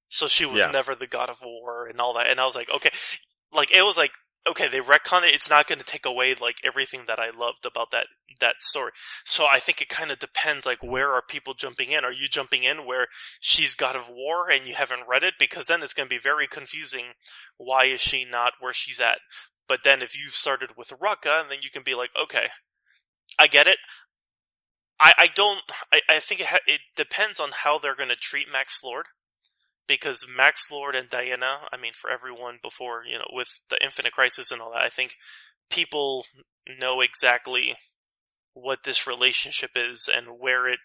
So 0.08 0.26
she 0.26 0.44
was 0.44 0.61
Yeah. 0.61 0.70
never 0.72 0.94
the 0.94 1.06
god 1.06 1.30
of 1.30 1.40
war 1.40 1.86
and 1.86 2.00
all 2.00 2.14
that. 2.14 2.26
And 2.26 2.40
I 2.40 2.44
was 2.44 2.56
like, 2.56 2.68
okay, 2.68 2.90
like 3.52 3.70
it 3.70 3.82
was 3.82 3.96
like, 3.96 4.12
okay, 4.48 4.66
they 4.66 4.80
retcon 4.80 5.22
it. 5.22 5.34
It's 5.34 5.48
not 5.50 5.68
going 5.68 5.78
to 5.78 5.84
take 5.84 6.04
away 6.06 6.34
like 6.34 6.56
everything 6.64 7.04
that 7.06 7.20
I 7.20 7.30
loved 7.30 7.64
about 7.64 7.90
that, 7.92 8.06
that 8.40 8.61
story. 8.61 8.90
So 9.24 9.46
I 9.46 9.61
think 9.61 9.80
it 9.80 9.88
kind 9.88 10.11
of 10.11 10.18
depends, 10.18 10.66
like 10.66 10.82
where 10.82 11.12
are 11.12 11.22
people 11.22 11.54
jumping 11.54 11.92
in? 11.92 12.04
Are 12.04 12.12
you 12.12 12.26
jumping 12.26 12.64
in 12.64 12.84
where 12.86 13.06
she's 13.38 13.74
god 13.76 13.94
of 13.94 14.08
war 14.08 14.50
and 14.50 14.66
you 14.66 14.74
haven't 14.74 15.06
read 15.06 15.22
it? 15.22 15.34
Because 15.38 15.66
then 15.66 15.82
it's 15.82 15.94
going 15.94 16.08
to 16.08 16.14
be 16.14 16.18
very 16.18 16.48
confusing. 16.48 17.12
Why 17.56 17.84
is 17.84 18.00
she 18.00 18.24
not 18.24 18.54
where 18.61 18.72
she's 18.72 18.98
at? 18.98 19.18
But 19.70 19.84
then 19.84 20.02
if 20.02 20.16
you've 20.16 20.34
started 20.34 20.70
with 20.76 20.92
Rucka, 21.00 21.42
and 21.42 21.48
then 21.48 21.58
you 21.62 21.70
can 21.70 21.84
be 21.84 21.94
like, 21.94 22.10
okay, 22.20 22.48
I 23.38 23.46
get 23.46 23.68
it. 23.68 23.78
I, 24.98 25.12
I 25.16 25.28
don't, 25.32 25.60
I, 25.92 26.00
I 26.10 26.18
think 26.18 26.40
it, 26.40 26.48
ha- 26.48 26.66
it 26.66 26.80
depends 26.96 27.38
on 27.38 27.50
how 27.62 27.78
they're 27.78 27.94
going 27.94 28.08
to 28.08 28.16
treat 28.16 28.48
Max 28.52 28.80
Lord. 28.82 29.06
Because 29.86 30.26
Max 30.28 30.72
Lord 30.72 30.96
and 30.96 31.08
Diana, 31.08 31.68
I 31.72 31.76
mean, 31.76 31.92
for 31.94 32.10
everyone 32.10 32.58
before, 32.60 33.02
you 33.08 33.16
know, 33.16 33.28
with 33.32 33.46
the 33.70 33.80
Infinite 33.80 34.10
Crisis 34.10 34.50
and 34.50 34.60
all 34.60 34.72
that, 34.72 34.82
I 34.82 34.88
think 34.88 35.14
people 35.70 36.24
know 36.80 37.00
exactly 37.00 37.76
what 38.54 38.82
this 38.82 39.06
relationship 39.06 39.70
is 39.76 40.08
and 40.12 40.40
where 40.40 40.66
it 40.66 40.80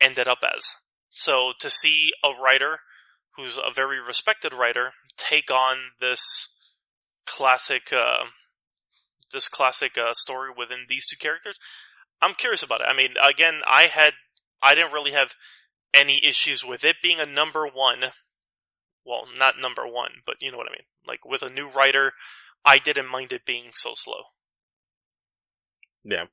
ended 0.00 0.26
up 0.26 0.38
as. 0.42 0.76
So 1.10 1.52
to 1.60 1.68
see 1.68 2.12
a 2.24 2.30
writer 2.42 2.78
who's 3.36 3.58
a 3.58 3.74
very 3.74 4.00
respected 4.00 4.54
writer 4.54 4.92
take 5.18 5.50
on 5.50 5.76
this 6.00 6.48
classic, 7.30 7.92
uh, 7.92 8.24
this 9.32 9.48
classic 9.48 9.96
uh, 9.96 10.12
story 10.14 10.50
within 10.56 10.86
these 10.88 11.06
two 11.06 11.16
characters, 11.16 11.58
I'm 12.20 12.34
curious 12.34 12.62
about 12.62 12.80
it. 12.80 12.88
I 12.88 12.96
mean, 12.96 13.12
again, 13.22 13.60
I 13.66 13.84
had, 13.84 14.14
I 14.62 14.74
didn't 14.74 14.92
really 14.92 15.12
have 15.12 15.34
any 15.94 16.20
issues 16.24 16.64
with 16.64 16.84
it 16.84 16.96
being 17.02 17.20
a 17.20 17.26
number 17.26 17.66
one. 17.66 18.12
Well, 19.04 19.26
not 19.38 19.54
number 19.60 19.86
one, 19.86 20.10
but 20.26 20.36
you 20.40 20.50
know 20.50 20.58
what 20.58 20.68
I 20.68 20.72
mean. 20.72 20.86
Like 21.06 21.24
with 21.24 21.42
a 21.42 21.52
new 21.52 21.68
writer, 21.68 22.12
I 22.64 22.78
didn't 22.78 23.08
mind 23.08 23.32
it 23.32 23.46
being 23.46 23.70
so 23.72 23.92
slow. 23.94 24.22
Yeah. 26.04 26.24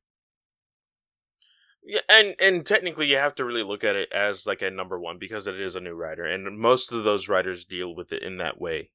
Yeah, 1.84 2.02
and 2.10 2.36
and 2.42 2.66
technically 2.66 3.08
you 3.08 3.16
have 3.16 3.36
to 3.36 3.46
really 3.46 3.64
look 3.64 3.86
at 3.86 3.96
it 3.96 4.12
as 4.12 4.46
like 4.46 4.62
a 4.62 4.70
number 4.70 5.00
one 5.00 5.18
because 5.18 5.48
it 5.48 5.60
is 5.60 5.76
a 5.78 5.80
new 5.80 5.94
writer, 5.94 6.26
and 6.26 6.60
most 6.60 6.92
of 6.92 7.06
those 7.06 7.30
writers 7.30 7.64
deal 7.64 7.96
with 7.96 8.12
it 8.12 8.24
in 8.24 8.38
that 8.38 8.60
way. 8.60 8.92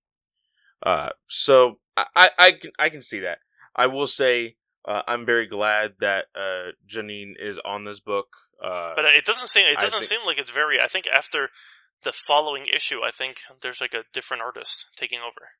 Uh, 0.82 1.10
so 1.28 1.78
I 1.96 2.04
I, 2.16 2.30
I 2.38 2.52
can 2.52 2.72
I 2.78 2.88
can 2.88 3.02
see 3.02 3.20
that. 3.20 3.38
I 3.76 3.86
will 3.86 4.06
say 4.06 4.56
uh, 4.84 5.02
I'm 5.06 5.24
very 5.24 5.46
glad 5.46 5.94
that 6.00 6.26
uh 6.34 6.72
Janín 6.88 7.34
is 7.38 7.58
on 7.64 7.84
this 7.84 8.00
book. 8.00 8.28
Uh, 8.62 8.92
But 8.96 9.04
it 9.06 9.24
doesn't 9.24 9.48
seem 9.48 9.66
it 9.66 9.78
doesn't 9.78 10.00
think- 10.00 10.04
seem 10.04 10.26
like 10.26 10.38
it's 10.38 10.50
very. 10.50 10.80
I 10.80 10.88
think 10.88 11.06
after 11.06 11.50
the 12.02 12.12
following 12.12 12.66
issue, 12.66 13.00
I 13.04 13.10
think 13.12 13.38
there's 13.60 13.80
like 13.80 13.94
a 13.94 14.04
different 14.12 14.42
artist 14.42 14.86
taking 14.96 15.20
over. 15.20 15.50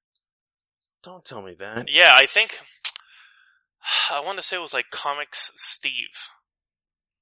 don't 1.02 1.24
tell 1.24 1.42
me 1.42 1.54
that. 1.54 1.88
Yeah, 1.90 2.12
I 2.14 2.26
think 2.26 2.58
I 4.10 4.20
want 4.24 4.38
to 4.38 4.42
say 4.42 4.56
it 4.56 4.60
was 4.60 4.74
like 4.74 4.90
Comics 4.90 5.52
Steve. 5.56 6.16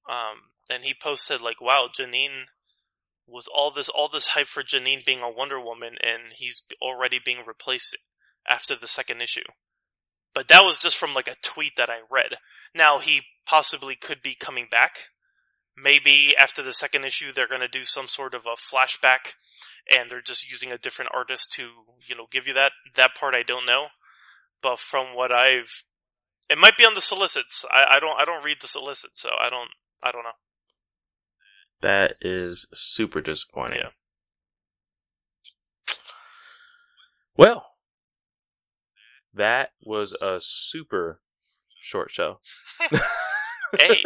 Um, 0.08 0.52
and 0.70 0.84
he 0.84 0.94
posted 0.94 1.40
like, 1.40 1.60
"Wow, 1.60 1.88
Janín 1.92 2.44
was 3.30 3.48
all 3.52 3.70
this 3.70 3.88
all 3.88 4.08
this 4.08 4.28
hype 4.28 4.46
for 4.46 4.62
Janín 4.62 5.04
being 5.04 5.20
a 5.20 5.30
Wonder 5.30 5.60
Woman, 5.60 5.96
and 6.02 6.32
he's 6.34 6.62
already 6.80 7.20
being 7.24 7.44
replaced 7.46 7.96
after 8.48 8.74
the 8.74 8.86
second 8.86 9.20
issue." 9.20 9.44
But 10.34 10.48
that 10.48 10.62
was 10.62 10.78
just 10.78 10.96
from 10.96 11.14
like 11.14 11.28
a 11.28 11.36
tweet 11.42 11.76
that 11.76 11.90
I 11.90 12.00
read. 12.10 12.36
Now 12.74 12.98
he 12.98 13.22
possibly 13.46 13.96
could 13.96 14.22
be 14.22 14.34
coming 14.34 14.66
back. 14.70 14.98
Maybe 15.76 16.34
after 16.38 16.62
the 16.62 16.72
second 16.72 17.04
issue, 17.04 17.32
they're 17.32 17.48
going 17.48 17.62
to 17.62 17.68
do 17.68 17.84
some 17.84 18.06
sort 18.06 18.34
of 18.34 18.46
a 18.46 18.56
flashback, 18.56 19.34
and 19.92 20.10
they're 20.10 20.20
just 20.20 20.48
using 20.48 20.70
a 20.70 20.78
different 20.78 21.10
artist 21.14 21.52
to, 21.54 21.70
you 22.06 22.14
know, 22.14 22.26
give 22.30 22.46
you 22.46 22.54
that. 22.54 22.72
That 22.96 23.14
part 23.14 23.34
I 23.34 23.42
don't 23.42 23.66
know 23.66 23.88
but 24.62 24.78
from 24.78 25.14
what 25.14 25.32
I've, 25.32 25.84
it 26.48 26.58
might 26.58 26.76
be 26.76 26.84
on 26.84 26.94
the 26.94 27.00
solicits. 27.00 27.64
I, 27.70 27.96
I 27.96 28.00
don't, 28.00 28.20
I 28.20 28.24
don't 28.24 28.44
read 28.44 28.58
the 28.60 28.68
solicits, 28.68 29.20
so 29.20 29.30
I 29.40 29.50
don't, 29.50 29.70
I 30.02 30.10
don't 30.10 30.24
know. 30.24 30.38
That 31.82 32.12
is 32.20 32.66
super 32.72 33.20
disappointing. 33.20 33.78
Yeah. 33.78 33.88
Well, 37.36 37.66
that 39.32 39.70
was 39.82 40.12
a 40.20 40.40
super 40.42 41.20
short 41.82 42.10
show. 42.10 42.38
Hey, 43.78 44.02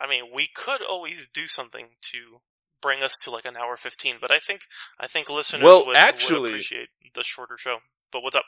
I 0.00 0.06
mean, 0.08 0.26
we 0.32 0.46
could 0.46 0.80
always 0.80 1.28
do 1.28 1.48
something 1.48 1.86
to 2.12 2.40
bring 2.80 3.02
us 3.02 3.16
to 3.24 3.32
like 3.32 3.44
an 3.44 3.56
hour 3.56 3.76
fifteen, 3.76 4.14
but 4.20 4.30
I 4.30 4.38
think, 4.38 4.60
I 5.00 5.08
think 5.08 5.28
listeners 5.28 5.64
Well, 5.64 5.78
would, 5.80 5.86
would 5.88 5.96
actually- 5.96 6.50
appreciate 6.50 6.90
the 7.12 7.24
shorter 7.24 7.58
show. 7.58 7.78
But 8.12 8.22
what's 8.22 8.36
up? 8.36 8.44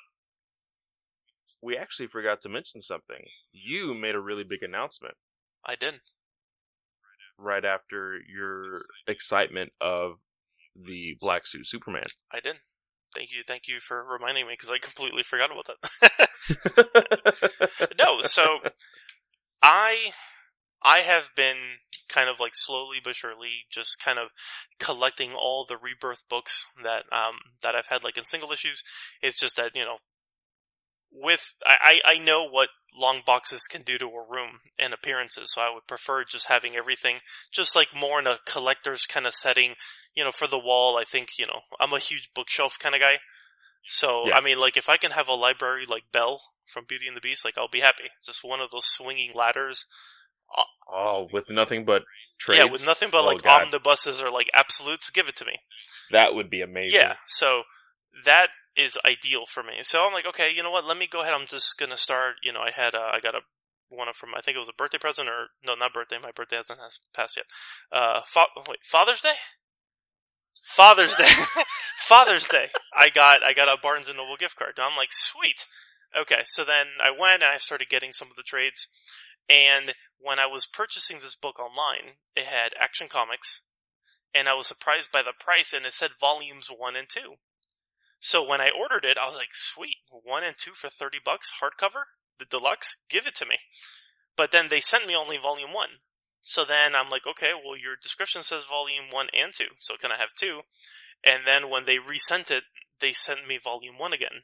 we 1.61 1.77
actually 1.77 2.07
forgot 2.07 2.41
to 2.43 2.49
mention 2.49 2.81
something. 2.83 3.25
You 3.51 3.95
made 3.95 4.15
a 4.15 4.21
really 4.21 4.45
big 4.49 4.63
announcement 4.63 5.15
I 5.65 5.75
did. 5.75 5.95
Right 7.39 7.65
after 7.65 8.19
your 8.29 8.75
excitement 9.07 9.73
of 9.81 10.19
the 10.75 11.17
Black 11.21 11.47
Suit 11.47 11.67
Superman. 11.67 12.05
I 12.33 12.41
did. 12.41 12.57
Thank 13.15 13.33
you, 13.33 13.43
thank 13.47 13.69
you 13.69 13.81
for 13.81 14.05
reminding 14.05 14.47
me 14.47 14.53
because 14.53 14.69
I 14.69 14.79
completely 14.79 15.23
forgot 15.23 15.51
about 15.51 15.67
that. 15.67 15.79
no, 17.99 18.21
so 18.23 18.59
I 19.63 20.11
I 20.83 20.99
have 20.99 21.31
been 21.35 21.57
kind 22.09 22.29
of 22.29 22.41
like 22.41 22.53
slowly 22.55 22.99
but 23.03 23.15
surely 23.15 23.67
just 23.71 24.03
kind 24.03 24.19
of 24.19 24.31
collecting 24.79 25.33
all 25.33 25.65
the 25.67 25.77
rebirth 25.77 26.23
books 26.29 26.65
that 26.83 27.05
um 27.13 27.37
that 27.63 27.75
I've 27.75 27.87
had 27.87 28.05
like 28.05 28.19
in 28.19 28.25
single 28.25 28.53
issues. 28.53 28.83
It's 29.23 29.41
just 29.41 29.57
that, 29.57 29.75
you 29.75 29.85
know, 29.85 29.99
with 31.21 31.55
I, 31.67 32.01
I 32.05 32.19
know 32.19 32.49
what 32.49 32.69
long 32.99 33.21
boxes 33.25 33.63
can 33.71 33.83
do 33.83 33.99
to 33.99 34.07
a 34.07 34.27
room 34.29 34.61
and 34.79 34.93
appearances, 34.93 35.53
so 35.55 35.61
I 35.61 35.73
would 35.73 35.87
prefer 35.87 36.25
just 36.25 36.47
having 36.49 36.77
everything 36.77 37.17
just 37.53 37.77
like 37.77 37.89
more 37.95 38.19
in 38.19 38.27
a 38.27 38.37
collector's 38.47 39.05
kind 39.07 39.27
of 39.27 39.35
setting, 39.35 39.75
you 40.15 40.25
know, 40.25 40.33
for 40.33 40.47
the 40.47 40.59
wall. 40.59 40.97
I 40.99 41.05
think, 41.05 41.39
you 41.39 41.47
know, 41.47 41.61
I'm 41.81 41.93
a 41.93 41.99
huge 41.99 42.31
bookshelf 42.35 42.79
kind 42.79 42.95
of 42.95 43.01
guy. 43.01 43.19
So, 43.85 44.29
Yeah. 44.29 44.37
I 44.37 44.41
mean, 44.41 44.59
like, 44.59 44.77
if 44.77 44.89
I 44.89 44.97
can 44.97 45.13
have 45.13 45.29
a 45.29 45.35
library 45.35 45.87
like 45.89 46.05
Belle 46.13 46.41
from 46.67 46.85
Beauty 46.87 47.07
and 47.09 47.17
the 47.17 47.21
Beast, 47.21 47.45
like, 47.45 47.57
I'll 47.57 47.69
be 47.69 47.81
happy. 47.81 48.05
Just 48.25 48.45
one 48.45 48.61
of 48.61 48.71
those 48.71 48.85
swinging 48.87 49.33
ladders. 49.35 49.85
Uh, 50.57 50.63
oh, 50.93 51.27
with 51.33 51.45
nothing 51.51 51.85
but 51.85 52.03
trades. 52.41 52.59
Yeah, 52.65 52.71
with 52.71 52.85
nothing 52.85 53.09
but 53.11 53.23
Oh, 53.23 53.27
like 53.27 53.43
God. 53.43 53.63
omnibuses 53.63 54.21
or 54.21 54.31
like 54.31 54.49
absolutes, 54.55 55.11
give 55.11 55.29
it 55.29 55.37
to 55.37 55.45
me. 55.45 55.59
that 56.11 56.35
would 56.35 56.49
be 56.51 56.61
amazing. 56.63 57.01
Yeah, 57.01 57.15
so 57.27 57.63
that 58.25 58.49
is 58.79 58.97
ideal 59.05 59.43
for 59.47 59.63
me. 59.63 59.83
So 59.83 60.07
I'm 60.07 60.13
like, 60.13 60.27
okay, 60.27 60.51
you 60.55 60.63
know 60.63 60.71
what? 60.71 60.87
Let 60.87 60.97
me 60.97 61.09
go 61.11 61.23
ahead. 61.23 61.35
I'm 61.35 61.47
just 61.47 61.79
gonna 61.79 61.97
start. 61.97 62.37
You 62.43 62.53
know, 62.53 62.61
I 62.61 62.71
had 62.71 62.95
uh, 62.95 63.11
I 63.13 63.21
got 63.21 63.35
a 63.35 63.41
one 63.91 64.09
from 64.15 64.35
I 64.37 64.41
think 64.41 64.57
it 64.57 64.61
was 64.61 64.69
a 64.69 64.77
birthday 64.77 64.99
present 64.99 65.29
or 65.29 65.49
no, 65.65 65.75
not 65.75 65.93
birthday. 65.93 66.19
My 66.23 66.31
birthday 66.31 66.57
hasn't 66.57 66.79
passed 67.15 67.37
yet. 67.37 67.47
Uh, 67.93 68.21
fa- 68.25 68.47
wait, 68.69 68.85
Father's 68.85 69.23
Day. 69.23 69.35
Father's 70.63 71.17
Day. 71.17 71.29
Father's 71.99 72.49
Day. 72.49 72.67
I 72.95 73.11
got 73.11 73.43
I 73.43 73.53
got 73.53 73.69
a 73.69 73.81
Barnes 73.81 74.09
and 74.09 74.17
Noble 74.17 74.37
gift 74.37 74.57
card. 74.57 74.75
And 74.77 74.87
I'm 74.87 74.97
like, 74.97 75.11
sweet. 75.13 75.67
Okay, 76.19 76.43
so 76.47 76.65
then 76.65 76.87
I 77.03 77.11
went 77.11 77.43
and 77.43 77.53
I 77.53 77.59
started 77.59 77.89
getting 77.89 78.13
some 78.13 78.29
of 78.29 78.37
the 78.37 78.43
trades. 78.43 78.87
And 79.49 79.95
when 80.19 80.39
I 80.39 80.47
was 80.47 80.67
purchasing 80.67 81.19
this 81.21 81.35
book 81.35 81.59
online, 81.59 82.17
it 82.37 82.45
had 82.45 82.73
Action 82.79 83.09
Comics, 83.09 83.63
and 84.35 84.49
I 84.49 84.55
was 84.55 84.67
surprised 84.67 85.11
by 85.11 85.23
the 85.23 85.33
price, 85.39 85.73
and 85.73 85.87
it 85.87 85.93
said 85.93 86.11
volumes 86.21 86.69
one 86.69 86.97
and 86.97 87.09
two. 87.09 87.37
So 88.21 88.47
when 88.47 88.61
I 88.61 88.71
ordered 88.71 89.05
it, 89.05 89.19
I 89.19 89.27
was 89.27 89.37
like, 89.37 89.53
sweet, 89.53 89.97
one 90.11 90.43
and 90.45 90.57
two 90.57 90.73
for 90.73 90.89
30 90.89 91.19
bucks, 91.25 91.53
hardcover, 91.63 92.05
the 92.39 92.45
deluxe, 92.45 93.05
give 93.09 93.27
it 93.27 93.35
to 93.37 93.47
me. 93.47 93.57
But 94.37 94.53
then 94.53 94.69
they 94.69 94.81
sent 94.81 95.07
me 95.07 95.17
only 95.17 95.39
volume 95.39 95.73
one. 95.73 96.01
So 96.41 96.65
then 96.65 96.95
I'm 96.95 97.11
like, 97.11 97.27
okay, 97.27 97.53
well, 97.53 97.77
your 97.77 97.97
description 98.01 98.43
says 98.43 98.65
volume 98.65 99.07
one 99.11 99.29
and 99.35 99.53
two, 99.53 99.75
so 99.81 99.97
can 99.97 100.13
I 100.13 100.17
have 100.17 100.35
two? 100.35 100.63
And 101.25 101.43
then 101.47 101.69
when 101.69 101.85
they 101.85 101.99
resent 101.99 102.51
it, 102.51 102.65
they 103.01 103.13
sent 103.13 103.47
me 103.47 103.59
volume 103.59 103.99
one 103.99 104.13
again. 104.13 104.43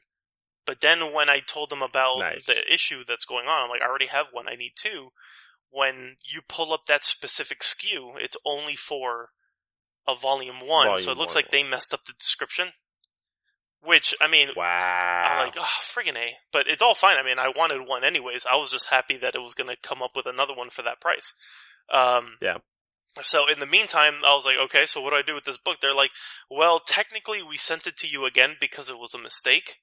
But 0.65 0.81
then 0.81 1.13
when 1.13 1.29
I 1.29 1.39
told 1.39 1.69
them 1.69 1.81
about 1.81 2.19
Nice. 2.19 2.45
the 2.45 2.73
issue 2.73 3.03
that's 3.07 3.25
going 3.25 3.47
on, 3.47 3.63
I'm 3.63 3.69
like, 3.69 3.81
I 3.81 3.87
already 3.87 4.07
have 4.07 4.27
one, 4.31 4.47
I 4.47 4.55
need 4.55 4.73
two. 4.75 5.09
When 5.69 6.15
you 6.23 6.41
pull 6.47 6.73
up 6.73 6.85
that 6.87 7.03
specific 7.03 7.59
SKU, 7.59 8.19
it's 8.19 8.37
only 8.45 8.75
for 8.75 9.29
a 10.07 10.15
volume 10.15 10.61
one, 10.65 10.99
so 10.99 11.11
it 11.11 11.17
looks 11.17 11.35
one. 11.35 11.43
like 11.43 11.51
they 11.51 11.63
messed 11.63 11.93
up 11.93 12.05
the 12.05 12.13
description. 12.13 12.69
Which, 13.85 14.15
I 14.19 14.27
mean, 14.27 14.49
Wow. 14.55 15.27
I'm 15.29 15.45
like, 15.45 15.55
oh, 15.57 15.81
friggin' 15.81 16.17
A. 16.17 16.33
But 16.51 16.67
it's 16.67 16.81
all 16.81 16.95
fine. 16.95 17.17
I 17.17 17.23
mean, 17.23 17.39
I 17.39 17.49
wanted 17.55 17.87
one 17.87 18.03
anyways. 18.03 18.45
I 18.45 18.55
was 18.55 18.71
just 18.71 18.89
happy 18.89 19.17
that 19.17 19.35
it 19.35 19.41
was 19.41 19.53
going 19.53 19.69
to 19.69 19.77
come 19.81 20.01
up 20.01 20.11
with 20.15 20.25
another 20.25 20.55
one 20.55 20.69
for 20.69 20.81
that 20.81 20.99
price. 21.01 21.33
Um, 21.91 22.35
Yeah. 22.41 22.57
So 23.21 23.43
in 23.51 23.59
the 23.59 23.67
meantime, 23.67 24.15
I 24.25 24.33
was 24.33 24.45
like, 24.45 24.57
okay, 24.65 24.85
so 24.87 24.99
what 24.99 25.11
do 25.11 25.17
I 25.17 25.21
do 25.21 25.35
with 25.35 25.43
this 25.43 25.59
book? 25.59 25.77
They're 25.79 25.95
like, 25.95 26.09
well, 26.49 26.79
technically 26.79 27.43
we 27.43 27.55
sent 27.57 27.85
it 27.85 27.97
to 27.97 28.07
you 28.07 28.25
again 28.25 28.55
because 28.59 28.89
it 28.89 28.97
was 28.97 29.13
a 29.13 29.19
mistake. 29.19 29.75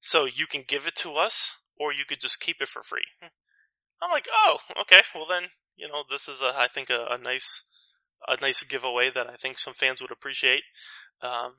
So 0.00 0.26
you 0.26 0.46
can 0.46 0.62
give 0.66 0.86
it 0.86 0.94
to 0.96 1.16
us 1.16 1.58
or 1.76 1.92
you 1.92 2.04
could 2.04 2.20
just 2.20 2.40
keep 2.40 2.62
it 2.62 2.68
for 2.68 2.82
free. 2.82 3.04
I'm 4.00 4.10
like, 4.12 4.28
oh, 4.32 4.58
okay. 4.82 5.00
Well 5.14 5.26
then, 5.28 5.48
you 5.76 5.88
know, 5.88 6.04
this 6.08 6.28
is 6.28 6.40
a, 6.40 6.52
I 6.56 6.68
think 6.68 6.88
a, 6.88 7.06
a 7.10 7.18
nice, 7.18 7.64
a 8.28 8.40
nice 8.40 8.62
giveaway 8.62 9.10
that 9.12 9.28
I 9.28 9.34
think 9.34 9.58
some 9.58 9.74
fans 9.74 10.00
would 10.00 10.12
appreciate. 10.12 10.62
Um, 11.20 11.54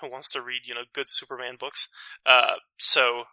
who 0.00 0.10
wants 0.10 0.30
to 0.30 0.42
read, 0.42 0.66
you 0.66 0.74
know, 0.74 0.84
good 0.92 1.08
Superman 1.08 1.56
books. 1.58 1.88
Uh, 2.26 2.56
so, 2.76 3.24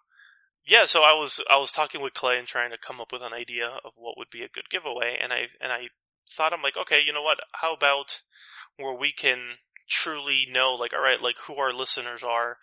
yeah, 0.66 0.86
so 0.86 1.01
I 1.01 1.14
was, 1.14 1.41
I 1.49 1.57
was 1.57 1.72
talking 1.72 2.01
with 2.01 2.14
Clay 2.14 2.38
and 2.38 2.47
trying 2.47 2.72
to 2.72 2.78
come 2.78 3.01
up 3.01 3.12
with 3.12 3.22
an 3.22 3.34
idea 3.34 3.68
of 3.84 3.93
what 3.97 4.18
would 4.18 4.30
be 4.30 4.43
a 4.43 4.49
good 4.49 4.70
giveaway. 4.70 5.18
And 5.20 5.34
I, 5.34 5.47
and 5.59 5.72
I 5.72 5.89
thought, 6.30 6.53
I'm 6.53 6.62
like, 6.62 6.78
okay, 6.78 7.01
you 7.05 7.14
know 7.14 7.24
what? 7.24 7.39
How 7.53 7.74
about 7.74 8.22
where 8.78 8.97
we 8.97 9.12
can 9.12 9.39
truly 9.89 10.47
know, 10.49 10.74
like, 10.74 10.93
all 10.93 11.01
right, 11.01 11.22
like 11.22 11.36
who 11.47 11.55
our 11.55 11.74
listeners 11.74 12.24
are, 12.24 12.57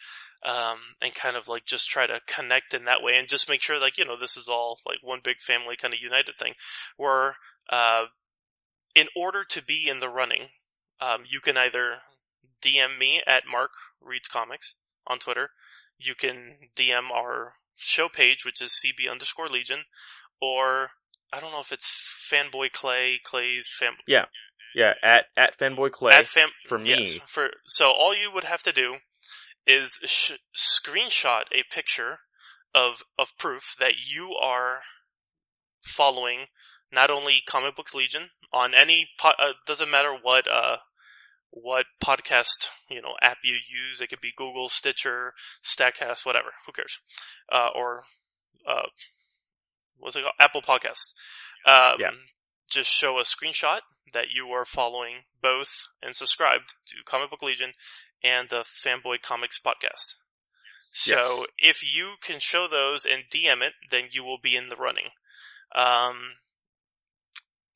um, 0.44 0.78
and 1.02 1.14
kind 1.14 1.36
of 1.36 1.48
like 1.48 1.66
just 1.66 1.88
try 1.88 2.06
to 2.06 2.20
connect 2.26 2.72
in 2.72 2.84
that 2.84 3.02
way 3.02 3.18
and 3.18 3.28
just 3.28 3.48
make 3.48 3.60
sure, 3.60 3.80
like, 3.80 3.98
you 3.98 4.04
know, 4.04 4.16
this 4.16 4.36
is 4.36 4.48
all 4.48 4.78
like 4.86 4.98
one 5.02 5.20
big 5.22 5.38
family 5.38 5.76
kind 5.76 5.92
of 5.92 6.00
united 6.00 6.36
thing 6.36 6.54
where, 6.96 7.36
uh, 7.70 8.06
in 8.94 9.06
order 9.14 9.44
to 9.44 9.62
be 9.62 9.88
in 9.88 10.00
the 10.00 10.08
running, 10.08 10.48
um, 11.00 11.24
you 11.28 11.40
can 11.40 11.56
either 11.56 11.98
DM 12.62 12.98
me 12.98 13.22
at 13.26 13.44
Mark 13.50 13.70
Reads 14.00 14.28
Comics 14.28 14.76
on 15.06 15.18
Twitter. 15.18 15.50
You 15.98 16.14
can 16.14 16.70
DM 16.76 17.10
our 17.12 17.54
show 17.76 18.08
page, 18.08 18.44
which 18.44 18.60
is 18.60 18.80
CB 18.84 19.10
underscore 19.10 19.48
Legion, 19.48 19.80
or 20.40 20.90
I 21.32 21.40
don't 21.40 21.52
know 21.52 21.60
if 21.60 21.72
it's 21.72 22.28
Fanboy 22.30 22.72
Clay, 22.72 23.18
Clay's 23.24 23.68
fan 23.78 23.92
yeah, 24.06 24.26
yeah. 24.74 24.94
at 25.02 25.26
at 25.36 25.58
fanboy 25.58 25.92
clay. 25.92 26.12
at 26.12 26.26
fam- 26.26 26.50
for 26.66 26.78
me. 26.78 26.90
Yes, 26.90 27.18
for 27.26 27.50
so 27.66 27.90
all 27.90 28.14
you 28.14 28.30
would 28.32 28.44
have 28.44 28.62
to 28.62 28.72
do 28.72 28.96
is 29.66 29.98
sh- 30.04 30.32
screenshot 30.56 31.44
a 31.52 31.62
picture 31.72 32.20
of 32.74 33.02
of 33.18 33.36
proof 33.38 33.74
that 33.78 33.94
you 34.10 34.34
are 34.40 34.80
following 35.80 36.46
not 36.92 37.10
only 37.10 37.42
Comic 37.46 37.76
Books 37.76 37.94
Legion 37.94 38.30
on 38.52 38.74
any 38.74 39.08
po- 39.18 39.32
uh, 39.38 39.52
doesn't 39.66 39.90
matter 39.90 40.16
what 40.20 40.46
uh 40.50 40.78
what 41.50 41.86
podcast 42.02 42.68
you 42.90 43.00
know 43.02 43.14
app 43.22 43.38
you 43.42 43.54
use. 43.54 44.00
It 44.00 44.08
could 44.08 44.20
be 44.20 44.32
Google, 44.36 44.68
Stitcher, 44.68 45.32
Statcast, 45.62 46.24
whatever. 46.26 46.48
Who 46.66 46.72
cares? 46.72 46.98
Uh, 47.50 47.68
or 47.74 48.04
uh, 48.66 48.88
what's 49.96 50.16
it 50.16 50.22
called? 50.22 50.34
Apple 50.38 50.62
Podcast. 50.62 51.12
Um, 51.66 51.96
Yeah. 52.00 52.10
Just 52.70 52.90
show 52.90 53.18
a 53.18 53.22
screenshot 53.22 53.80
that 54.12 54.30
you 54.30 54.48
are 54.48 54.64
following 54.66 55.22
both 55.40 55.86
and 56.02 56.14
subscribed 56.14 56.74
to 56.86 56.96
Comic 57.06 57.30
Book 57.30 57.42
Legion 57.42 57.72
and 58.22 58.48
the 58.50 58.62
Fanboy 58.62 59.22
Comics 59.22 59.58
podcast. 59.58 60.16
So 60.92 61.14
Yes. 61.14 61.46
if 61.80 61.94
you 61.94 62.16
can 62.20 62.40
show 62.40 62.68
those 62.68 63.06
and 63.06 63.24
DM 63.30 63.62
it, 63.62 63.72
then 63.90 64.08
you 64.10 64.22
will 64.24 64.38
be 64.38 64.54
in 64.56 64.68
the 64.68 64.76
running. 64.76 65.10
Um, 65.74 66.34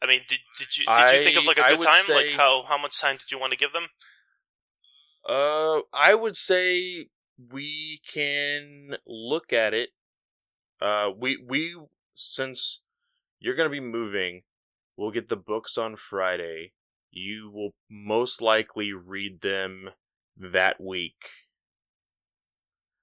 I 0.03 0.07
mean, 0.07 0.22
did 0.26 0.40
did 0.59 0.76
you 0.76 0.84
did 0.84 1.12
you 1.12 1.24
think 1.24 1.38
of 1.38 1.44
like 1.44 1.59
a 1.59 1.64
I 1.64 1.70
good 1.70 1.80
time? 1.80 2.03
like 2.09 2.30
how 2.30 2.64
how 2.66 2.76
much 2.76 3.00
time 3.00 3.16
did 3.16 3.30
you 3.30 3.38
want 3.38 3.53
to 3.53 3.59
give 3.59 3.72
them? 3.72 3.86
Uh, 5.28 5.82
I 5.92 6.14
would 6.14 6.36
say 6.36 7.07
we 7.50 8.00
can 8.12 8.96
look 9.07 9.53
at 9.53 9.74
it. 9.74 9.90
Uh, 10.80 11.11
we 11.16 11.40
we 11.46 11.76
since 12.14 12.80
you're 13.38 13.55
gonna 13.55 13.70
be 13.70 13.80
moving, 13.80 14.42
we'll 14.96 15.12
get 15.12 15.28
the 15.28 15.36
books 15.36 15.78
on 15.78 15.94
Friday. 15.94 16.72
You 17.12 17.50
will 17.53 17.70
most 17.88 18.42
likely 18.42 18.92
read 18.92 19.42
them 19.42 19.90
that 20.36 20.80
week. 20.80 21.28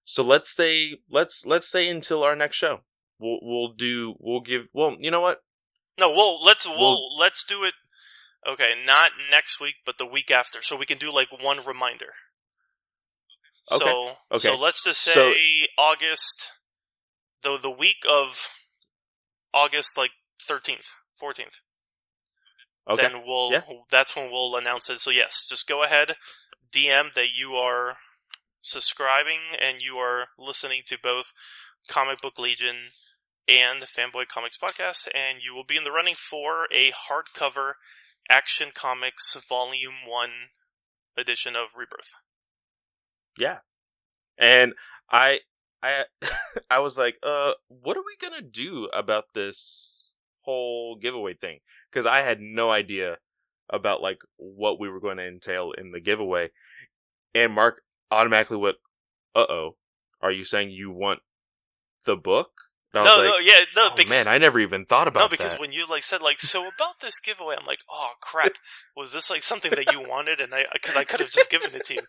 So 0.04 0.22
let's 0.22 0.50
say 0.50 0.98
let's 1.10 1.46
let's 1.46 1.70
say 1.70 1.88
until 1.88 2.24
our 2.24 2.36
next 2.36 2.58
show. 2.58 2.82
We'll 3.20 3.40
we'll 3.42 3.74
do 3.74 4.16
we'll 4.20 4.42
give 4.42 4.68
well 4.74 4.98
you 5.00 5.12
know 5.12 5.22
what 5.22 5.42
No, 6.00 6.10
well, 6.12 6.44
let's 6.44 6.66
we'll, 6.66 6.78
Well- 6.80 7.18
let's 7.18 7.44
do 7.44 7.64
it. 7.64 7.74
Okay, 8.48 8.74
not 8.86 9.12
next 9.30 9.60
week, 9.60 9.76
but 9.86 9.98
the 9.98 10.06
week 10.06 10.32
after, 10.32 10.62
so 10.62 10.78
we 10.78 10.86
can 10.86 10.98
do 10.98 11.12
like 11.14 11.28
one 11.44 11.60
reminder. 11.66 12.14
Okay, 13.72 13.84
So, 13.86 14.16
okay. 14.32 14.40
so 14.40 14.56
let's 14.58 14.84
just 14.84 15.02
say 15.02 15.14
So- 15.14 15.34
August, 15.78 16.52
the 17.42 17.58
the 17.58 17.70
week 17.70 17.98
of 18.10 18.50
August, 19.54 19.98
like 19.98 20.12
thirteenth, 20.42 20.88
fourteenth. 21.20 21.60
okay 22.88 23.02
Then 23.04 23.26
we'll 23.26 23.52
Yeah. 23.52 23.62
that's 23.90 24.16
when 24.16 24.32
we'll 24.32 24.56
announce 24.56 24.90
it. 24.90 25.00
So 25.00 25.10
yes, 25.12 25.46
just 25.48 25.68
go 25.68 25.84
ahead, 25.84 26.16
DM 26.72 27.14
that 27.14 27.30
you 27.36 27.56
are 27.56 27.98
subscribing 28.62 29.42
and 29.60 29.82
you 29.82 29.98
are 29.98 30.30
listening 30.38 30.84
to 30.88 30.98
both 30.98 31.34
Comic 31.88 32.20
Book 32.22 32.40
Legion 32.40 32.94
and 33.50 33.82
Fanboy 33.84 34.28
Comics 34.28 34.58
Podcast, 34.58 35.08
and 35.14 35.42
you 35.44 35.56
will 35.56 35.64
be 35.64 35.76
in 35.76 35.84
the 35.84 35.92
running 35.92 36.14
for 36.14 36.68
a 36.72 36.92
hardcover 36.92 37.74
Action 38.30 38.70
Comics 38.76 39.36
Volume 39.36 40.06
1 40.08 40.30
edition 41.18 41.56
of 41.56 41.76
Rebirth. 41.76 42.12
Yeah. 43.40 43.60
And 44.38 44.74
I 45.10 45.40
I 45.82 46.04
I 46.70 46.80
was 46.80 46.98
like, 46.98 47.18
uh 47.24 47.54
what 47.68 47.98
are 47.98 48.04
we 48.06 48.16
to 48.34 48.42
do 48.42 48.86
about 48.94 49.34
this 49.34 50.12
whole 50.42 50.96
giveaway 50.96 51.34
thing? 51.34 51.60
Cuz 51.92 52.06
I 52.06 52.20
had 52.20 52.40
no 52.40 52.70
idea 52.70 53.18
about 53.70 54.02
like 54.02 54.22
what 54.38 54.80
we 54.80 54.90
were 54.90 55.00
going 55.00 55.18
to 55.18 55.28
entail 55.28 55.72
in 55.72 55.92
the 55.92 56.00
giveaway. 56.00 56.50
And 57.34 57.54
Mark 57.54 57.84
automatically 58.12 58.58
went, 58.58 58.78
"Uh-oh. 59.36 59.78
Are 60.22 60.32
you 60.32 60.44
saying 60.44 60.72
you 60.72 60.92
want 60.92 61.22
the 62.06 62.16
book?" 62.16 62.69
No, 62.94 63.02
was 63.02 63.08
no, 63.18 63.38
yeah, 63.38 63.66
no, 63.76 63.90
"Oh, 63.92 63.96
because, 63.96 64.10
man, 64.10 64.28
I 64.28 64.38
never 64.40 64.60
even 64.60 64.84
thought 64.86 65.08
about 65.08 65.20
no, 65.20 65.28
because 65.30 65.52
that." 65.54 65.62
when 65.62 65.72
you 65.72 65.86
like 65.88 66.02
said 66.04 66.22
like, 66.22 66.40
so 66.40 66.62
about 66.76 66.96
this 67.02 67.20
giveaway, 67.20 67.56
I'm 67.60 67.66
like, 67.68 67.82
oh 67.90 68.12
crap, 68.22 68.54
was 68.98 69.14
this 69.14 69.30
like 69.30 69.44
something 69.44 69.70
that 69.72 69.92
you 69.92 70.02
wanted? 70.02 70.42
And 70.42 70.54
I, 70.56 70.66
because 70.74 70.96
I 70.96 71.04
could 71.04 71.20
have 71.20 71.30
just 71.30 71.52
given 71.52 71.70
it 71.76 71.86
to 71.86 71.94
you, 71.96 72.02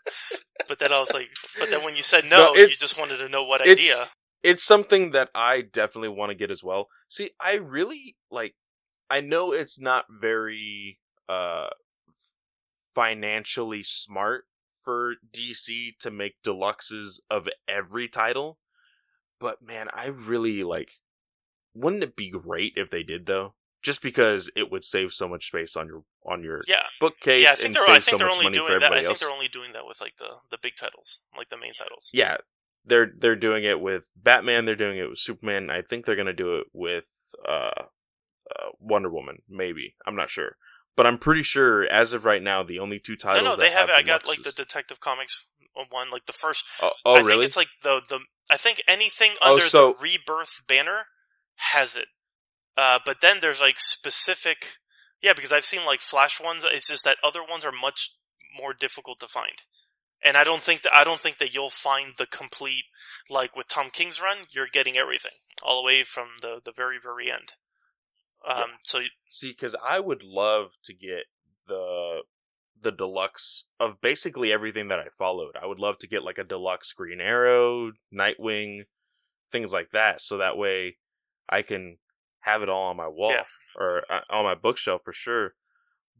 but 0.68 0.78
then 0.78 0.92
I 0.92 0.98
was 0.98 1.12
like, 1.12 1.28
but 1.58 1.68
then 1.70 1.84
when 1.84 1.96
you 1.96 2.02
said 2.02 2.24
no, 2.24 2.54
No, 2.54 2.54
you 2.54 2.68
just 2.68 2.98
wanted 2.98 3.18
to 3.18 3.28
know 3.28 3.44
what 3.44 3.60
it's- 3.60 3.76
idea. 3.76 4.08
it's 4.42 4.64
something 4.64 5.10
that 5.10 5.28
I 5.34 5.60
definitely 5.60 6.08
want 6.08 6.30
to 6.30 6.34
get 6.34 6.50
as 6.50 6.64
well. 6.64 6.88
See, 7.08 7.30
I 7.38 7.56
really 7.56 8.16
like 8.30 8.54
I 9.10 9.20
know 9.20 9.52
it's 9.52 9.78
not 9.78 10.06
very 10.10 10.98
uh 11.28 11.68
financially 12.94 13.82
smart 13.82 14.44
for 14.82 15.14
DC 15.30 15.90
to 16.00 16.10
make 16.10 16.42
deluxes 16.42 17.20
of 17.30 17.48
every 17.68 18.08
title, 18.08 18.58
but 19.40 19.60
man, 19.62 19.88
I 19.92 20.06
really 20.06 20.62
like 20.62 20.92
wouldn't 21.74 22.02
it 22.02 22.16
be 22.16 22.30
great 22.30 22.74
if 22.76 22.90
they 22.90 23.02
did 23.02 23.26
though? 23.26 23.54
Just 23.82 24.02
because 24.02 24.50
it 24.54 24.70
would 24.70 24.84
save 24.84 25.12
so 25.12 25.26
much 25.26 25.46
space 25.46 25.74
on 25.74 25.86
your 25.86 26.02
on 26.26 26.42
your 26.42 26.62
Yeah, 26.68 26.82
bookcase 27.00 27.42
yeah. 27.44 27.52
I 27.52 27.54
think 27.54 27.66
and 27.66 27.74
they're. 27.76 27.82
save 27.86 27.96
I 27.96 28.00
think 28.00 28.18
so 28.20 28.26
much 28.26 28.32
only 28.34 28.44
money 28.44 28.58
for 28.58 28.68
doing 28.68 28.80
that. 28.80 28.82
I 28.82 28.86
everybody 28.86 29.00
think 29.00 29.08
else. 29.10 29.20
they're 29.20 29.30
only 29.32 29.48
doing 29.48 29.72
that 29.72 29.86
with 29.86 30.00
like 30.00 30.16
the 30.16 30.28
the 30.50 30.58
big 30.62 30.76
titles, 30.76 31.20
like 31.36 31.48
the 31.48 31.56
main 31.58 31.72
titles. 31.74 32.10
yeah 32.12 32.36
they're 32.84 33.10
they're 33.18 33.36
doing 33.36 33.62
it 33.64 33.78
with 33.78 34.08
batman 34.16 34.64
they're 34.64 34.74
doing 34.74 34.96
it 34.96 35.06
with 35.10 35.18
superman 35.18 35.68
i 35.68 35.82
think 35.82 36.06
they're 36.06 36.16
gonna 36.16 36.32
do 36.32 36.56
it 36.56 36.66
with 36.72 37.34
uh 37.46 37.70
uh, 38.58 38.70
Wonder 38.80 39.08
Woman. 39.10 39.42
Maybe 39.48 39.94
I'm 40.06 40.16
not 40.16 40.28
sure, 40.30 40.56
but 40.96 41.06
I'm 41.06 41.18
pretty 41.18 41.42
sure 41.44 41.84
as 41.84 42.12
of 42.12 42.24
right 42.24 42.42
now, 42.42 42.64
the 42.64 42.80
only 42.80 42.98
two 42.98 43.14
titles. 43.16 43.44
no, 43.44 43.50
that 43.54 43.60
they 43.60 43.70
have 43.70 43.88
it. 43.88 43.94
I 43.94 44.02
got 44.02 44.24
deluxes- 44.24 44.28
like 44.28 44.42
the 44.42 44.50
Detective 44.52 44.98
Comics 44.98 45.46
one, 45.88 46.10
like 46.10 46.26
the 46.26 46.32
first. 46.32 46.64
Oh, 46.82 46.92
oh 47.04 47.12
I 47.14 47.18
really? 47.20 47.30
think 47.32 47.44
it's 47.44 47.56
like 47.56 47.68
the 47.82 48.00
the. 48.08 48.20
I 48.50 48.56
think 48.56 48.82
anything 48.88 49.32
Oh, 49.40 49.52
under 49.54 49.64
so- 49.64 49.92
the 49.92 49.98
Rebirth 50.02 50.62
banner 50.66 51.06
has 51.56 51.96
it. 51.96 52.08
Uh, 52.76 52.98
but 53.04 53.20
then 53.20 53.38
there's 53.40 53.60
like 53.60 53.78
specific. 53.78 54.76
Yeah, 55.22 55.34
because 55.34 55.52
I've 55.52 55.64
seen 55.64 55.84
like 55.84 56.00
Flash 56.00 56.40
ones. 56.40 56.64
It's 56.70 56.88
just 56.88 57.04
that 57.04 57.18
other 57.22 57.42
ones 57.48 57.64
are 57.64 57.72
much 57.72 58.10
more 58.56 58.72
difficult 58.72 59.18
to 59.20 59.28
find. 59.28 59.52
And 60.24 60.36
I 60.36 60.44
don't 60.44 60.60
think 60.62 60.82
that 60.82 60.94
I 60.94 61.04
don't 61.04 61.20
think 61.20 61.38
that 61.38 61.54
you'll 61.54 61.70
find 61.70 62.14
the 62.18 62.26
complete 62.26 62.84
like 63.28 63.54
with 63.56 63.68
Tom 63.68 63.88
King's 63.90 64.20
run. 64.20 64.38
You're 64.50 64.66
getting 64.70 64.96
everything 64.96 65.32
all 65.62 65.80
the 65.82 65.86
way 65.86 66.04
from 66.04 66.28
the 66.42 66.60
the 66.64 66.72
very 66.72 66.98
very 67.02 67.30
end. 67.30 67.52
Um, 68.48 68.56
Yeah. 68.58 68.64
so 68.84 69.00
See, 69.28 69.50
because 69.50 69.74
I 69.82 70.00
would 70.00 70.22
love 70.22 70.72
to 70.84 70.94
get 70.94 71.24
the 71.66 72.22
the 72.82 72.90
deluxe 72.92 73.64
of 73.78 74.00
basically 74.00 74.52
everything 74.52 74.88
that 74.88 74.98
I 74.98 75.06
followed. 75.16 75.56
I 75.60 75.66
would 75.66 75.78
love 75.78 75.98
to 75.98 76.06
get 76.08 76.22
like 76.24 76.38
a 76.38 76.44
deluxe 76.44 76.92
Green 76.92 77.20
Arrow, 77.20 77.92
Nightwing, 78.12 78.84
things 79.50 79.72
like 79.72 79.90
that, 79.90 80.20
so 80.20 80.38
that 80.38 80.56
way 80.56 80.96
I 81.48 81.62
can 81.62 81.98
have 82.40 82.62
it 82.62 82.68
all 82.68 82.84
on 82.90 82.96
my 82.96 83.08
wall 83.08 83.32
Yeah. 83.32 83.44
or 83.76 84.02
uh, 84.10 84.20
on 84.30 84.44
my 84.44 84.54
bookshelf 84.54 85.02
for 85.04 85.12
sure. 85.12 85.54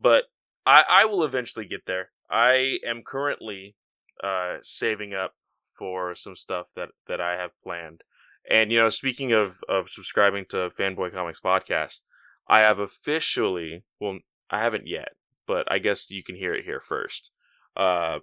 But 0.01 0.25
I 0.67 0.85
I 0.89 1.05
will 1.07 1.25
eventually 1.25 1.67
get 1.67 1.87
there. 1.87 2.11
I 2.31 2.79
am 2.87 3.03
currently 3.03 3.77
uh 4.23 4.59
saving 4.63 5.15
up 5.15 5.35
for 5.73 6.15
some 6.15 6.37
stuff 6.37 6.67
that 6.77 6.91
that 7.09 7.21
I 7.21 7.37
have 7.37 7.53
planned. 7.63 8.03
And 8.49 8.71
you 8.71 8.79
know, 8.81 8.91
speaking 8.91 9.33
of 9.33 9.61
of 9.69 9.89
subscribing 9.89 10.45
to 10.51 10.71
Fanboy 10.71 11.13
Comics 11.13 11.41
podcast, 11.41 12.03
I 12.49 12.61
have 12.61 12.79
officially, 12.79 13.85
well, 14.01 14.19
I 14.51 14.59
haven't 14.61 14.87
yet, 14.87 15.11
but 15.51 15.67
I 15.69 15.81
guess 15.81 16.13
you 16.13 16.23
can 16.23 16.37
hear 16.37 16.55
it 16.55 16.65
here 16.65 16.81
first. 16.81 17.33
Uh, 17.77 18.21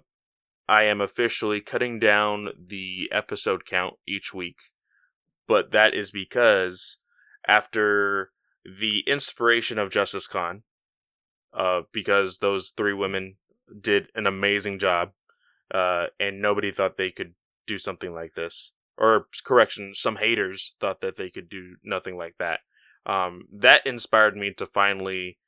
I 0.66 0.84
am 0.84 1.02
officially 1.02 1.60
cutting 1.60 1.98
down 1.98 2.48
the 2.58 3.10
episode 3.12 3.66
count 3.66 3.96
each 4.08 4.32
week, 4.32 4.56
but 5.46 5.70
that 5.72 5.92
is 5.92 6.10
because 6.10 6.96
after 7.46 8.30
the 8.64 9.00
inspiration 9.06 9.78
of 9.78 9.90
Justice 9.90 10.26
Con, 10.26 10.62
uh, 11.52 11.82
because 11.92 12.38
those 12.38 12.72
three 12.74 12.94
women 12.94 13.36
did 13.78 14.08
an 14.14 14.26
amazing 14.26 14.78
job, 14.78 15.10
uh, 15.70 16.06
and 16.18 16.40
nobody 16.40 16.72
thought 16.72 16.96
they 16.96 17.10
could 17.10 17.34
do 17.66 17.76
something 17.76 18.14
like 18.14 18.36
this. 18.36 18.72
Or 18.96 19.26
correction, 19.44 19.92
some 19.92 20.16
haters 20.16 20.76
thought 20.80 21.02
that 21.02 21.18
they 21.18 21.28
could 21.28 21.50
do 21.50 21.76
nothing 21.84 22.16
like 22.16 22.36
that 22.38 22.60
um, 23.08 23.48
that 23.52 23.86
inspired 23.86 24.36
me 24.36 24.52
to 24.52 24.66
finally 24.66 25.38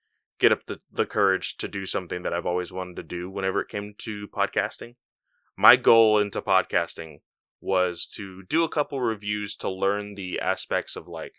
get 0.40 0.52
up 0.52 0.66
the, 0.66 0.80
the 0.90 1.06
courage 1.06 1.56
to 1.58 1.68
do 1.68 1.86
something 1.86 2.22
that 2.22 2.32
I've 2.32 2.46
always 2.46 2.72
wanted 2.72 2.96
to 2.96 3.02
do 3.02 3.30
whenever 3.30 3.60
it 3.60 3.68
came 3.68 3.94
to 3.98 4.26
podcasting. 4.28 4.96
My 5.56 5.76
goal 5.76 6.18
into 6.18 6.40
podcasting 6.40 7.20
was 7.60 8.06
to 8.06 8.42
do 8.44 8.64
a 8.64 8.68
couple 8.68 9.00
reviews 9.00 9.54
to 9.56 9.68
learn 9.68 10.14
the 10.14 10.40
aspects 10.40 10.96
of 10.96 11.06
like 11.06 11.34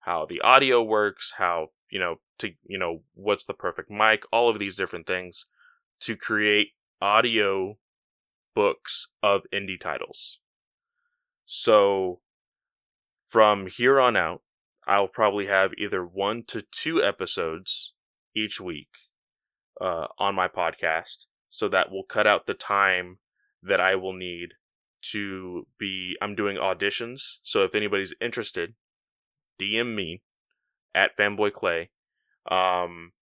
how 0.00 0.24
the 0.24 0.40
audio 0.40 0.82
works, 0.82 1.34
how, 1.36 1.68
you 1.90 1.98
know, 1.98 2.16
to, 2.38 2.52
you 2.66 2.78
know, 2.78 3.02
what's 3.14 3.44
the 3.44 3.54
perfect 3.54 3.90
mic, 3.90 4.24
all 4.32 4.48
of 4.48 4.58
these 4.58 4.76
different 4.76 5.06
things 5.06 5.46
to 6.00 6.16
create 6.16 6.68
audio 7.00 7.76
books 8.54 9.08
of 9.22 9.42
indie 9.52 9.78
titles. 9.78 10.38
So 11.44 12.20
from 13.28 13.66
here 13.66 14.00
on 14.00 14.16
out, 14.16 14.42
I'll 14.86 15.08
probably 15.08 15.46
have 15.46 15.72
either 15.76 16.04
one 16.04 16.44
to 16.44 16.62
two 16.62 17.02
episodes 17.02 17.92
each 18.36 18.60
week 18.60 18.90
uh, 19.80 20.06
on 20.18 20.34
my 20.34 20.46
podcast. 20.46 21.26
So 21.48 21.68
that 21.68 21.90
will 21.90 22.04
cut 22.04 22.26
out 22.26 22.46
the 22.46 22.54
time 22.54 23.18
that 23.62 23.80
I 23.80 23.94
will 23.96 24.12
need 24.12 24.50
to 25.12 25.66
be. 25.78 26.16
I'm 26.20 26.34
doing 26.34 26.56
auditions. 26.56 27.38
So 27.42 27.62
if 27.62 27.74
anybody's 27.74 28.14
interested, 28.20 28.74
DM 29.60 29.94
me 29.94 30.22
at 30.94 31.16
Fanboy 31.16 31.52
Clay. 31.52 31.90
Um, 32.50 33.12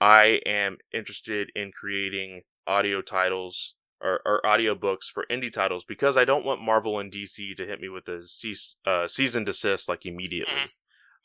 I 0.00 0.40
am 0.46 0.78
interested 0.94 1.50
in 1.54 1.72
creating 1.72 2.42
audio 2.66 3.02
titles 3.02 3.74
or, 4.00 4.20
or 4.24 4.46
audio 4.46 4.74
books 4.74 5.08
for 5.08 5.26
indie 5.30 5.52
titles 5.52 5.84
because 5.84 6.16
I 6.16 6.24
don't 6.24 6.44
want 6.44 6.62
Marvel 6.62 6.98
and 6.98 7.12
DC 7.12 7.54
to 7.56 7.66
hit 7.66 7.80
me 7.80 7.88
with 7.88 8.08
a 8.08 8.26
cease, 8.26 8.76
uh, 8.86 9.06
cease 9.06 9.34
and 9.34 9.44
desist 9.44 9.88
like 9.88 10.06
immediately. 10.06 10.54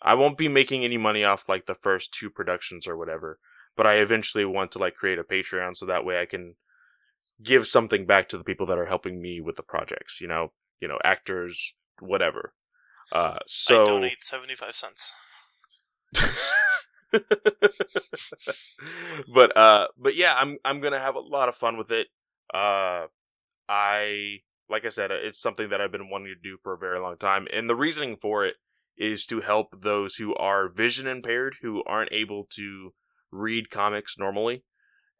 I 0.01 0.13
won't 0.13 0.37
be 0.37 0.47
making 0.47 0.83
any 0.83 0.97
money 0.97 1.23
off 1.23 1.49
like 1.49 1.65
the 1.65 1.75
first 1.75 2.13
two 2.13 2.29
productions 2.29 2.87
or 2.87 2.97
whatever, 2.97 3.39
but 3.75 3.87
I 3.87 3.95
eventually 3.95 4.45
want 4.45 4.71
to 4.71 4.79
like 4.79 4.95
create 4.95 5.19
a 5.19 5.23
Patreon 5.23 5.75
so 5.75 5.85
that 5.85 6.05
way 6.05 6.21
I 6.21 6.25
can 6.25 6.55
give 7.41 7.67
something 7.67 8.05
back 8.05 8.29
to 8.29 8.37
the 8.37 8.43
people 8.43 8.65
that 8.67 8.77
are 8.77 8.85
helping 8.85 9.21
me 9.21 9.41
with 9.41 9.55
the 9.55 9.63
projects. 9.63 10.21
You 10.21 10.27
know, 10.27 10.51
you 10.79 10.87
know, 10.87 10.99
actors, 11.03 11.73
whatever. 11.99 12.53
Uh, 13.11 13.39
so 13.47 13.83
I 13.83 13.85
donate 13.85 14.21
seventy 14.21 14.55
five 14.55 14.75
cents. 14.75 15.11
but 19.33 19.55
uh 19.55 19.87
but 19.97 20.15
yeah 20.15 20.35
i'm 20.37 20.57
i'm 20.65 20.81
gonna 20.81 20.99
have 20.99 21.15
a 21.15 21.19
lot 21.19 21.49
of 21.49 21.55
fun 21.55 21.77
with 21.77 21.91
it 21.91 22.07
uh 22.53 23.05
i 23.69 24.37
like 24.69 24.85
i 24.85 24.89
said 24.89 25.11
it's 25.11 25.39
something 25.39 25.69
that 25.69 25.81
i've 25.81 25.91
been 25.91 26.09
wanting 26.09 26.33
to 26.33 26.49
do 26.49 26.57
for 26.61 26.73
a 26.73 26.77
very 26.77 26.99
long 26.99 27.17
time 27.17 27.47
and 27.53 27.69
the 27.69 27.75
reasoning 27.75 28.17
for 28.19 28.45
it 28.45 28.55
is 28.97 29.25
to 29.27 29.41
help 29.41 29.81
those 29.81 30.15
who 30.15 30.33
are 30.35 30.69
vision 30.69 31.07
impaired 31.07 31.55
who 31.61 31.83
aren't 31.85 32.11
able 32.11 32.47
to 32.55 32.93
read 33.31 33.69
comics 33.69 34.17
normally. 34.17 34.63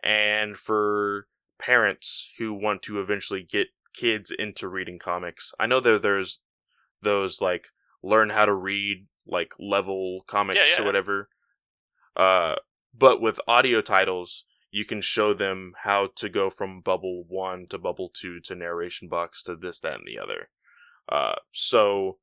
And 0.03 0.55
for 0.55 1.27
parents 1.59 2.31
who 2.37 2.53
want 2.53 2.81
to 2.83 2.99
eventually 2.99 3.43
get 3.43 3.67
kids 3.93 4.31
into 4.37 4.67
reading 4.67 4.99
comics. 4.99 5.51
I 5.59 5.67
know 5.67 5.79
that 5.79 6.01
there's 6.01 6.41
those 7.01 7.41
like 7.41 7.67
learn 8.03 8.29
how 8.29 8.45
to 8.45 8.53
read 8.53 9.07
like 9.27 9.53
level 9.59 10.21
comics 10.27 10.59
Yeah, 10.59 10.65
yeah. 10.77 10.81
or 10.81 10.85
whatever. 10.85 11.29
Uh 12.15 12.55
but 12.97 13.21
with 13.21 13.39
audio 13.47 13.81
titles 13.81 14.45
you 14.71 14.85
can 14.85 14.99
show 15.01 15.33
them 15.33 15.71
how 15.83 16.09
to 16.17 16.27
go 16.27 16.49
from 16.49 16.81
bubble 16.81 17.23
one 17.27 17.65
to 17.69 17.77
bubble 17.77 18.09
two 18.13 18.39
to 18.41 18.55
narration 18.55 19.07
box 19.07 19.41
to 19.43 19.55
this 19.55 19.79
that 19.79 19.95
and 19.95 20.07
the 20.07 20.19
other. 20.21 20.49
Uh 21.09 21.35
so 21.51 22.17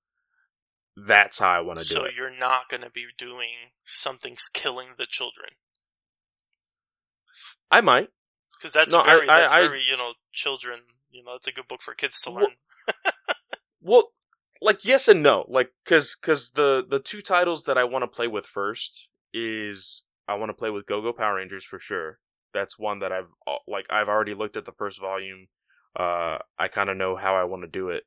that's 0.97 1.39
how 1.39 1.49
i 1.51 1.61
want 1.61 1.79
to 1.81 1.85
do 1.89 2.03
it. 2.05 2.11
So 2.13 2.17
you're 2.17 2.39
not 2.39 2.69
going 2.69 2.83
to 2.83 2.91
be 2.91 3.07
doing 3.17 3.71
something's 3.85 4.49
killing 4.53 4.89
the 4.99 5.07
children 5.07 5.49
i 7.71 7.81
might 7.81 8.11
because 8.59 8.73
that's 8.73 8.93
No, 8.93 9.03
very 9.03 9.29
I- 9.29 9.41
that's 9.41 9.53
I- 9.53 9.63
very 9.63 9.83
you 9.89 9.97
know 9.97 10.13
children. 10.33 10.81
You 11.11 11.23
know, 11.23 11.35
it's 11.35 11.47
a 11.47 11.53
good 11.53 11.69
book 11.69 11.83
for 11.83 11.93
kids 11.95 12.21
to 12.23 12.31
Well, 12.31 12.45
learn. 12.45 12.55
Well, 13.83 14.13
like 14.63 14.85
yes 14.85 15.09
and 15.09 15.23
no. 15.23 15.45
Like 15.49 15.73
cuz 15.85 16.15
cuz 16.15 16.51
the 16.51 16.83
the 16.89 17.01
two 17.01 17.21
titles 17.21 17.65
that 17.65 17.77
I 17.77 17.85
want 17.85 18.03
to 18.05 18.07
play 18.07 18.29
with 18.29 18.47
first 18.47 19.09
is 19.35 20.05
I 20.29 20.35
want 20.37 20.49
to 20.51 20.55
play 20.55 20.71
with 20.71 20.87
Go-Go 20.87 21.13
Power 21.13 21.35
Rangers 21.35 21.65
for 21.65 21.79
sure. 21.79 22.21
That's 22.55 22.79
one 22.79 23.01
that 23.01 23.13
I've 23.13 23.31
like 23.67 23.87
I've 23.91 24.09
already 24.09 24.33
looked 24.35 24.57
at 24.57 24.65
the 24.65 24.73
first 24.73 25.01
volume. 25.01 25.49
Uh 25.99 26.39
I 26.59 26.69
kind 26.69 26.89
of 26.89 26.97
know 26.97 27.17
how 27.17 27.35
I 27.37 27.45
want 27.45 27.63
to 27.65 27.69
do 27.69 27.89
it. 27.91 28.05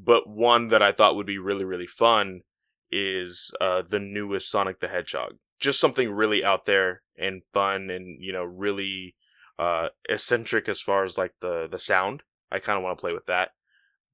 But 0.00 0.28
one 0.28 0.68
that 0.68 0.82
I 0.82 0.92
thought 0.92 1.16
would 1.16 1.26
be 1.26 1.38
really 1.38 1.64
really 1.64 1.86
fun 1.86 2.42
is 2.90 3.50
uh 3.60 3.82
the 3.82 3.98
newest 3.98 4.50
Sonic 4.50 4.80
the 4.80 4.88
Hedgehog. 4.88 5.36
Just 5.58 5.80
something 5.80 6.10
really 6.10 6.44
out 6.44 6.64
there 6.66 7.02
and 7.16 7.42
fun 7.52 7.90
and 7.90 8.22
you 8.22 8.32
know 8.32 8.44
really 8.44 9.16
uh 9.58 9.88
eccentric 10.08 10.68
as 10.68 10.80
far 10.80 11.04
as 11.04 11.18
like 11.18 11.34
the 11.40 11.66
the 11.70 11.78
sound. 11.78 12.22
I 12.50 12.60
kind 12.60 12.78
of 12.78 12.84
want 12.84 12.96
to 12.96 13.00
play 13.00 13.12
with 13.12 13.26
that. 13.26 13.50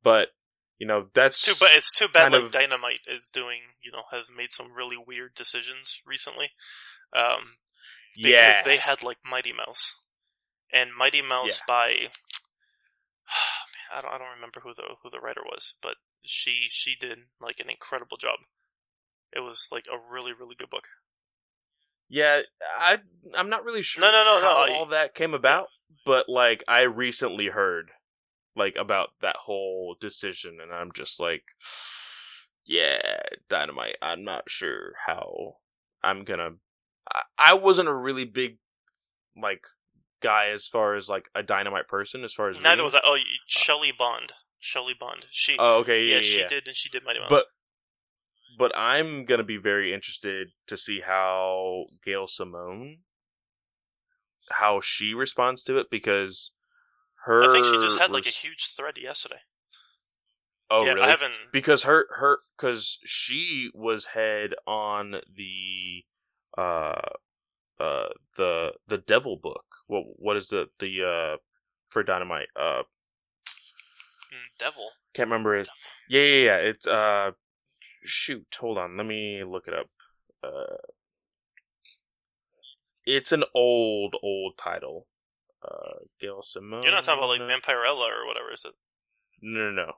But 0.02 0.28
you 0.78 0.86
know 0.86 1.08
that's 1.14 1.42
Too 1.42 1.54
bad. 1.64 1.76
It's 1.76 1.92
too 1.92 2.08
bad. 2.08 2.32
Like 2.32 2.44
of- 2.44 2.52
Dynamite 2.52 3.02
is 3.06 3.30
doing. 3.30 3.60
You 3.82 3.92
know, 3.92 4.04
has 4.10 4.30
made 4.34 4.50
some 4.52 4.72
really 4.74 4.96
weird 4.96 5.34
decisions 5.34 6.00
recently. 6.06 6.50
Um, 7.14 7.56
because 8.16 8.32
yeah. 8.32 8.62
they 8.64 8.78
had 8.78 9.02
like 9.02 9.18
Mighty 9.28 9.52
Mouse, 9.52 9.94
and 10.72 10.90
Mighty 10.96 11.22
Mouse 11.22 11.60
Yeah. 11.60 11.64
by 11.68 11.94
I 13.92 14.00
don't 14.00 14.12
I 14.12 14.18
don't 14.18 14.34
remember 14.34 14.60
who 14.60 14.72
the 14.74 14.96
who 15.02 15.10
the 15.10 15.20
writer 15.20 15.42
was, 15.44 15.74
but 15.82 15.96
she 16.22 16.66
she 16.70 16.94
did 16.94 17.18
like 17.40 17.60
an 17.60 17.70
incredible 17.70 18.16
job. 18.16 18.40
It 19.32 19.40
was 19.40 19.68
like 19.72 19.86
a 19.92 19.98
really 20.12 20.32
really 20.32 20.54
good 20.54 20.70
book. 20.70 20.88
Yeah, 22.08 22.42
I 22.78 22.98
I'm 23.36 23.48
not 23.50 23.64
really 23.64 23.82
sure 23.82 24.02
No, 24.02 24.12
no, 24.12 24.24
no, 24.24 24.40
no, 24.40 24.46
how 24.46 24.62
I- 24.64 24.70
all 24.72 24.86
that 24.86 25.14
came 25.14 25.34
about, 25.34 25.68
but 26.04 26.28
like 26.28 26.62
I 26.68 26.82
recently 26.82 27.46
heard 27.46 27.90
like 28.56 28.76
about 28.78 29.10
that 29.20 29.36
whole 29.44 29.96
decision 30.00 30.58
and 30.62 30.72
I'm 30.72 30.92
just 30.92 31.18
like 31.20 31.44
yeah, 32.66 33.20
Dynamite, 33.48 33.96
I'm 34.00 34.24
not 34.24 34.44
sure 34.50 34.92
how 35.06 35.56
I'm 36.02 36.24
going 36.24 36.38
to 36.38 36.52
I, 37.12 37.22
I 37.38 37.54
wasn't 37.54 37.88
a 37.88 37.94
really 37.94 38.24
big 38.24 38.58
like 39.40 39.62
guy 40.24 40.48
as 40.48 40.66
far 40.66 40.94
as 40.94 41.08
like 41.08 41.28
a 41.34 41.42
Dynamite 41.42 41.86
person 41.86 42.24
as 42.24 42.32
far 42.32 42.46
as 42.46 42.56
Neither 42.56 42.70
reading. 42.70 42.84
was 42.84 42.94
I. 42.94 43.00
Oh, 43.04 43.18
Shelley 43.46 43.92
Bond. 43.96 44.32
Shelley 44.58 44.94
Bond. 44.98 45.26
She. 45.30 45.56
Oh, 45.58 45.80
okay, 45.80 46.02
yeah, 46.02 46.08
yeah, 46.08 46.14
yeah, 46.16 46.22
she 46.22 46.40
yeah. 46.40 46.48
did, 46.48 46.66
and 46.66 46.74
she 46.74 46.88
did 46.88 47.04
Mighty 47.04 47.20
Mouse. 47.20 47.28
But 47.28 47.44
but 48.58 48.72
I'm 48.74 49.26
gonna 49.26 49.44
be 49.44 49.58
very 49.58 49.92
interested 49.92 50.48
to 50.66 50.76
see 50.76 51.00
how 51.00 51.84
Gail 52.04 52.26
Simone, 52.26 53.00
how 54.50 54.80
she 54.80 55.12
responds 55.12 55.62
to 55.64 55.76
it 55.76 55.88
because 55.90 56.52
her. 57.26 57.44
I 57.44 57.52
think 57.52 57.66
she 57.66 57.78
just 57.80 58.00
had 58.00 58.10
like 58.10 58.26
a 58.26 58.30
huge 58.30 58.70
thread 58.74 58.94
yesterday. 58.96 59.40
Oh 60.70 60.84
yeah, 60.86 60.94
really? 60.94 61.06
I 61.06 61.10
haven't. 61.10 61.34
because 61.52 61.82
her 61.82 62.06
her 62.18 62.38
because 62.56 62.98
she 63.04 63.68
was 63.74 64.06
head 64.06 64.54
on 64.66 65.16
the 65.36 66.04
uh 66.56 67.10
uh 67.78 68.06
the 68.38 68.72
the 68.88 68.96
devil 68.96 69.36
book 69.36 69.64
what 69.86 70.04
what 70.18 70.36
is 70.36 70.48
the 70.48 70.68
the 70.78 71.02
uh 71.02 71.36
for 71.88 72.02
dynamite 72.02 72.48
uh 72.58 72.82
mm, 74.32 74.58
Devil. 74.58 74.90
can't 75.14 75.28
remember 75.28 75.54
it 75.54 75.68
yeah 76.08 76.20
yeah 76.22 76.44
yeah 76.44 76.56
it's 76.56 76.86
uh 76.86 77.30
shoot 78.04 78.46
hold 78.58 78.78
on 78.78 78.96
let 78.96 79.06
me 79.06 79.42
look 79.44 79.66
it 79.68 79.74
up 79.74 79.86
uh 80.42 80.76
it's 83.06 83.32
an 83.32 83.44
old 83.54 84.16
old 84.22 84.56
title 84.56 85.06
uh 85.62 85.98
gail 86.20 86.42
simone 86.42 86.82
You're 86.82 86.92
not 86.92 87.04
talking 87.04 87.22
about 87.22 87.38
like 87.38 87.40
Vampirella 87.40 88.08
or 88.10 88.26
whatever, 88.26 88.52
is 88.52 88.64
it? 88.64 88.74
no 89.40 89.70
no 89.70 89.84
no 89.86 89.92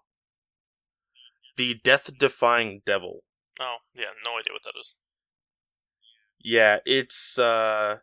the 1.57 1.75
death 1.83 2.11
defying 2.19 2.83
devil 2.85 3.23
Oh, 3.59 3.77
yeah, 3.95 4.13
no 4.23 4.39
idea 4.39 4.53
what 4.53 4.63
that 4.65 4.79
is. 4.79 4.97
Yeah, 6.39 6.79
it's 6.85 7.39
uh 7.39 7.99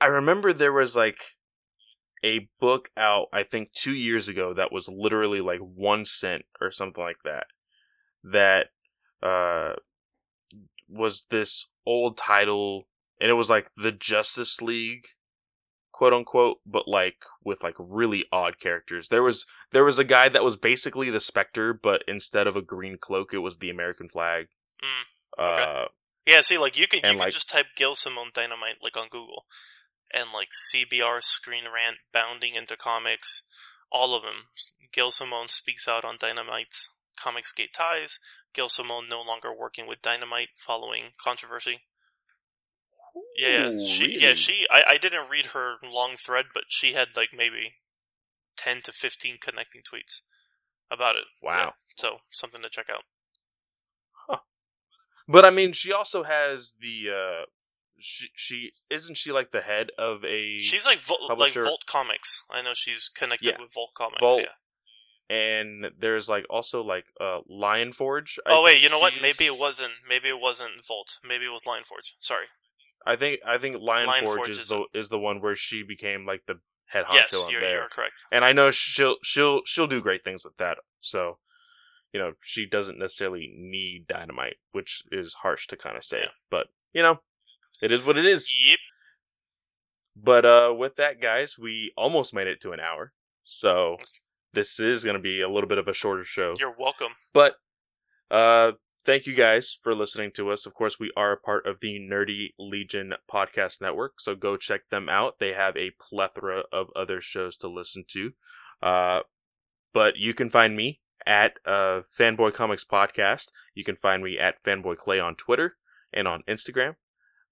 I 0.00 0.06
remember 0.06 0.52
there 0.52 0.72
was 0.72 0.96
like 0.96 1.18
a 2.24 2.48
book 2.60 2.90
out 2.96 3.26
I 3.32 3.42
think 3.42 3.72
2 3.72 3.92
years 3.92 4.28
ago 4.28 4.52
that 4.54 4.72
was 4.72 4.88
literally 4.88 5.40
like 5.40 5.60
1 5.60 6.04
cent 6.04 6.42
or 6.60 6.70
something 6.70 7.02
like 7.02 7.22
that 7.24 7.46
that 8.24 8.66
uh 9.22 9.74
was 10.88 11.24
this 11.30 11.66
old 11.86 12.16
title 12.16 12.86
and 13.20 13.30
it 13.30 13.34
was 13.34 13.50
like 13.50 13.68
the 13.76 13.92
Justice 13.92 14.60
League 14.60 15.06
quote 15.92 16.12
unquote 16.12 16.58
but 16.66 16.86
like 16.88 17.16
with 17.44 17.62
like 17.62 17.74
really 17.78 18.24
odd 18.32 18.58
characters. 18.60 19.08
There 19.08 19.22
was 19.22 19.46
there 19.72 19.84
was 19.84 19.98
a 19.98 20.04
guy 20.04 20.28
that 20.28 20.44
was 20.44 20.56
basically 20.56 21.10
the 21.10 21.20
Spectre 21.20 21.72
but 21.72 22.02
instead 22.08 22.46
of 22.46 22.56
a 22.56 22.62
green 22.62 22.98
cloak 23.00 23.32
it 23.32 23.38
was 23.38 23.58
the 23.58 23.70
American 23.70 24.08
flag. 24.08 24.46
Mm, 24.82 25.04
uh 25.38 25.52
okay. 25.52 25.86
Yeah, 26.26 26.42
see, 26.42 26.58
like 26.58 26.78
you 26.78 26.86
could 26.86 27.00
you 27.02 27.10
could 27.10 27.18
like- 27.18 27.32
just 27.32 27.48
type 27.48 27.66
Gail 27.74 27.94
Simone 27.94 28.30
Dynamite 28.34 28.78
like 28.82 28.96
on 28.98 29.08
Google, 29.08 29.46
and 30.12 30.28
like 30.32 30.48
CBR 30.72 31.22
Screen 31.22 31.64
Rant 31.64 31.98
bounding 32.12 32.54
into 32.54 32.76
comics, 32.76 33.42
all 33.90 34.16
of 34.16 34.22
them. 34.22 34.46
Gail 34.92 35.10
Simone 35.10 35.48
speaks 35.48 35.86
out 35.86 36.04
on 36.04 36.16
Dynamite's 36.18 36.88
Comics 37.18 37.52
Gate 37.52 37.74
ties. 37.74 38.18
Gail 38.54 38.68
Simone 38.68 39.08
no 39.08 39.22
longer 39.22 39.52
working 39.52 39.86
with 39.86 40.02
Dynamite 40.02 40.50
following 40.56 41.12
controversy. 41.22 41.82
Yeah, 43.36 43.70
Ooh, 43.70 43.86
she 43.88 44.18
yeah 44.20 44.34
she 44.34 44.66
I, 44.70 44.82
I 44.90 44.98
didn't 44.98 45.30
read 45.30 45.46
her 45.46 45.76
long 45.82 46.16
thread, 46.16 46.46
but 46.54 46.64
she 46.68 46.92
had 46.92 47.08
like 47.16 47.30
maybe 47.36 47.74
ten 48.56 48.80
to 48.82 48.92
fifteen 48.92 49.38
connecting 49.40 49.82
tweets 49.82 50.20
about 50.90 51.16
it. 51.16 51.24
Wow. 51.42 51.56
Yeah, 51.56 51.70
so 51.96 52.18
something 52.30 52.62
to 52.62 52.68
check 52.68 52.86
out. 52.92 53.02
But 55.28 55.44
I 55.44 55.50
mean, 55.50 55.74
she 55.74 55.92
also 55.92 56.22
has 56.22 56.74
the. 56.80 57.10
uh 57.10 57.44
She 58.00 58.28
she 58.34 58.72
isn't 58.90 59.16
she 59.16 59.32
like 59.32 59.50
the 59.50 59.60
head 59.60 59.90
of 59.98 60.24
a 60.24 60.58
She's 60.60 60.84
like 60.84 60.98
Vol- 60.98 61.36
like 61.36 61.52
Vault 61.54 61.84
Comics. 61.86 62.44
I 62.50 62.62
know 62.62 62.72
she's 62.74 63.08
connected 63.08 63.48
Yeah. 63.48 63.60
with 63.60 63.72
Vault 63.72 63.90
Comics. 63.94 64.20
Vault, 64.20 64.42
yeah. 64.42 65.36
and 65.36 65.86
there's 65.98 66.28
like 66.28 66.44
also 66.48 66.82
like 66.82 67.06
uh 67.20 67.40
Lion 67.48 67.92
Forge. 67.92 68.38
I 68.46 68.50
Oh 68.52 68.64
wait, 68.64 68.80
you 68.80 68.88
know 68.88 68.98
what? 68.98 69.14
Maybe 69.20 69.46
it 69.46 69.58
wasn't. 69.58 69.92
Maybe 70.08 70.28
it 70.28 70.40
wasn't 70.40 70.86
Vault. 70.86 71.18
Maybe 71.26 71.46
it 71.46 71.52
was 71.52 71.66
Lion 71.66 71.84
Forge. 71.84 72.14
Sorry. 72.18 72.46
I 73.06 73.16
think 73.16 73.40
I 73.46 73.58
think 73.58 73.76
Lion, 73.80 74.06
Lion 74.06 74.24
Forge, 74.24 74.36
Forge 74.36 74.50
is 74.50 74.58
is 74.62 74.68
the 74.68 74.84
is 74.94 75.08
the 75.08 75.18
one 75.18 75.40
where 75.40 75.56
she 75.56 75.82
became 75.82 76.26
like 76.26 76.42
the 76.46 76.60
head 76.86 77.04
honcho 77.04 77.14
yes, 77.14 77.34
on 77.34 77.50
you're 77.50 77.60
there, 77.60 77.78
you're 77.80 77.88
correct. 77.88 78.22
and 78.32 78.44
I 78.44 78.52
know 78.52 78.70
she'll 78.70 79.16
she'll 79.22 79.60
she'll 79.66 79.86
do 79.86 80.00
great 80.00 80.24
things 80.24 80.44
with 80.44 80.56
that. 80.58 80.78
So. 81.00 81.38
You 82.10 82.18
know, 82.18 82.32
she 82.42 82.64
doesn't 82.64 82.98
necessarily 82.98 83.52
need 83.54 84.06
dynamite, 84.08 84.56
which 84.72 85.02
is 85.12 85.34
harsh 85.42 85.66
to 85.66 85.76
kind 85.76 85.94
of 85.94 86.02
say. 86.02 86.20
Yeah. 86.20 86.30
But, 86.50 86.68
you 86.94 87.02
know, 87.02 87.20
it 87.80 87.92
is 87.92 88.04
what 88.04 88.18
it 88.18 88.26
is. 88.26 88.52
Yep. 88.66 88.78
But 90.16 90.44
uh 90.44 90.74
with 90.76 90.96
that 90.96 91.20
guys, 91.20 91.56
we 91.58 91.92
almost 91.96 92.34
made 92.34 92.46
it 92.46 92.60
to 92.62 92.72
an 92.72 92.80
hour. 92.80 93.12
So 93.44 93.96
this 94.52 94.80
is 94.80 95.04
going 95.04 95.16
to 95.16 95.22
be 95.22 95.40
a 95.40 95.48
little 95.48 95.68
bit 95.68 95.78
of 95.78 95.88
a 95.88 95.92
shorter 95.92 96.24
show. 96.24 96.54
You're 96.58 96.74
welcome. 96.78 97.12
But 97.32 97.56
uh 98.30 98.72
thank 99.04 99.26
you 99.26 99.34
guys 99.34 99.78
for 99.80 99.94
listening 99.94 100.32
to 100.32 100.50
us. 100.50 100.66
Of 100.66 100.74
course, 100.74 100.98
we 100.98 101.12
are 101.16 101.32
a 101.32 101.36
part 101.36 101.66
of 101.66 101.80
the 101.80 101.98
Nerdy 101.98 102.48
Legion 102.58 103.14
podcast 103.32 103.80
network, 103.80 104.20
so 104.20 104.34
go 104.34 104.56
check 104.56 104.88
them 104.88 105.08
out. 105.08 105.38
They 105.38 105.52
have 105.52 105.76
a 105.76 105.92
plethora 106.00 106.64
of 106.72 106.88
other 106.96 107.20
shows 107.20 107.56
to 107.58 107.68
listen 107.68 108.04
to. 108.08 108.32
Uh 108.82 109.20
but 109.94 110.16
you 110.16 110.34
can 110.34 110.50
find 110.50 110.76
me 110.76 111.00
at 111.26 111.58
uh 111.64 112.02
Fanboy 112.18 112.54
Comics 112.54 112.84
Podcast. 112.84 113.50
You 113.74 113.84
can 113.84 113.96
find 113.96 114.22
me 114.22 114.38
at 114.38 114.62
Fanboy 114.64 114.96
Clay 114.96 115.20
on 115.20 115.36
Twitter 115.36 115.76
and 116.12 116.26
on 116.26 116.42
Instagram. 116.48 116.96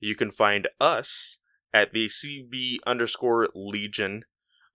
You 0.01 0.15
can 0.15 0.31
find 0.31 0.69
us 0.81 1.39
at 1.73 1.93
the 1.93 2.07
CB 2.09 2.77
underscore 2.87 3.49
Legion 3.55 4.25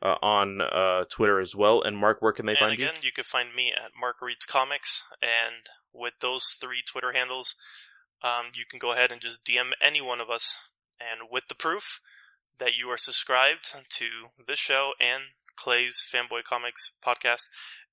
uh, 0.01 0.15
on 0.21 0.61
uh, 0.61 1.03
Twitter 1.09 1.39
as 1.39 1.55
well. 1.55 1.81
And 1.81 1.97
Mark, 1.97 2.21
where 2.21 2.33
can 2.33 2.45
they 2.45 2.53
and 2.53 2.59
find 2.59 2.73
again, 2.73 2.93
you? 3.01 3.11
can 3.11 3.23
find 3.23 3.53
me 3.55 3.71
at 3.71 3.91
Mark 3.99 4.21
Reads 4.21 4.45
Comics, 4.45 5.03
and 5.21 5.67
with 5.93 6.13
those 6.21 6.45
three 6.59 6.81
Twitter 6.81 7.11
handles, 7.13 7.55
um, 8.23 8.47
you 8.55 8.65
can 8.69 8.79
go 8.79 8.93
ahead 8.93 9.11
and 9.11 9.21
just 9.21 9.43
DM 9.43 9.71
any 9.81 10.01
one 10.01 10.19
of 10.19 10.29
us, 10.29 10.55
and 10.99 11.29
with 11.31 11.47
the 11.47 11.55
proof 11.55 11.99
that 12.59 12.77
you 12.77 12.87
are 12.87 12.97
subscribed 12.97 13.69
to 13.89 14.05
this 14.45 14.59
show 14.59 14.91
and 14.99 15.23
Clay's 15.55 16.03
Fanboy 16.13 16.43
Comics 16.43 16.91
podcast, 17.05 17.47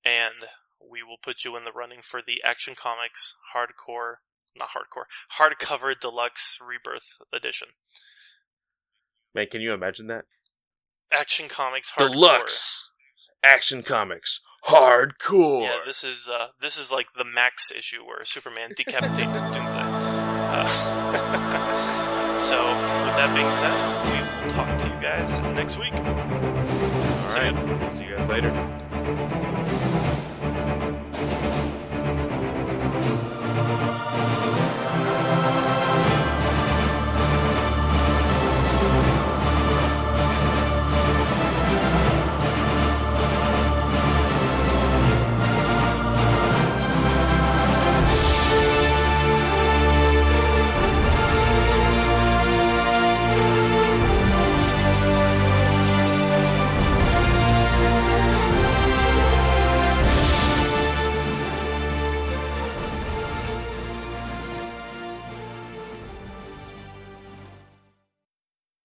and 0.05 0.45
we 0.79 1.03
will 1.03 1.17
put 1.21 1.43
you 1.43 1.55
in 1.57 1.65
the 1.65 1.71
running 1.71 1.99
for 2.01 2.21
the 2.21 2.41
Action 2.43 2.75
Comics 2.75 3.35
hardcore, 3.55 4.15
not 4.57 4.69
hardcore, 4.69 5.05
hardcover 5.37 5.97
deluxe 5.99 6.57
rebirth 6.65 7.05
edition. 7.33 7.69
Man, 9.33 9.47
can 9.51 9.61
you 9.61 9.73
imagine 9.73 10.07
that? 10.07 10.25
Action 11.11 11.47
Comics 11.47 11.91
hardcore. 11.91 12.11
Deluxe 12.11 12.91
Action 13.43 13.83
Comics 13.83 14.41
Hardcore. 14.65 15.63
Yeah, 15.63 15.79
this 15.85 16.03
is 16.03 16.27
uh, 16.31 16.47
this 16.59 16.77
is 16.77 16.91
like 16.91 17.13
the 17.17 17.23
Max 17.23 17.71
issue 17.71 18.03
where 18.05 18.23
Superman 18.25 18.71
decapitates 18.75 19.41
Doomsday. 19.43 19.59
Uh, 20.51 20.67
so, 22.39 22.65
with 22.65 23.15
that 23.15 23.33
being 23.35 23.49
said, 23.51 23.73
we 24.11 24.43
will 24.43 24.49
talk 24.49 24.77
to 24.79 24.87
you 24.87 25.01
guys 25.01 25.39
next 25.55 25.77
week. 25.77 25.93
All 25.93 27.27
See 27.27 27.39
right. 27.39 27.53
ya. 27.53 27.95
See 27.97 28.03
you 28.05 28.15
guys 28.17 28.29
later. 28.29 28.78